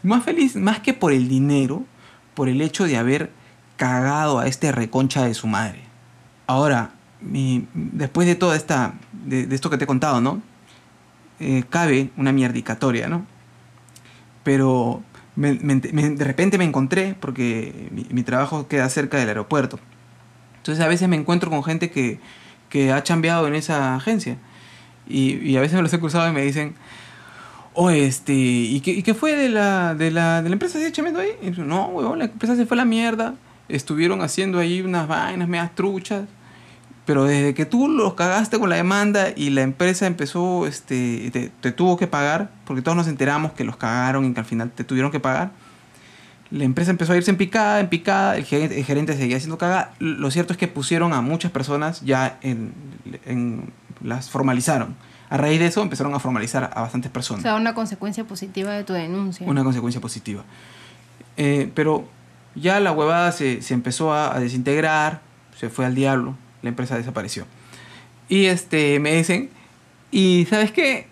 Más 0.03 0.23
feliz, 0.23 0.55
más 0.55 0.79
que 0.79 0.93
por 0.93 1.11
el 1.13 1.27
dinero, 1.27 1.85
por 2.35 2.49
el 2.49 2.61
hecho 2.61 2.85
de 2.85 2.97
haber 2.97 3.31
cagado 3.77 4.39
a 4.39 4.47
este 4.47 4.71
reconcha 4.71 5.23
de 5.25 5.33
su 5.33 5.47
madre. 5.47 5.81
Ahora, 6.45 6.91
después 7.21 8.27
de 8.27 8.35
toda 8.35 8.55
esta, 8.55 8.93
de, 9.11 9.47
esto 9.53 9.69
que 9.69 9.77
te 9.77 9.83
he 9.83 9.87
contado, 9.87 10.21
¿no? 10.21 10.41
Eh, 11.39 11.63
cabe 11.69 12.09
una 12.17 12.31
mierdicatoria, 12.31 13.07
¿no? 13.09 13.25
Pero 14.43 15.03
me- 15.35 15.53
de 15.55 16.23
repente 16.23 16.57
me 16.57 16.63
encontré, 16.63 17.15
porque 17.19 17.89
mi, 17.91 18.05
mi 18.09 18.23
trabajo 18.23 18.67
queda 18.67 18.89
cerca 18.89 19.17
del 19.17 19.27
aeropuerto. 19.29 19.79
Entonces 20.57 20.83
a 20.83 20.87
veces 20.87 21.07
me 21.09 21.15
encuentro 21.15 21.49
con 21.49 21.63
gente 21.63 21.91
que, 21.91 22.19
que 22.69 22.91
ha 22.91 23.03
chambeado 23.03 23.47
en 23.47 23.55
esa 23.55 23.95
agencia. 23.95 24.37
Y, 25.07 25.35
y 25.37 25.57
a 25.57 25.61
veces 25.61 25.75
me 25.75 25.81
los 25.81 25.93
he 25.93 25.99
cruzado 25.99 26.29
y 26.29 26.33
me 26.33 26.41
dicen, 26.41 26.75
oh, 27.79 27.91
este, 27.91 28.33
¿y 28.33 28.81
qué, 28.81 28.91
y 28.91 29.03
qué 29.03 29.13
fue 29.13 29.35
de 29.35 29.49
la, 29.49 29.93
de 29.93 30.09
la, 30.09 30.41
de 30.41 30.49
la 30.49 30.53
empresa 30.53 30.79
de 30.79 30.85
ahí? 30.87 31.29
Y 31.43 31.51
no, 31.61 31.87
huevón, 31.89 32.17
la 32.17 32.25
empresa 32.25 32.55
se 32.55 32.65
fue 32.65 32.75
a 32.75 32.79
la 32.79 32.85
mierda. 32.85 33.35
Estuvieron 33.69 34.21
haciendo 34.21 34.57
ahí 34.57 34.81
unas 34.81 35.07
vainas, 35.07 35.47
medias 35.47 35.75
truchas. 35.75 36.25
Pero 37.05 37.25
desde 37.25 37.53
que 37.53 37.65
tú 37.65 37.87
los 37.87 38.15
cagaste 38.15 38.57
con 38.59 38.69
la 38.69 38.77
demanda 38.77 39.27
y 39.35 39.51
la 39.51 39.61
empresa 39.61 40.07
empezó, 40.07 40.65
este, 40.65 41.29
te, 41.31 41.51
te 41.61 41.71
tuvo 41.71 41.97
que 41.97 42.07
pagar, 42.07 42.49
porque 42.65 42.81
todos 42.81 42.97
nos 42.97 43.07
enteramos 43.07 43.53
que 43.53 43.63
los 43.63 43.77
cagaron 43.77 44.25
y 44.25 44.33
que 44.33 44.39
al 44.39 44.45
final 44.45 44.71
te 44.71 44.83
tuvieron 44.83 45.11
que 45.11 45.19
pagar, 45.19 45.51
la 46.49 46.63
empresa 46.63 46.89
empezó 46.91 47.13
a 47.13 47.17
irse 47.17 47.29
en 47.29 47.37
picada, 47.37 47.79
en 47.79 47.89
picada, 47.89 48.37
el 48.37 48.43
gerente, 48.43 48.83
gerente 48.83 49.15
seguía 49.15 49.37
haciendo 49.37 49.57
cagada. 49.57 49.93
Lo 49.99 50.31
cierto 50.31 50.51
es 50.53 50.57
que 50.57 50.67
pusieron 50.67 51.13
a 51.13 51.21
muchas 51.21 51.51
personas 51.51 52.01
ya 52.01 52.39
en, 52.41 52.73
en- 53.25 53.71
las 54.03 54.29
formalizaron. 54.29 54.95
A 55.29 55.37
raíz 55.37 55.59
de 55.59 55.65
eso 55.67 55.81
empezaron 55.81 56.13
a 56.15 56.19
formalizar 56.19 56.71
a 56.73 56.81
bastantes 56.81 57.09
O 57.09 57.13
personas 57.13 57.43
sea, 57.43 57.55
una 57.55 57.73
consecuencia 57.73 58.23
positiva 58.23 58.71
de 58.71 58.83
tu 58.83 58.93
denuncia. 58.93 59.45
una 59.47 59.63
consecuencia 59.63 59.99
positiva. 60.01 60.43
Eh, 61.35 61.71
pero 61.75 62.07
ya 62.55 62.79
la 62.79 62.91
huevada 62.91 63.31
se, 63.31 63.61
se 63.61 63.73
empezó 63.73 64.13
a, 64.13 64.35
a 64.35 64.39
desintegrar, 64.39 65.21
se 65.59 65.69
fue 65.69 65.85
al 65.85 65.95
diablo, 65.95 66.35
la 66.61 66.69
empresa 66.69 66.97
desapareció. 66.97 67.45
Y 68.29 68.45
este, 68.45 68.99
me 68.99 69.15
dicen, 69.15 69.49
y 70.11 70.45
¿sabes 70.49 70.71
qué? 70.71 71.07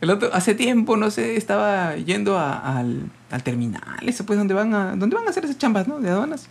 El 0.00 0.10
otro, 0.10 0.30
hace 0.34 0.54
tiempo, 0.54 0.96
no 0.96 1.10
sé, 1.10 1.36
estaba 1.36 1.96
yendo 1.96 2.38
a- 2.38 2.78
al, 2.78 3.10
al 3.30 3.42
terminal, 3.42 3.82
ese 4.06 4.24
pues 4.24 4.38
donde 4.38 4.52
van 4.54 4.74
a, 4.74 4.96
donde 4.96 5.16
van 5.16 5.26
a 5.26 5.30
hacer 5.30 5.44
esas 5.44 5.58
chambas, 5.58 5.88
¿no? 5.88 6.00
De 6.00 6.10
aduanas. 6.10 6.48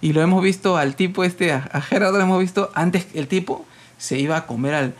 Y 0.00 0.12
lo 0.12 0.20
hemos 0.22 0.42
visto 0.42 0.76
al 0.76 0.94
tipo 0.96 1.24
este, 1.24 1.52
a, 1.52 1.68
a 1.72 1.80
Gerardo 1.80 2.18
lo 2.18 2.24
hemos 2.24 2.38
visto, 2.40 2.70
antes 2.74 3.06
el 3.14 3.26
tipo 3.26 3.64
se 3.98 4.18
iba 4.18 4.36
a 4.36 4.46
comer 4.46 4.74
al 4.74 4.94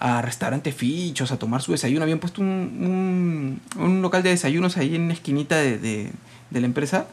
a 0.00 0.22
restaurante 0.22 0.72
Fichos, 0.72 1.32
a 1.32 1.38
tomar 1.38 1.62
su 1.62 1.72
desayuno. 1.72 2.02
Habían 2.02 2.18
puesto 2.18 2.40
un, 2.40 3.60
un, 3.76 3.82
un 3.82 4.02
local 4.02 4.22
de 4.22 4.30
desayunos 4.30 4.76
ahí 4.76 4.94
en 4.94 5.02
una 5.02 5.14
esquinita 5.14 5.56
de, 5.56 5.78
de, 5.78 6.60
la 6.60 6.66
empresa. 6.66 7.06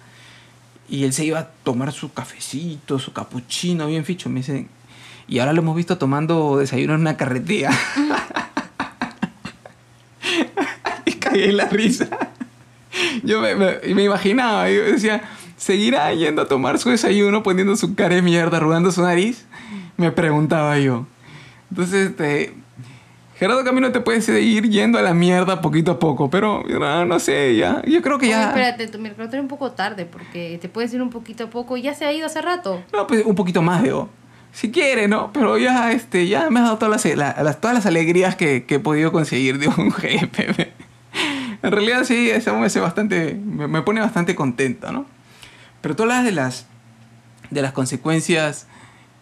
Y 0.88 1.04
él 1.04 1.14
se 1.14 1.26
iba 1.26 1.40
a 1.40 1.48
tomar 1.48 1.92
su 1.92 2.14
cafecito, 2.14 3.00
su 3.00 3.12
capuchino, 3.12 3.88
bien 3.88 4.06
ficho. 4.06 4.30
Me 4.30 4.42
dicen, 4.42 4.68
y 5.28 5.40
ahora 5.40 5.54
lo 5.54 5.62
hemos 5.62 5.76
visto 5.76 5.98
tomando 5.98 6.58
desayuno 6.58 6.94
en 6.94 7.02
una 7.02 7.18
carretilla. 7.18 7.72
y 11.06 11.14
caí 11.14 11.44
en 11.44 11.58
la 11.58 11.66
risa. 11.66 12.08
Yo 13.24 13.42
me, 13.42 13.56
me, 13.56 13.80
me 13.94 14.04
imaginaba, 14.04 14.70
yo 14.70 14.84
decía, 14.84 15.24
¿seguirá 15.58 16.14
yendo 16.14 16.44
a 16.44 16.48
tomar 16.48 16.78
su 16.78 16.90
desayuno 16.90 17.44
poniendo 17.44 17.76
su 17.76 17.96
cara 17.96 18.16
de 18.16 18.22
mierda, 18.22 18.58
arrugando 18.58 18.92
su 18.92 19.02
nariz? 19.02 19.46
Me 19.98 20.12
preguntaba 20.12 20.78
yo. 20.78 21.08
Entonces, 21.72 22.12
este, 22.12 22.54
Gerardo 23.38 23.64
Camino 23.66 23.92
te 23.92 24.00
puedes 24.00 24.28
ir 24.30 24.70
yendo 24.70 24.98
a 24.98 25.02
la 25.02 25.14
mierda 25.14 25.60
poquito 25.62 25.92
a 25.92 26.00
poco, 26.00 26.30
pero 26.30 26.64
no 27.06 27.20
sé, 27.20 27.56
ya. 27.58 27.82
Yo 27.86 28.02
creo 28.02 28.18
que 28.18 28.28
Oye, 28.28 28.36
ya. 28.36 28.48
espérate, 28.48 28.88
tu 28.88 28.98
mercatorio 28.98 29.42
un 29.42 29.50
poco 29.50 29.72
tarde 29.74 30.06
porque 30.06 30.58
te 30.62 30.70
puedes 30.70 30.94
ir 30.94 31.02
un 31.02 31.10
poquito 31.10 31.44
a 31.46 31.50
poco. 31.50 31.76
Ya 31.76 31.94
se 31.94 32.06
ha 32.06 32.14
ido 32.14 32.28
hace 32.28 32.42
rato. 32.42 32.82
No, 32.94 33.06
pues 33.08 33.26
un 33.26 33.36
poquito 33.36 33.62
más, 33.62 33.84
digo. 33.84 34.10
Si 34.54 34.72
quiere, 34.72 35.10
¿no? 35.10 35.34
Pero 35.34 35.58
ya, 35.58 35.92
este, 35.92 36.28
ya 36.30 36.50
me 36.50 36.62
has 36.62 36.66
dado 36.68 36.78
todas 36.78 37.06
las, 37.06 37.16
la- 37.18 37.44
las- 37.44 37.60
todas 37.60 37.76
las 37.76 37.86
alegrías 37.86 38.38
que, 38.38 38.64
que 38.64 38.76
he 38.76 38.80
podido 38.80 39.12
conseguir 39.12 39.60
de 39.60 39.68
un 39.68 39.92
jefe. 39.92 40.72
en 41.62 41.72
realidad 41.72 42.06
sí, 42.06 42.30
eso 42.30 42.56
me 42.58 42.68
hace 42.68 42.80
bastante, 42.80 43.34
me, 43.34 43.68
me 43.68 43.82
pone 43.82 44.00
bastante 44.00 44.34
contento, 44.34 44.94
¿no? 44.94 45.06
Pero 45.82 45.98
todas 45.98 46.14
las 46.14 46.24
de 46.24 46.32
las, 46.32 46.68
de 47.50 47.62
las 47.62 47.74
consecuencias, 47.74 48.68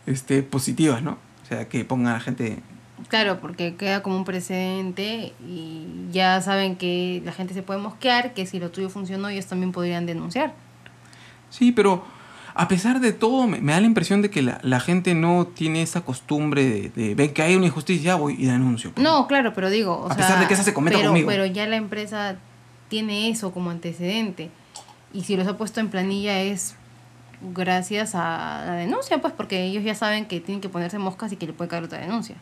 este, 0.05 0.43
positivas, 0.43 1.01
¿no? 1.01 1.17
O 1.43 1.45
sea, 1.47 1.67
que 1.67 1.83
pongan 1.83 2.11
a 2.13 2.17
la 2.17 2.19
gente... 2.19 2.57
Claro, 3.13 3.39
porque 3.39 3.75
queda 3.75 4.01
como 4.01 4.17
un 4.17 4.25
precedente 4.25 5.33
y 5.47 5.85
ya 6.11 6.41
saben 6.41 6.75
que 6.75 7.21
la 7.23 7.31
gente 7.31 7.53
se 7.53 7.61
puede 7.61 7.79
mosquear, 7.79 8.33
que 8.33 8.47
si 8.47 8.59
lo 8.59 8.71
tuyo 8.71 8.89
funcionó 8.89 9.29
ellos 9.29 9.45
también 9.45 9.71
podrían 9.71 10.07
denunciar. 10.07 10.55
Sí, 11.51 11.71
pero 11.71 12.03
a 12.55 12.67
pesar 12.67 13.01
de 13.01 13.13
todo, 13.13 13.45
me, 13.45 13.61
me 13.61 13.73
da 13.73 13.81
la 13.81 13.85
impresión 13.85 14.23
de 14.23 14.31
que 14.31 14.41
la, 14.41 14.59
la 14.63 14.79
gente 14.79 15.13
no 15.13 15.45
tiene 15.45 15.83
esa 15.83 16.01
costumbre 16.01 16.63
de, 16.63 16.89
de 16.89 17.13
ver 17.13 17.33
que 17.33 17.43
hay 17.43 17.55
una 17.55 17.67
injusticia, 17.67 18.15
voy 18.15 18.33
y 18.33 18.47
denuncio. 18.47 18.93
No, 18.95 19.27
claro, 19.27 19.53
pero 19.53 19.69
digo, 19.69 19.93
o 19.93 20.05
A 20.07 20.15
sea, 20.15 20.17
pesar 20.17 20.39
de 20.39 20.47
que 20.47 20.55
esa 20.55 20.63
se 20.63 20.73
cometa 20.73 20.97
pero, 20.97 21.09
conmigo. 21.09 21.27
Pero 21.29 21.45
ya 21.45 21.67
la 21.67 21.75
empresa 21.75 22.37
tiene 22.87 23.29
eso 23.29 23.51
como 23.51 23.69
antecedente 23.69 24.49
y 25.13 25.25
si 25.25 25.37
los 25.37 25.47
ha 25.47 25.55
puesto 25.55 25.79
en 25.79 25.89
planilla 25.89 26.41
es 26.41 26.73
gracias 27.53 28.15
a 28.15 28.63
la 28.65 28.73
denuncia, 28.73 29.21
pues 29.21 29.33
porque 29.33 29.65
ellos 29.65 29.83
ya 29.83 29.93
saben 29.93 30.25
que 30.25 30.39
tienen 30.39 30.61
que 30.61 30.69
ponerse 30.69 30.97
moscas 30.97 31.31
y 31.31 31.35
que 31.35 31.45
le 31.45 31.53
puede 31.53 31.69
caer 31.69 31.83
otra 31.83 31.99
denuncia. 31.99 32.37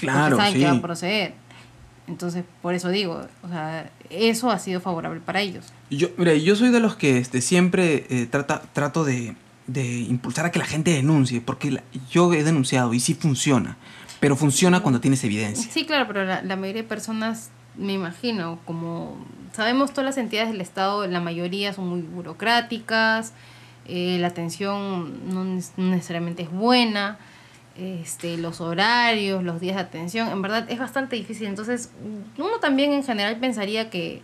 Claro, 0.00 0.36
porque 0.36 0.36
saben 0.36 0.52
sí. 0.52 0.58
que 0.60 0.64
va 0.66 0.78
a 0.78 0.82
proceder. 0.82 1.34
Entonces, 2.06 2.44
por 2.62 2.72
eso 2.74 2.88
digo, 2.88 3.26
o 3.42 3.48
sea, 3.48 3.90
eso 4.08 4.50
ha 4.50 4.58
sido 4.58 4.80
favorable 4.80 5.20
para 5.20 5.40
ellos. 5.42 5.66
Yo, 5.90 6.08
mira, 6.16 6.34
yo 6.34 6.56
soy 6.56 6.70
de 6.70 6.80
los 6.80 6.96
que 6.96 7.18
este, 7.18 7.40
siempre 7.42 8.06
eh, 8.08 8.26
trata, 8.30 8.62
trato 8.72 9.04
de, 9.04 9.34
de 9.66 9.84
impulsar 10.00 10.46
a 10.46 10.50
que 10.50 10.58
la 10.58 10.64
gente 10.64 10.90
denuncie, 10.90 11.40
porque 11.42 11.70
la- 11.70 11.82
yo 12.10 12.32
he 12.32 12.44
denunciado 12.44 12.94
y 12.94 13.00
sí 13.00 13.12
funciona, 13.14 13.76
pero 14.20 14.36
funciona 14.36 14.80
cuando 14.80 15.00
tienes 15.00 15.22
evidencia. 15.24 15.70
Sí, 15.70 15.84
claro, 15.84 16.06
pero 16.06 16.24
la, 16.24 16.40
la 16.42 16.56
mayoría 16.56 16.82
de 16.82 16.88
personas, 16.88 17.50
me 17.76 17.92
imagino, 17.92 18.58
como 18.64 19.18
sabemos 19.52 19.90
todas 19.90 20.06
las 20.06 20.16
entidades 20.16 20.50
del 20.50 20.62
Estado, 20.62 21.06
la 21.06 21.20
mayoría 21.20 21.74
son 21.74 21.88
muy 21.88 22.00
burocráticas, 22.00 23.34
eh, 23.86 24.16
la 24.18 24.28
atención 24.28 25.32
no 25.32 25.44
necesariamente 25.76 26.42
es 26.42 26.50
buena, 26.50 27.18
este, 27.78 28.36
los 28.36 28.60
horarios, 28.60 29.42
los 29.42 29.60
días 29.60 29.76
de 29.76 29.82
atención, 29.82 30.28
en 30.28 30.42
verdad 30.42 30.66
es 30.68 30.78
bastante 30.78 31.16
difícil. 31.16 31.46
Entonces, 31.46 31.90
uno 32.36 32.58
también 32.60 32.92
en 32.92 33.04
general 33.04 33.36
pensaría 33.38 33.88
que 33.88 34.22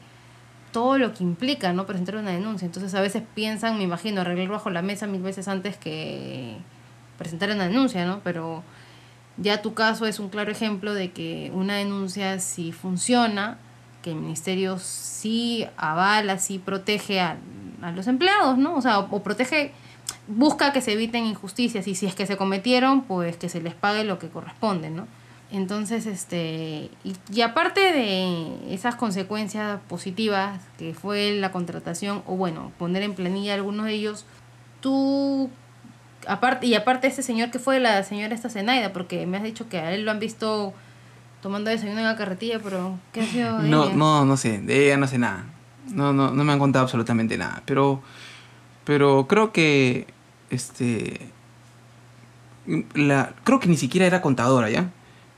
todo 0.73 0.99
lo 0.99 1.15
que 1.15 1.23
implica 1.23 1.73
no 1.73 1.87
presentar 1.87 2.17
una 2.17 2.33
denuncia. 2.33 2.67
Entonces, 2.67 2.95
a 2.95 3.01
veces 3.01 3.23
piensan, 3.35 3.79
me 3.79 3.85
imagino, 3.85 4.21
arreglar 4.23 4.49
bajo 4.49 4.71
la 4.71 4.83
mesa 4.83 5.07
mil 5.07 5.23
veces 5.23 5.47
antes 5.47 5.77
que 5.77 6.57
presentar 7.17 7.51
una 7.51 7.69
denuncia, 7.69 8.05
¿no? 8.05 8.21
Pero 8.25 8.65
ya 9.37 9.63
tu 9.63 9.75
caso 9.75 10.07
es 10.07 10.19
un 10.19 10.29
claro 10.29 10.51
ejemplo 10.51 10.93
de 10.93 11.13
que 11.13 11.51
una 11.55 11.77
denuncia 11.77 12.41
sí 12.41 12.73
funciona, 12.73 13.59
que 14.03 14.11
el 14.11 14.17
ministerio 14.17 14.79
sí 14.79 15.67
avala, 15.77 16.39
sí 16.39 16.59
protege 16.59 17.21
a, 17.21 17.39
a 17.81 17.93
los 17.93 18.07
empleados, 18.07 18.59
¿no? 18.59 18.75
O 18.75 18.83
sea, 18.83 18.99
o, 18.99 19.09
o 19.17 19.23
protege, 19.23 19.73
busca 20.29 20.73
que 20.73 20.81
se 20.81 20.93
eviten 20.93 21.25
injusticias 21.27 21.87
y 21.87 21.95
si 21.95 22.07
es 22.07 22.15
que 22.15 22.27
se 22.27 22.37
cometieron, 22.37 23.03
pues 23.03 23.37
que 23.37 23.49
se 23.49 23.61
les 23.61 23.75
pague 23.75 24.05
lo 24.05 24.19
que 24.19 24.29
corresponde, 24.29 24.91
¿no? 24.91 25.07
Entonces, 25.51 26.07
este, 26.07 26.91
y, 27.05 27.15
y 27.33 27.43
aparte 27.43 27.81
de 27.81 28.75
esas 28.75 28.97
consecuencias 28.97 29.79
positivas 29.89 30.61
que 30.79 30.95
fue 30.95 31.33
la 31.35 31.53
contratación, 31.53 32.23
o 32.27 32.37
bueno, 32.37 32.73
poner 32.79 33.03
en 33.03 33.15
planilla 33.15 33.55
algunos 33.55 33.87
de 33.87 33.93
ellos, 33.93 34.25
tú 34.81 35.51
aparte 36.27 36.67
y 36.67 36.75
aparte 36.75 37.07
este 37.07 37.23
señor 37.23 37.51
que 37.51 37.59
fue 37.59 37.79
la 37.81 38.03
señora 38.03 38.35
esta 38.35 38.49
Zenaida 38.49 38.95
porque 38.95 39.27
me 39.27 39.37
has 39.37 39.43
dicho 39.43 39.69
que 39.69 39.79
a 39.79 39.93
él 39.93 40.07
lo 40.07 40.11
han 40.11 40.19
visto 40.21 40.73
tomando 41.43 41.69
desayuno 41.71 41.99
en 41.99 42.07
la 42.07 42.17
carretilla 42.17 42.59
pero 42.65 42.99
qué 43.13 43.21
ha 43.21 43.27
sido 43.27 43.59
de 43.59 43.69
No, 43.69 43.85
ella? 43.85 43.95
no, 43.95 44.25
no 44.25 44.37
sé, 44.39 44.59
de 44.63 44.87
ella 44.87 44.97
no 44.97 45.07
sé 45.07 45.19
nada. 45.19 45.45
No, 45.93 46.15
no, 46.15 46.31
no 46.31 46.45
me 46.45 46.53
han 46.55 46.59
contado 46.59 46.83
absolutamente 46.85 47.37
nada. 47.37 47.63
Pero, 47.67 48.01
pero 48.85 49.27
creo 49.29 49.53
que, 49.53 50.07
este, 50.55 51.21
la, 52.95 53.35
creo 53.45 53.61
que 53.61 53.69
ni 53.69 53.77
siquiera 53.77 54.07
era 54.07 54.23
contadora, 54.23 54.71
¿ya? 54.71 54.91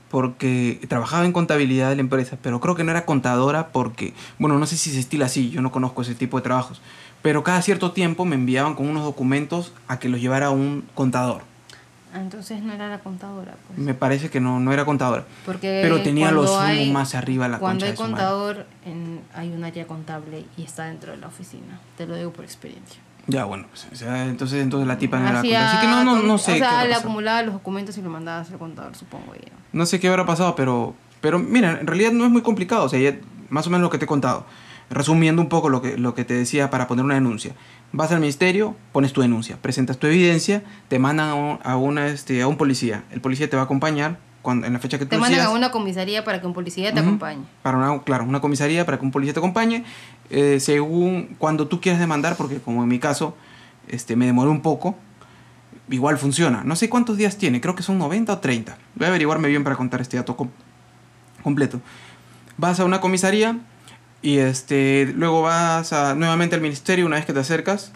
Porque 0.09 0.79
trabajaba 0.87 1.25
en 1.25 1.33
contabilidad 1.33 1.89
de 1.89 1.95
la 1.95 2.01
empresa, 2.01 2.37
pero 2.41 2.61
creo 2.61 2.75
que 2.75 2.83
no 2.83 2.91
era 2.91 3.05
contadora 3.05 3.69
porque, 3.69 4.13
bueno, 4.39 4.57
no 4.57 4.65
sé 4.65 4.77
si 4.77 4.91
se 4.91 4.99
estila 4.99 5.25
así, 5.25 5.49
yo 5.49 5.61
no 5.61 5.71
conozco 5.71 6.01
ese 6.01 6.15
tipo 6.15 6.37
de 6.37 6.43
trabajos. 6.43 6.81
Pero 7.21 7.43
cada 7.43 7.61
cierto 7.61 7.91
tiempo 7.91 8.23
me 8.23 8.35
enviaban 8.35 8.75
con 8.75 8.87
unos 8.87 9.03
documentos 9.03 9.73
a 9.87 9.99
que 9.99 10.07
los 10.07 10.21
llevara 10.21 10.49
un 10.51 10.85
contador. 10.95 11.41
Ah, 12.13 12.21
entonces 12.21 12.63
no 12.63 12.73
era 12.73 12.87
la 12.87 12.99
contadora 12.99 13.55
pues 13.67 13.79
Me 13.79 13.93
parece 13.93 14.29
que 14.29 14.39
no, 14.39 14.61
no 14.61 14.71
era 14.71 14.85
contadora. 14.85 15.25
porque 15.45 15.81
Pero 15.83 16.01
tenía 16.01 16.31
los 16.31 16.49
humos 16.49 16.87
más 16.87 17.15
arriba 17.15 17.49
la 17.49 17.59
cuando 17.59 17.85
hay 17.85 17.95
contador 17.95 18.65
en, 18.85 19.19
hay 19.35 19.51
un 19.51 19.65
área 19.65 19.85
contable 19.87 20.45
y 20.55 20.63
está 20.63 20.85
dentro 20.85 21.11
de 21.11 21.17
la 21.17 21.27
oficina 21.27 21.79
te 21.97 22.07
lo 22.07 22.15
digo 22.15 22.31
por 22.31 22.45
experiencia 22.45 23.01
Ya, 23.27 23.43
bueno, 23.43 23.65
pues, 23.69 23.87
o 23.91 23.95
sea, 23.95 24.25
entonces, 24.25 24.61
entonces 24.63 24.87
la 24.87 24.97
tipa 24.97 25.19
no 25.19 25.27
era 25.27 25.41
contadora. 25.41 25.67
Así 25.69 25.81
que 25.81 25.87
no, 25.87 26.03
no, 26.03 26.21
no 26.23 26.37
sé 26.37 26.51
o 26.51 26.53
qué 26.53 26.59
sea 26.59 26.69
habrá 26.69 26.83
le 26.83 26.89
pasado. 26.89 27.07
acumulaba 27.09 27.43
los 27.43 27.53
documentos 27.55 27.97
y 27.97 28.01
lo 28.01 28.09
mandaba 28.09 28.39
al 28.39 28.57
contador 28.57 28.95
supongo 28.95 29.33
yo 29.35 29.51
No 29.73 29.85
sé 29.85 29.99
qué 29.99 30.07
habrá 30.07 30.25
pasado, 30.25 30.55
pero, 30.55 30.95
pero 31.19 31.37
mira, 31.37 31.79
en 31.79 31.87
realidad 31.87 32.11
no 32.13 32.23
es 32.25 32.31
muy 32.31 32.41
complicado. 32.41 32.85
O 32.85 32.89
sea, 32.89 32.99
ya 32.99 33.17
más 33.49 33.67
o 33.67 33.69
menos 33.69 33.83
lo 33.83 33.89
que 33.89 33.97
te 33.97 34.05
he 34.05 34.07
contado. 34.07 34.45
Resumiendo 34.89 35.41
un 35.41 35.49
poco 35.49 35.67
lo 35.67 35.81
que, 35.81 35.97
lo 35.97 36.13
que 36.15 36.23
te 36.23 36.33
decía 36.33 36.69
para 36.69 36.87
poner 36.87 37.03
una 37.03 37.15
denuncia. 37.15 37.53
Vas 37.91 38.11
al 38.13 38.21
ministerio, 38.21 38.75
pones 38.93 39.11
tu 39.11 39.21
denuncia, 39.21 39.57
presentas 39.61 39.97
tu 39.97 40.07
evidencia, 40.07 40.63
te 40.87 40.97
mandan 40.97 41.29
a 41.29 41.35
un, 41.35 41.59
a 41.63 41.75
una, 41.75 42.07
este, 42.07 42.41
a 42.41 42.47
un 42.47 42.55
policía. 42.55 43.03
El 43.11 43.19
policía 43.19 43.49
te 43.49 43.57
va 43.57 43.63
a 43.63 43.65
acompañar 43.65 44.19
cuando, 44.47 44.65
en 44.65 44.71
la 44.71 44.79
fecha 44.79 44.97
que 44.97 45.03
tú 45.03 45.09
te 45.09 45.17
mandan 45.17 45.41
a 45.45 45.49
una 45.49 45.71
comisaría 45.71 46.23
para 46.23 46.39
que 46.39 46.47
un 46.47 46.53
policía 46.53 46.93
te 46.93 47.01
Ujú. 47.01 47.09
acompañe 47.09 47.41
Para 47.63 47.77
una, 47.77 48.01
claro, 48.03 48.23
una 48.23 48.39
comisaría 48.39 48.85
para 48.85 48.97
que 48.97 49.03
un 49.03 49.11
policía 49.11 49.33
te 49.33 49.39
acompañe. 49.41 49.83
eh, 50.29 50.61
según 50.61 51.35
cuando 51.37 51.67
tú 51.67 51.81
quieras 51.81 51.99
demandar, 51.99 52.37
porque 52.37 52.59
como 52.61 52.81
en 52.81 52.87
mi 52.87 52.97
caso 52.97 53.35
este, 53.89 54.15
me 54.15 54.25
demoré 54.25 54.49
un 54.49 54.61
poco, 54.61 54.95
igual 55.89 56.17
funciona. 56.17 56.63
No 56.63 56.77
sé 56.77 56.87
cuántos 56.89 57.17
días 57.17 57.37
tiene, 57.37 57.59
creo 57.59 57.75
que 57.75 57.83
son 57.83 57.97
90 57.97 58.31
o 58.31 58.37
30. 58.39 58.77
Voy 58.95 59.05
a 59.05 59.09
averiguarme 59.09 59.49
bien 59.49 59.65
para 59.65 59.75
contar 59.75 59.99
este 59.99 60.15
dato 60.15 60.37
com- 60.37 60.49
completo. 61.43 61.81
Vas 62.55 62.79
a 62.79 62.85
una 62.85 63.01
comisaría 63.01 63.57
y 64.21 64.37
este, 64.37 65.11
luego 65.13 65.41
vas 65.41 65.91
a, 65.91 66.15
nuevamente 66.15 66.55
al 66.55 66.61
ministerio 66.61 67.05
una 67.05 67.17
vez 67.17 67.25
que 67.25 67.33
te 67.33 67.39
acercas 67.41 67.91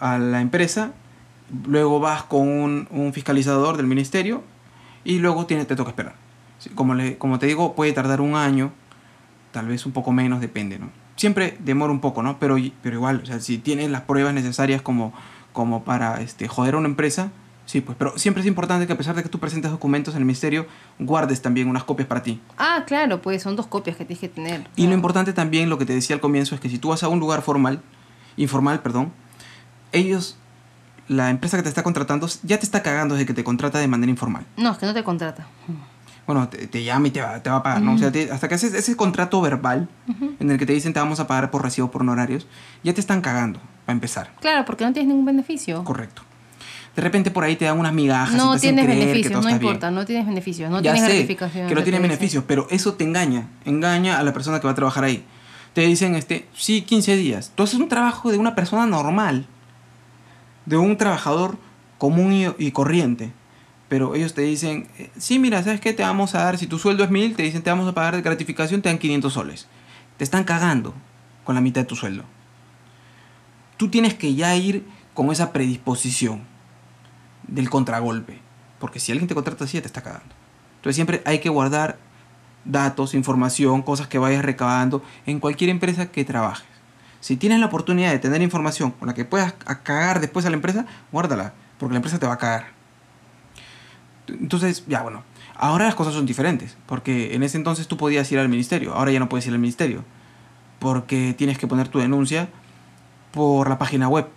a 0.00 0.18
la 0.18 0.40
empresa. 0.40 0.90
Luego 1.68 2.00
vas 2.00 2.24
con 2.24 2.48
un, 2.48 2.88
un 2.90 3.12
fiscalizador 3.12 3.76
del 3.76 3.86
ministerio 3.86 4.42
y 5.04 5.18
luego 5.18 5.46
tiene, 5.46 5.64
te 5.64 5.76
toca 5.76 5.90
esperar. 5.90 6.14
Como, 6.74 6.94
le, 6.94 7.18
como 7.18 7.38
te 7.38 7.46
digo, 7.46 7.74
puede 7.74 7.92
tardar 7.92 8.20
un 8.20 8.36
año, 8.36 8.72
tal 9.52 9.68
vez 9.68 9.86
un 9.86 9.92
poco 9.92 10.12
menos, 10.12 10.40
depende, 10.40 10.78
¿no? 10.78 10.90
Siempre 11.16 11.56
demora 11.60 11.92
un 11.92 12.00
poco, 12.00 12.22
¿no? 12.22 12.38
Pero, 12.38 12.56
pero 12.82 12.96
igual, 12.96 13.20
o 13.22 13.26
sea, 13.26 13.38
si 13.40 13.58
tienes 13.58 13.90
las 13.90 14.02
pruebas 14.02 14.34
necesarias 14.34 14.82
como, 14.82 15.12
como 15.52 15.84
para 15.84 16.20
este, 16.20 16.48
joder 16.48 16.74
a 16.74 16.78
una 16.78 16.88
empresa, 16.88 17.30
sí, 17.66 17.80
pues, 17.80 17.96
pero 17.98 18.18
siempre 18.18 18.40
es 18.40 18.46
importante 18.46 18.86
que 18.86 18.92
a 18.92 18.96
pesar 18.96 19.14
de 19.14 19.22
que 19.22 19.28
tú 19.28 19.38
presentes 19.38 19.70
documentos 19.70 20.14
en 20.14 20.18
el 20.18 20.24
ministerio, 20.24 20.66
guardes 20.98 21.42
también 21.42 21.68
unas 21.68 21.84
copias 21.84 22.08
para 22.08 22.22
ti. 22.22 22.40
Ah, 22.58 22.84
claro, 22.86 23.22
pues 23.22 23.42
son 23.42 23.56
dos 23.56 23.66
copias 23.66 23.96
que 23.96 24.04
tienes 24.04 24.20
que 24.20 24.28
tener. 24.28 24.66
Y 24.76 24.86
lo 24.86 24.94
importante 24.94 25.32
también, 25.32 25.70
lo 25.70 25.78
que 25.78 25.86
te 25.86 25.94
decía 25.94 26.14
al 26.16 26.20
comienzo, 26.20 26.54
es 26.54 26.60
que 26.60 26.68
si 26.68 26.78
tú 26.78 26.88
vas 26.88 27.02
a 27.02 27.08
un 27.08 27.20
lugar 27.20 27.42
formal, 27.42 27.80
informal, 28.36 28.80
perdón, 28.80 29.12
ellos, 29.92 30.38
la 31.08 31.30
empresa 31.30 31.56
que 31.56 31.62
te 31.62 31.68
está 31.68 31.82
contratando, 31.82 32.28
ya 32.42 32.58
te 32.58 32.64
está 32.64 32.82
cagando 32.82 33.14
desde 33.14 33.26
que 33.26 33.34
te 33.34 33.44
contrata 33.44 33.78
de 33.78 33.88
manera 33.88 34.10
informal. 34.10 34.44
No, 34.56 34.72
es 34.72 34.78
que 34.78 34.86
no 34.86 34.94
te 34.94 35.04
contrata. 35.04 35.46
Bueno, 36.26 36.48
te, 36.48 36.66
te 36.66 36.82
llama 36.82 37.08
y 37.08 37.10
te 37.10 37.20
va, 37.20 37.42
te 37.42 37.50
va 37.50 37.56
a 37.56 37.62
pagar, 37.62 37.82
¿no? 37.82 37.94
O 37.94 37.98
sea, 37.98 38.10
te- 38.10 38.30
hasta 38.32 38.48
que 38.48 38.54
haces 38.54 38.72
ese 38.72 38.96
contrato 38.96 39.40
verbal 39.42 39.88
en 40.40 40.50
el 40.50 40.58
que 40.58 40.64
te 40.64 40.72
dicen 40.72 40.94
te 40.94 41.00
vamos 41.00 41.20
a 41.20 41.26
pagar 41.26 41.50
por 41.50 41.62
recibo 41.62 41.90
por 41.90 42.00
honorarios, 42.00 42.46
ya 42.82 42.94
te 42.94 43.00
están 43.00 43.20
cagando, 43.20 43.60
para 43.84 43.94
empezar. 43.94 44.32
Claro, 44.40 44.64
porque 44.64 44.84
no 44.86 44.92
tienes 44.94 45.08
ningún 45.08 45.26
beneficio. 45.26 45.84
Correcto. 45.84 46.22
De 46.96 47.02
repente 47.02 47.30
por 47.30 47.44
ahí 47.44 47.56
te 47.56 47.64
dan 47.66 47.78
unas 47.78 47.92
migajas 47.92 48.32
y 48.34 48.36
No 48.38 48.52
te 48.52 48.56
hacen 48.56 48.76
tienes 48.76 48.86
beneficios, 48.86 49.32
no 49.32 49.40
bien. 49.40 49.56
importa, 49.56 49.90
no 49.90 50.06
tienes 50.06 50.26
beneficios, 50.26 50.70
no 50.70 50.80
ya 50.80 50.92
tienes 50.92 51.10
sé 51.10 51.16
gratificación. 51.16 51.68
que 51.68 51.74
no 51.74 51.80
te 51.80 51.84
tiene 51.84 51.98
dicen. 51.98 52.08
beneficios, 52.10 52.44
pero 52.46 52.66
eso 52.70 52.94
te 52.94 53.04
engaña, 53.04 53.48
engaña 53.66 54.18
a 54.18 54.22
la 54.22 54.32
persona 54.32 54.60
que 54.60 54.66
va 54.66 54.72
a 54.72 54.76
trabajar 54.76 55.04
ahí. 55.04 55.24
Te 55.74 55.82
dicen, 55.82 56.14
este, 56.14 56.46
sí, 56.54 56.82
15 56.82 57.16
días. 57.16 57.50
Tú 57.54 57.64
haces 57.64 57.80
un 57.80 57.88
trabajo 57.88 58.30
de 58.30 58.38
una 58.38 58.54
persona 58.54 58.86
normal, 58.86 59.46
de 60.66 60.76
un 60.76 60.96
trabajador 60.96 61.58
común 61.98 62.54
y, 62.58 62.70
corriente. 62.72 63.32
Pero 63.88 64.14
ellos 64.14 64.34
te 64.34 64.42
dicen, 64.42 64.88
eh, 64.98 65.10
sí, 65.16 65.38
mira, 65.38 65.62
¿sabes 65.62 65.80
qué? 65.80 65.92
Te 65.92 66.02
vamos 66.02 66.34
a 66.34 66.44
dar, 66.44 66.58
si 66.58 66.66
tu 66.66 66.78
sueldo 66.78 67.04
es 67.04 67.10
mil, 67.10 67.36
te 67.36 67.42
dicen, 67.42 67.62
te 67.62 67.70
vamos 67.70 67.88
a 67.88 67.94
pagar 67.94 68.16
de 68.16 68.22
gratificación, 68.22 68.82
te 68.82 68.88
dan 68.88 68.98
500 68.98 69.32
soles. 69.32 69.68
Te 70.16 70.24
están 70.24 70.44
cagando 70.44 70.94
con 71.44 71.54
la 71.54 71.60
mitad 71.60 71.82
de 71.82 71.86
tu 71.86 71.96
sueldo. 71.96 72.24
Tú 73.76 73.88
tienes 73.88 74.14
que 74.14 74.34
ya 74.34 74.54
ir 74.56 74.86
con 75.12 75.30
esa 75.30 75.52
predisposición 75.52 76.42
del 77.46 77.70
contragolpe. 77.70 78.40
Porque 78.78 79.00
si 79.00 79.12
alguien 79.12 79.28
te 79.28 79.34
contrata 79.34 79.64
así, 79.64 79.80
te 79.80 79.86
está 79.86 80.02
cagando. 80.02 80.34
Entonces 80.76 80.96
siempre 80.96 81.22
hay 81.24 81.38
que 81.38 81.48
guardar 81.48 81.98
datos, 82.64 83.14
información, 83.14 83.82
cosas 83.82 84.08
que 84.08 84.18
vayas 84.18 84.44
recabando 84.44 85.02
en 85.26 85.40
cualquier 85.40 85.70
empresa 85.70 86.10
que 86.10 86.24
trabajes. 86.24 86.66
Si 87.24 87.38
tienes 87.38 87.58
la 87.58 87.64
oportunidad 87.64 88.10
de 88.10 88.18
tener 88.18 88.42
información 88.42 88.90
con 88.90 89.08
la 89.08 89.14
que 89.14 89.24
puedas 89.24 89.54
cagar 89.82 90.20
después 90.20 90.44
a 90.44 90.50
la 90.50 90.56
empresa, 90.56 90.84
guárdala, 91.10 91.54
porque 91.78 91.94
la 91.94 91.96
empresa 91.96 92.18
te 92.18 92.26
va 92.26 92.34
a 92.34 92.36
cagar. 92.36 92.66
Entonces, 94.28 94.84
ya 94.88 95.00
bueno, 95.00 95.22
ahora 95.56 95.86
las 95.86 95.94
cosas 95.94 96.12
son 96.12 96.26
diferentes, 96.26 96.76
porque 96.84 97.34
en 97.34 97.42
ese 97.42 97.56
entonces 97.56 97.88
tú 97.88 97.96
podías 97.96 98.30
ir 98.30 98.38
al 98.40 98.50
ministerio, 98.50 98.92
ahora 98.92 99.10
ya 99.10 99.20
no 99.20 99.30
puedes 99.30 99.46
ir 99.46 99.54
al 99.54 99.58
ministerio, 99.58 100.04
porque 100.80 101.32
tienes 101.32 101.56
que 101.56 101.66
poner 101.66 101.88
tu 101.88 101.98
denuncia 101.98 102.50
por 103.32 103.70
la 103.70 103.78
página 103.78 104.06
web. 104.06 104.28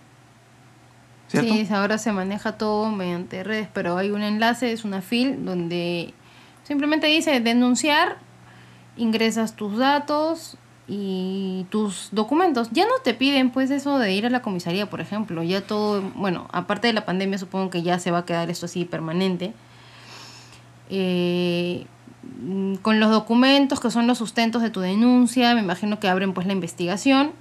Sí, 1.26 1.68
ahora 1.70 1.98
se 1.98 2.10
maneja 2.12 2.52
todo 2.52 2.90
mediante 2.90 3.44
redes, 3.44 3.68
pero 3.70 3.98
hay 3.98 4.12
un 4.12 4.22
enlace, 4.22 4.72
es 4.72 4.86
una 4.86 5.02
fil, 5.02 5.44
donde 5.44 6.14
simplemente 6.62 7.06
dice 7.06 7.38
denunciar, 7.40 8.16
ingresas 8.96 9.56
tus 9.56 9.76
datos 9.76 10.56
y 10.88 11.66
tus 11.70 12.08
documentos. 12.12 12.70
Ya 12.72 12.86
no 12.86 12.94
te 13.04 13.12
piden 13.12 13.50
pues 13.50 13.70
eso 13.70 13.98
de 13.98 14.12
ir 14.14 14.24
a 14.24 14.30
la 14.30 14.40
comisaría, 14.40 14.88
por 14.88 15.00
ejemplo. 15.00 15.42
Ya 15.42 15.60
todo, 15.60 16.02
bueno, 16.16 16.48
aparte 16.50 16.86
de 16.86 16.94
la 16.94 17.04
pandemia 17.04 17.38
supongo 17.38 17.70
que 17.70 17.82
ya 17.82 17.98
se 17.98 18.10
va 18.10 18.18
a 18.18 18.24
quedar 18.24 18.50
esto 18.50 18.66
así 18.66 18.86
permanente. 18.86 19.52
Eh, 20.88 21.86
con 22.82 22.98
los 22.98 23.10
documentos 23.10 23.80
que 23.80 23.90
son 23.90 24.06
los 24.06 24.18
sustentos 24.18 24.62
de 24.62 24.70
tu 24.70 24.80
denuncia, 24.80 25.54
me 25.54 25.60
imagino 25.60 26.00
que 26.00 26.08
abren 26.08 26.32
pues 26.32 26.46
la 26.46 26.54
investigación 26.54 27.32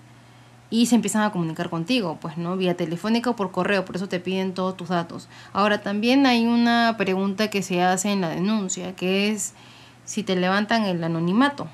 y 0.69 0.87
se 0.87 0.95
empiezan 0.95 1.23
a 1.23 1.31
comunicar 1.31 1.69
contigo, 1.69 2.17
pues, 2.19 2.37
¿no? 2.37 2.57
Vía 2.57 2.75
telefónica 2.75 3.29
o 3.29 3.35
por 3.37 3.51
correo, 3.51 3.85
por 3.85 3.95
eso 3.95 4.09
te 4.09 4.19
piden 4.19 4.53
todos 4.53 4.75
tus 4.75 4.89
datos. 4.89 5.29
Ahora, 5.53 5.81
también 5.81 6.25
hay 6.25 6.45
una 6.45 6.95
pregunta 6.97 7.49
que 7.49 7.63
se 7.63 7.81
hace 7.81 8.11
en 8.11 8.19
la 8.19 8.29
denuncia, 8.29 8.93
que 8.95 9.29
es 9.29 9.53
si 10.03 10.23
te 10.23 10.35
levantan 10.35 10.83
el 10.83 11.01
anonimato. 11.03 11.69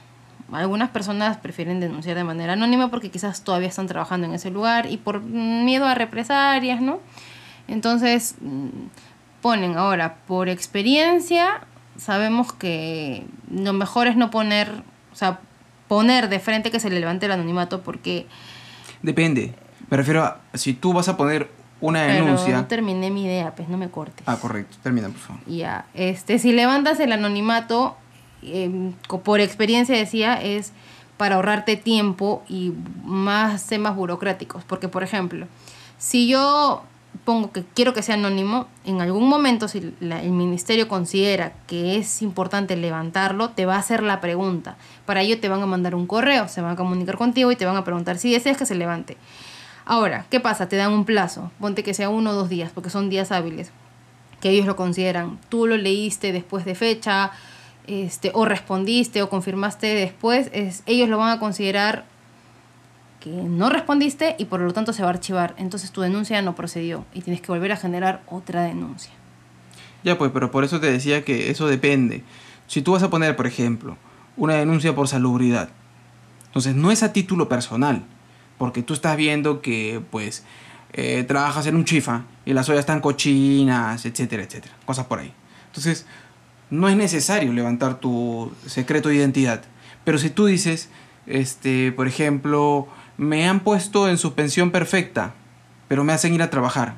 Algunas 0.51 0.89
personas 0.89 1.37
prefieren 1.37 1.79
denunciar 1.79 2.15
de 2.15 2.23
manera 2.23 2.53
anónima 2.53 2.89
porque 2.89 3.09
quizás 3.09 3.43
todavía 3.43 3.69
están 3.69 3.87
trabajando 3.87 4.27
en 4.27 4.33
ese 4.33 4.51
lugar 4.51 4.85
y 4.91 4.97
por 4.97 5.21
miedo 5.21 5.85
a 5.85 5.95
represalias, 5.95 6.81
¿no? 6.81 6.99
Entonces, 7.67 8.35
mm, 8.41 8.67
ponen 9.41 9.77
ahora, 9.77 10.15
por 10.27 10.49
experiencia, 10.49 11.61
sabemos 11.97 12.53
que 12.53 13.25
lo 13.51 13.73
mejor 13.73 14.07
es 14.07 14.15
no 14.15 14.29
poner, 14.29 14.69
o 15.11 15.15
sea, 15.15 15.39
poner 15.87 16.29
de 16.29 16.39
frente 16.39 16.71
que 16.71 16.79
se 16.79 16.89
le 16.89 16.99
levante 16.99 17.25
el 17.25 17.31
anonimato 17.31 17.81
porque 17.81 18.27
Depende. 19.01 19.53
Me 19.89 19.97
refiero 19.97 20.23
a 20.23 20.39
si 20.53 20.73
tú 20.73 20.93
vas 20.93 21.07
a 21.09 21.17
poner 21.17 21.49
una 21.81 22.05
Pero 22.05 22.25
denuncia. 22.25 22.55
no 22.55 22.65
terminé 22.67 23.11
mi 23.11 23.25
idea, 23.25 23.53
pues 23.53 23.67
no 23.67 23.77
me 23.77 23.89
cortes. 23.89 24.23
Ah, 24.25 24.37
correcto. 24.37 24.77
Termina, 24.81 25.09
por 25.09 25.17
favor. 25.17 25.41
Ya, 25.45 25.85
este, 25.93 26.39
si 26.39 26.53
levantas 26.53 26.99
el 27.01 27.11
anonimato, 27.11 27.97
em, 28.45 28.93
por 29.23 29.39
experiencia 29.39 29.95
decía, 29.95 30.41
es 30.41 30.71
para 31.17 31.35
ahorrarte 31.35 31.75
tiempo 31.75 32.43
y 32.49 32.73
más 33.03 33.67
temas 33.67 33.95
burocráticos. 33.95 34.63
Porque, 34.63 34.87
por 34.87 35.03
ejemplo, 35.03 35.47
si 35.97 36.27
yo 36.27 36.83
pongo 37.25 37.51
que 37.51 37.63
quiero 37.73 37.93
que 37.93 38.01
sea 38.01 38.15
anónimo, 38.15 38.67
en 38.85 38.99
algún 38.99 39.29
momento 39.29 39.67
si 39.67 39.93
el 40.01 40.31
ministerio 40.31 40.87
considera 40.87 41.53
que 41.67 41.97
es 41.97 42.21
importante 42.21 42.75
levantarlo, 42.75 43.49
te 43.49 43.65
va 43.65 43.75
a 43.75 43.79
hacer 43.79 44.03
la 44.03 44.19
pregunta. 44.19 44.77
Para 45.05 45.21
ello 45.21 45.39
te 45.39 45.49
van 45.49 45.61
a 45.61 45.65
mandar 45.65 45.95
un 45.95 46.07
correo, 46.07 46.47
se 46.47 46.61
van 46.61 46.71
a 46.71 46.75
comunicar 46.75 47.17
contigo 47.17 47.51
y 47.51 47.55
te 47.55 47.65
van 47.65 47.77
a 47.77 47.83
preguntar 47.83 48.17
si 48.17 48.31
deseas 48.31 48.57
que 48.57 48.65
se 48.65 48.75
levante. 48.75 49.17
Ahora, 49.85 50.25
¿qué 50.29 50.39
pasa? 50.39 50.67
Te 50.67 50.75
dan 50.75 50.91
un 50.91 51.05
plazo, 51.05 51.51
ponte 51.59 51.83
que 51.83 51.93
sea 51.93 52.09
uno 52.09 52.31
o 52.31 52.33
dos 52.33 52.49
días, 52.49 52.71
porque 52.73 52.89
son 52.89 53.09
días 53.09 53.31
hábiles 53.31 53.71
que 54.43 54.49
ellos 54.49 54.65
lo 54.65 54.75
consideran. 54.75 55.39
Tú 55.47 55.67
lo 55.67 55.77
leíste 55.77 56.33
después 56.33 56.65
de 56.65 56.75
fecha, 56.75 57.31
este, 57.87 58.31
o 58.33 58.45
respondiste 58.45 59.21
o 59.21 59.29
confirmaste 59.29 59.87
después, 59.87 60.49
es, 60.53 60.83
ellos 60.85 61.09
lo 61.09 61.17
van 61.17 61.37
a 61.37 61.39
considerar 61.39 62.05
que 63.19 63.29
no 63.29 63.69
respondiste 63.69 64.35
y 64.37 64.45
por 64.45 64.59
lo 64.59 64.73
tanto 64.73 64.91
se 64.93 65.01
va 65.01 65.09
a 65.09 65.11
archivar. 65.13 65.55
Entonces 65.57 65.91
tu 65.91 66.01
denuncia 66.01 66.41
no 66.41 66.55
procedió 66.55 67.05
y 67.13 67.21
tienes 67.21 67.41
que 67.41 67.51
volver 67.51 67.71
a 67.71 67.77
generar 67.77 68.21
otra 68.27 68.63
denuncia. 68.63 69.13
Ya 70.03 70.17
pues, 70.17 70.31
pero 70.33 70.51
por 70.51 70.63
eso 70.63 70.79
te 70.79 70.91
decía 70.91 71.23
que 71.23 71.49
eso 71.49 71.67
depende. 71.67 72.23
Si 72.67 72.81
tú 72.81 72.91
vas 72.93 73.03
a 73.03 73.09
poner, 73.09 73.35
por 73.35 73.47
ejemplo, 73.47 73.97
una 74.35 74.55
denuncia 74.55 74.93
por 74.93 75.07
salubridad, 75.07 75.69
entonces 76.47 76.75
no 76.75 76.91
es 76.91 77.01
a 77.03 77.13
título 77.13 77.47
personal, 77.47 78.03
porque 78.57 78.83
tú 78.83 78.93
estás 78.93 79.15
viendo 79.15 79.61
que, 79.61 80.01
pues, 80.11 80.43
eh, 80.91 81.23
trabajas 81.23 81.65
en 81.65 81.75
un 81.75 81.85
chifa 81.85 82.25
y 82.45 82.53
las 82.53 82.69
ollas 82.69 82.81
están 82.81 82.99
cochinas, 82.99 84.05
etcétera, 84.05 84.43
etcétera, 84.43 84.75
cosas 84.85 85.05
por 85.05 85.19
ahí. 85.19 85.33
Entonces, 85.67 86.05
no 86.69 86.89
es 86.89 86.95
necesario 86.95 87.53
levantar 87.53 87.99
tu 87.99 88.51
secreto 88.65 89.09
de 89.09 89.15
identidad. 89.15 89.61
Pero 90.03 90.17
si 90.17 90.29
tú 90.29 90.45
dices, 90.45 90.89
este, 91.27 91.91
por 91.91 92.07
ejemplo, 92.07 92.87
me 93.17 93.47
han 93.47 93.59
puesto 93.61 94.09
en 94.09 94.17
suspensión 94.17 94.71
perfecta, 94.71 95.33
pero 95.87 96.03
me 96.03 96.13
hacen 96.13 96.33
ir 96.33 96.41
a 96.41 96.49
trabajar. 96.49 96.95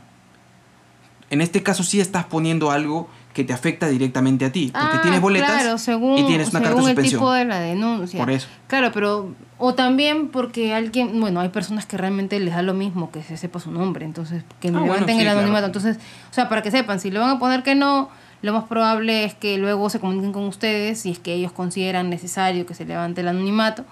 En 1.29 1.41
este 1.41 1.63
caso 1.63 1.83
sí 1.83 1.99
estás 1.99 2.25
poniendo 2.25 2.71
algo 2.71 3.09
que 3.33 3.43
te 3.43 3.51
afecta 3.51 3.87
directamente 3.89 4.45
a 4.45 4.51
ti, 4.51 4.71
porque 4.71 4.97
Ah, 4.97 5.01
tienes 5.01 5.19
boletas 5.19 5.51
claro, 5.61 5.77
según, 5.77 6.19
y 6.19 6.25
tienes 6.25 6.51
una 6.51 6.61
carta 6.61 6.75
de 6.75 6.81
el 6.81 6.85
suspensión. 6.87 7.19
tipo 7.19 7.31
de 7.33 7.43
la 7.45 7.59
denuncia. 7.59 8.19
Por 8.19 8.31
eso. 8.31 8.47
Claro, 8.67 8.91
pero 8.93 9.33
o 9.57 9.73
también 9.73 10.29
porque 10.29 10.73
alguien, 10.73 11.19
bueno, 11.19 11.41
hay 11.41 11.49
personas 11.49 11.85
que 11.85 11.97
realmente 11.97 12.39
les 12.39 12.53
da 12.53 12.61
lo 12.61 12.73
mismo 12.73 13.11
que 13.11 13.23
se 13.23 13.35
sepa 13.35 13.59
su 13.59 13.71
nombre, 13.71 14.05
entonces 14.05 14.43
que 14.61 14.69
Ah, 14.69 14.71
bueno, 14.71 14.85
levanten 14.85 15.15
sí, 15.15 15.21
el 15.21 15.25
claro. 15.25 15.39
anonimato. 15.39 15.65
Entonces, 15.65 15.97
o 16.31 16.33
sea, 16.33 16.47
para 16.47 16.61
que 16.61 16.71
sepan, 16.71 16.99
si 17.01 17.11
le 17.11 17.19
van 17.19 17.31
a 17.31 17.39
poner 17.39 17.61
que 17.63 17.75
no, 17.75 18.09
lo 18.45 18.53
más 18.53 18.65
probable 18.65 19.25
es 19.25 19.33
que 19.33 19.57
luego 19.57 19.89
se 19.89 19.99
comuniquen 19.99 20.31
con 20.31 20.43
ustedes 20.45 21.01
si 21.01 21.11
es 21.11 21.19
que 21.19 21.33
ellos 21.33 21.51
consideran 21.51 22.09
necesario 22.09 22.65
que 22.65 22.73
se 22.75 22.85
levante 22.85 23.21
el 23.21 23.27
anonimato. 23.27 23.85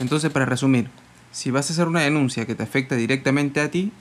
Entonces, 0.00 0.30
para 0.32 0.46
resumir, 0.46 0.88
si 1.32 1.50
vas 1.50 1.70
a 1.70 1.72
hacer 1.72 1.88
una 1.88 2.00
denuncia 2.00 2.46
que 2.46 2.54
te 2.54 2.62
afecta 2.62 2.96
directamente 2.96 3.60
a 3.60 3.70
ti, 3.70 3.92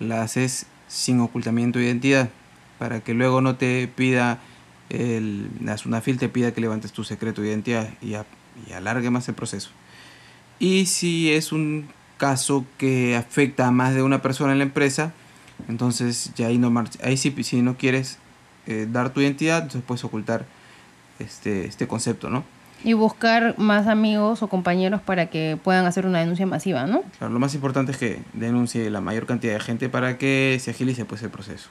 la 0.00 0.22
haces 0.22 0.66
sin 0.88 1.20
ocultamiento 1.20 1.78
de 1.78 1.86
identidad, 1.86 2.28
para 2.78 3.00
que 3.00 3.14
luego 3.14 3.40
no 3.40 3.56
te 3.56 3.88
pida, 3.88 4.38
el, 4.90 5.48
la 5.60 5.76
te 6.00 6.28
pida 6.28 6.52
que 6.52 6.60
levantes 6.60 6.92
tu 6.92 7.04
secreto 7.04 7.42
de 7.42 7.48
identidad 7.48 7.88
y, 8.02 8.14
a- 8.14 8.26
y 8.68 8.72
alargue 8.72 9.10
más 9.10 9.28
el 9.28 9.34
proceso. 9.34 9.70
Y 10.58 10.86
si 10.86 11.32
es 11.32 11.52
un 11.52 11.88
caso 12.16 12.64
que 12.78 13.16
afecta 13.16 13.66
a 13.66 13.70
más 13.70 13.94
de 13.94 14.02
una 14.02 14.22
persona 14.22 14.52
en 14.52 14.58
la 14.58 14.64
empresa, 14.64 15.12
entonces 15.68 16.32
ya 16.34 16.48
ahí, 16.48 16.58
no 16.58 16.72
ahí 17.02 17.16
sí, 17.16 17.34
si 17.42 17.62
no 17.62 17.76
quieres 17.76 18.18
eh, 18.66 18.86
dar 18.90 19.10
tu 19.10 19.20
identidad, 19.20 19.62
entonces 19.62 19.82
puedes 19.86 20.04
ocultar 20.04 20.46
este, 21.18 21.66
este 21.66 21.86
concepto, 21.86 22.30
¿no? 22.30 22.44
Y 22.82 22.92
buscar 22.92 23.58
más 23.58 23.86
amigos 23.86 24.42
o 24.42 24.48
compañeros 24.48 25.00
para 25.00 25.26
que 25.26 25.58
puedan 25.62 25.86
hacer 25.86 26.06
una 26.06 26.20
denuncia 26.20 26.44
masiva, 26.44 26.86
¿no? 26.86 27.02
Claro, 27.18 27.32
lo 27.32 27.38
más 27.38 27.54
importante 27.54 27.92
es 27.92 27.98
que 27.98 28.18
denuncie 28.34 28.90
la 28.90 29.00
mayor 29.00 29.26
cantidad 29.26 29.54
de 29.54 29.60
gente 29.60 29.88
para 29.88 30.18
que 30.18 30.58
se 30.60 30.70
agilice 30.70 31.04
pues 31.04 31.22
el 31.22 31.30
proceso. 31.30 31.70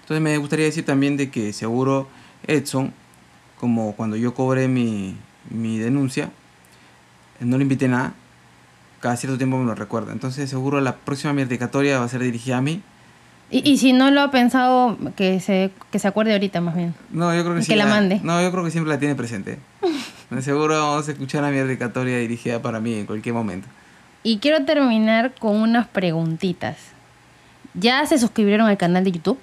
Entonces 0.00 0.20
me 0.20 0.36
gustaría 0.38 0.66
decir 0.66 0.84
también 0.84 1.16
de 1.16 1.30
que 1.30 1.52
seguro 1.52 2.08
Edson, 2.46 2.92
como 3.60 3.94
cuando 3.94 4.16
yo 4.16 4.34
cobré 4.34 4.68
mi, 4.68 5.16
mi 5.48 5.78
denuncia, 5.78 6.30
no 7.40 7.56
le 7.56 7.62
invité 7.62 7.88
nada, 7.88 8.14
cada 9.04 9.18
cierto 9.18 9.36
tiempo 9.36 9.58
me 9.58 9.66
lo 9.66 9.74
recuerda. 9.74 10.12
Entonces 10.12 10.48
seguro 10.48 10.80
la 10.80 10.96
próxima 10.96 11.34
mierdicatoria 11.34 11.98
va 11.98 12.06
a 12.06 12.08
ser 12.08 12.22
dirigida 12.22 12.56
a 12.56 12.62
mí. 12.62 12.80
Y, 13.50 13.70
y 13.70 13.76
si 13.76 13.92
no 13.92 14.10
lo 14.10 14.22
ha 14.22 14.30
pensado, 14.30 14.96
que 15.14 15.40
se, 15.40 15.72
que 15.92 15.98
se 15.98 16.08
acuerde 16.08 16.32
ahorita 16.32 16.62
más 16.62 16.74
bien. 16.74 16.94
No, 17.10 17.34
yo 17.34 17.42
creo 17.42 17.52
que 17.52 17.60
Y 17.60 17.64
sí 17.64 17.72
que 17.72 17.76
la 17.76 17.84
mande. 17.84 18.20
No, 18.22 18.40
yo 18.40 18.50
creo 18.50 18.64
que 18.64 18.70
siempre 18.70 18.90
la 18.90 18.98
tiene 18.98 19.14
presente. 19.14 19.58
seguro 20.40 20.80
vamos 20.80 21.06
a 21.06 21.12
escuchar 21.12 21.42
una 21.42 21.50
mierdicatoria 21.50 22.16
dirigida 22.16 22.62
para 22.62 22.80
mí 22.80 22.94
en 22.94 23.04
cualquier 23.04 23.34
momento. 23.34 23.68
Y 24.22 24.38
quiero 24.38 24.64
terminar 24.64 25.34
con 25.38 25.56
unas 25.56 25.86
preguntitas. 25.86 26.78
¿Ya 27.74 28.06
se 28.06 28.18
suscribieron 28.18 28.68
al 28.68 28.78
canal 28.78 29.04
de 29.04 29.12
YouTube? 29.12 29.38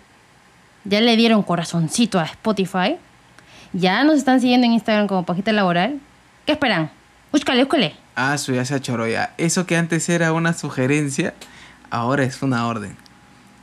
¿Ya 0.86 1.02
le 1.02 1.16
dieron 1.18 1.44
corazoncito 1.44 2.20
a 2.20 2.24
Spotify? 2.24 2.96
¿Ya 3.74 4.04
nos 4.04 4.16
están 4.16 4.42
siguiendo 4.42 4.66
en 4.66 4.74
Instagram 4.74 5.08
como 5.08 5.24
Pajita 5.24 5.52
Laboral? 5.52 6.00
¿Qué 6.48 6.54
esperan? 6.54 6.90
Búscale, 7.32 7.64
búscale. 7.64 7.96
Ah, 8.16 8.38
su 8.38 8.54
ya 8.54 8.66
se 8.66 8.76
achoró 8.76 9.08
ya. 9.08 9.34
Eso 9.38 9.66
que 9.66 9.78
antes 9.78 10.10
era 10.10 10.34
una 10.34 10.54
sugerencia, 10.54 11.34
ahora 11.90 12.24
es 12.24 12.42
una 12.42 12.68
orden. 12.68 12.98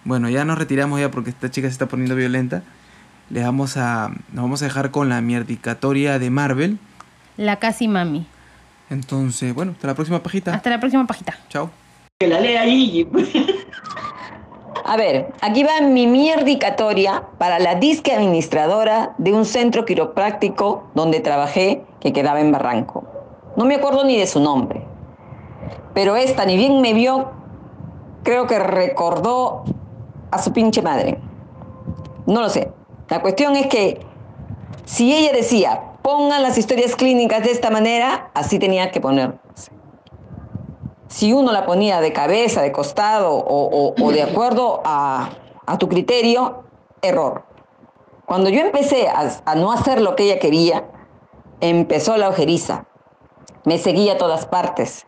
Bueno, 0.05 0.31
ya 0.31 0.45
nos 0.45 0.59
retiramos 0.59 1.01
ya 1.01 1.11
porque 1.11 1.31
esta 1.31 1.51
chica 1.51 1.69
se 1.69 1.73
está 1.73 1.87
poniendo 1.87 2.15
violenta. 2.15 2.63
Le 3.29 3.43
vamos 3.43 3.77
a, 3.77 4.09
nos 4.33 4.43
vamos 4.43 4.63
a 4.63 4.65
dejar 4.65 4.91
con 4.91 5.11
la 5.11 5.21
mierdicatoria 5.21 6.19
de 6.19 6.31
Marvel. 6.31 6.79
La 7.37 7.57
casi 7.57 7.89
mami. 7.89 8.27
Entonces, 8.89 9.55
bueno, 9.55 9.73
hasta 9.73 9.87
la 9.87 9.95
próxima 9.95 10.23
pajita. 10.23 10.55
Hasta 10.55 10.71
la 10.71 10.81
próxima 10.81 11.07
pajita. 11.07 11.37
Chao. 11.51 11.71
Que 12.19 12.27
la 12.27 12.41
lea 12.41 12.65
Gigi. 12.65 13.07
A 14.85 14.97
ver, 14.97 15.29
aquí 15.43 15.65
va 15.65 15.87
mi 15.87 16.07
mierdicatoria 16.07 17.23
para 17.37 17.59
la 17.59 17.75
disque 17.75 18.15
administradora 18.15 19.15
de 19.19 19.35
un 19.35 19.45
centro 19.45 19.85
quiropráctico 19.85 20.91
donde 20.95 21.21
trabajé 21.21 21.85
que 22.01 22.15
quedaba 22.15 22.41
en 22.41 22.51
Barranco. 22.51 23.18
No 23.59 23.65
me 23.65 23.75
acuerdo 23.75 24.05
ni 24.05 24.17
de 24.17 24.29
su 24.29 24.39
nombre. 24.39 24.87
Pero 25.93 26.15
esta 26.15 26.45
ni 26.45 26.57
bien 26.57 26.81
me 26.81 26.93
vio, 26.93 27.33
creo 28.23 28.47
que 28.47 28.57
recordó 28.57 29.65
a 30.31 30.41
su 30.41 30.53
pinche 30.53 30.81
madre. 30.81 31.19
No 32.25 32.41
lo 32.41 32.51
sé. 32.51 32.71
La 33.09 33.21
cuestión 33.21 33.57
es 33.57 33.67
que 33.67 34.01
si 34.85 35.13
ella 35.13 35.33
decía, 35.33 35.95
pongan 36.03 36.45
las 36.45 36.57
historias 36.57 36.95
clínicas 36.95 37.43
de 37.43 37.51
esta 37.51 37.69
manera, 37.69 38.31
así 38.33 38.61
tenía 38.61 38.93
que 38.93 39.01
poner. 39.01 39.41
Si 41.09 41.33
uno 41.33 41.51
la 41.51 41.67
ponía 41.67 42.01
de 42.01 42.13
cabeza, 42.13 42.63
de 42.63 42.71
costado 42.71 43.45
o, 43.45 44.13
de 44.13 44.23
acuerdo 44.23 44.83
a, 44.85 45.31
tu 45.81 45.89
criterio, 45.89 46.63
error. 47.03 47.43
Cuando 48.25 48.51
yo 48.51 48.61
empecé 48.61 49.09
a 49.09 49.55
no 49.57 49.73
hacer 49.73 50.01
lo 50.01 50.15
que 50.15 50.27
ella 50.27 50.39
quería, 50.39 50.85
empezó 51.61 52.17
la 52.17 52.29
ojeriza. 52.29 52.85
Me 53.69 53.77
seguía 53.77 54.15
a 54.15 54.17
todas 54.17 54.47
partes. 54.47 55.07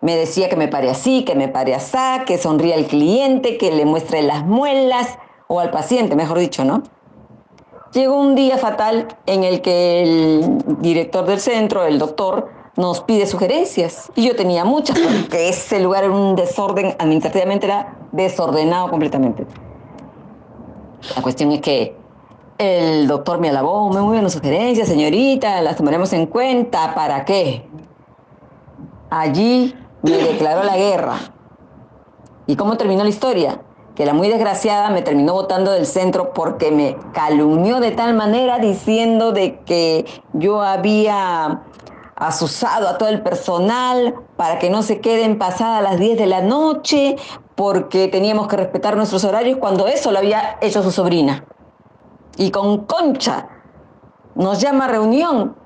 Me 0.00 0.16
decía 0.16 0.48
que 0.48 0.56
me 0.56 0.66
pare 0.66 0.90
así, 0.90 1.24
que 1.24 1.36
me 1.36 1.46
pare 1.46 1.76
así, 1.76 1.96
que 2.26 2.38
sonría 2.38 2.74
al 2.74 2.86
cliente, 2.86 3.56
que 3.56 3.70
le 3.70 3.84
muestre 3.84 4.20
las 4.22 4.44
muelas, 4.44 5.16
o 5.46 5.60
al 5.60 5.70
paciente, 5.70 6.16
mejor 6.16 6.40
dicho, 6.40 6.64
¿no? 6.64 6.82
Llegó 7.92 8.18
un 8.18 8.34
día 8.34 8.58
fatal 8.58 9.06
en 9.26 9.44
el 9.44 9.60
que 9.60 10.02
el 10.02 10.58
director 10.80 11.24
del 11.24 11.38
centro, 11.38 11.84
el 11.84 12.00
doctor, 12.00 12.50
nos 12.74 13.00
pide 13.00 13.26
sugerencias. 13.26 14.10
Y 14.16 14.26
yo 14.26 14.34
tenía 14.34 14.64
muchas, 14.64 14.98
porque 14.98 15.48
ese 15.48 15.78
lugar 15.78 16.02
era 16.02 16.12
un 16.12 16.34
desorden, 16.34 16.96
administrativamente 16.98 17.66
era 17.66 17.96
desordenado 18.10 18.90
completamente. 18.90 19.46
La 21.14 21.22
cuestión 21.22 21.52
es 21.52 21.60
que 21.60 21.96
el 22.58 23.06
doctor 23.06 23.38
me 23.38 23.48
alabó, 23.48 23.88
muy 23.88 24.02
buenas 24.02 24.32
sugerencias, 24.32 24.88
señorita, 24.88 25.62
las 25.62 25.76
tomaremos 25.76 26.12
en 26.12 26.26
cuenta. 26.26 26.94
¿Para 26.94 27.24
qué? 27.24 27.69
Allí 29.10 29.74
me 30.02 30.16
declaró 30.16 30.62
la 30.62 30.76
guerra. 30.76 31.18
¿Y 32.46 32.56
cómo 32.56 32.76
terminó 32.76 33.02
la 33.02 33.10
historia? 33.10 33.60
Que 33.94 34.06
la 34.06 34.14
muy 34.14 34.28
desgraciada 34.28 34.90
me 34.90 35.02
terminó 35.02 35.34
votando 35.34 35.72
del 35.72 35.84
centro 35.86 36.32
porque 36.32 36.70
me 36.70 36.96
calumnió 37.12 37.80
de 37.80 37.90
tal 37.90 38.14
manera 38.14 38.58
diciendo 38.58 39.32
de 39.32 39.60
que 39.60 40.06
yo 40.32 40.62
había 40.62 41.62
asusado 42.16 42.88
a 42.88 42.98
todo 42.98 43.08
el 43.08 43.22
personal 43.22 44.14
para 44.36 44.58
que 44.58 44.70
no 44.70 44.82
se 44.82 45.00
queden 45.00 45.38
pasadas 45.38 45.82
las 45.82 45.98
10 45.98 46.18
de 46.18 46.26
la 46.26 46.42
noche 46.42 47.16
porque 47.56 48.08
teníamos 48.08 48.46
que 48.46 48.56
respetar 48.56 48.96
nuestros 48.96 49.24
horarios 49.24 49.58
cuando 49.58 49.86
eso 49.86 50.12
lo 50.12 50.18
había 50.18 50.58
hecho 50.60 50.82
su 50.82 50.90
sobrina 50.90 51.44
y 52.36 52.50
con 52.50 52.84
Concha 52.84 53.48
nos 54.34 54.60
llama 54.60 54.84
a 54.86 54.88
reunión 54.88 55.56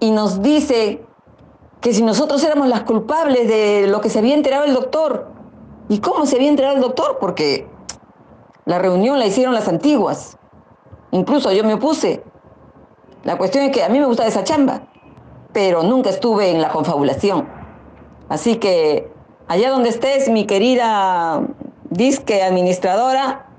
y 0.00 0.10
nos 0.10 0.42
dice 0.42 1.04
que 1.80 1.94
si 1.94 2.02
nosotros 2.02 2.42
éramos 2.44 2.68
las 2.68 2.82
culpables 2.82 3.48
de 3.48 3.86
lo 3.86 4.00
que 4.00 4.10
se 4.10 4.18
había 4.18 4.34
enterado 4.34 4.64
el 4.64 4.74
doctor. 4.74 5.28
¿Y 5.88 5.98
cómo 5.98 6.26
se 6.26 6.36
había 6.36 6.48
enterado 6.48 6.76
el 6.76 6.82
doctor? 6.82 7.18
Porque 7.20 7.66
la 8.64 8.78
reunión 8.78 9.18
la 9.18 9.26
hicieron 9.26 9.54
las 9.54 9.66
antiguas. 9.66 10.36
Incluso 11.10 11.50
yo 11.52 11.64
me 11.64 11.74
opuse. 11.74 12.22
La 13.24 13.36
cuestión 13.36 13.64
es 13.64 13.72
que 13.72 13.82
a 13.82 13.88
mí 13.88 13.98
me 13.98 14.06
gusta 14.06 14.26
esa 14.26 14.44
chamba, 14.44 14.82
pero 15.52 15.82
nunca 15.82 16.10
estuve 16.10 16.50
en 16.50 16.60
la 16.60 16.70
confabulación. 16.70 17.48
Así 18.28 18.56
que 18.56 19.10
allá 19.48 19.70
donde 19.70 19.88
estés, 19.88 20.28
mi 20.28 20.46
querida 20.46 21.42
disque 21.90 22.42
administradora, 22.42 23.50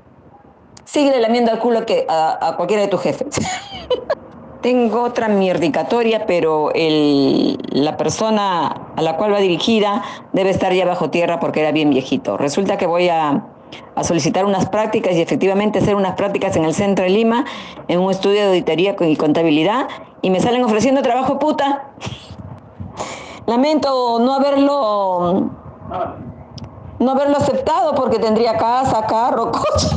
Sigue 0.91 1.21
lamiendo 1.21 1.51
al 1.51 1.59
culo 1.59 1.85
que 1.85 2.05
a, 2.09 2.55
cualquiera 2.57 2.81
de 2.81 2.89
tus 2.89 2.99
jefes. 2.99 3.27
Tengo 4.61 5.01
otra 5.01 5.27
mierdicatoria, 5.27 6.25
pero 6.27 6.71
la 6.73 7.97
persona 7.97 8.67
a 8.95 9.01
la 9.01 9.17
cual 9.17 9.33
va 9.33 9.39
dirigida 9.39 10.03
debe 10.33 10.51
estar 10.51 10.71
ya 10.73 10.85
bajo 10.85 11.09
tierra 11.09 11.39
porque 11.39 11.61
era 11.61 11.71
bien 11.71 11.89
viejito. 11.89 12.37
Resulta 12.37 12.77
que 12.77 12.85
voy 12.85 13.09
a, 13.09 13.43
a, 13.95 14.03
solicitar 14.03 14.45
unas 14.45 14.69
prácticas 14.69 15.15
y 15.15 15.21
efectivamente 15.21 15.79
hacer 15.79 15.95
unas 15.95 16.13
prácticas 16.13 16.55
en 16.57 16.65
el 16.65 16.75
centro 16.75 17.03
de 17.03 17.09
Lima, 17.09 17.45
en 17.87 17.99
un 17.99 18.11
estudio 18.11 18.41
de 18.41 18.47
auditoría 18.49 18.95
y 18.99 19.15
contabilidad, 19.15 19.87
y 20.21 20.29
me 20.29 20.39
salen 20.39 20.63
ofreciendo 20.63 21.01
trabajo 21.01 21.39
puta. 21.39 21.89
Lamento 23.47 24.19
no 24.19 24.33
haberlo 24.35 25.49
no 26.99 27.11
haberlo 27.11 27.37
aceptado 27.37 27.95
porque 27.95 28.19
tendría 28.19 28.57
casa, 28.57 29.05
carro, 29.07 29.51
coche. 29.51 29.87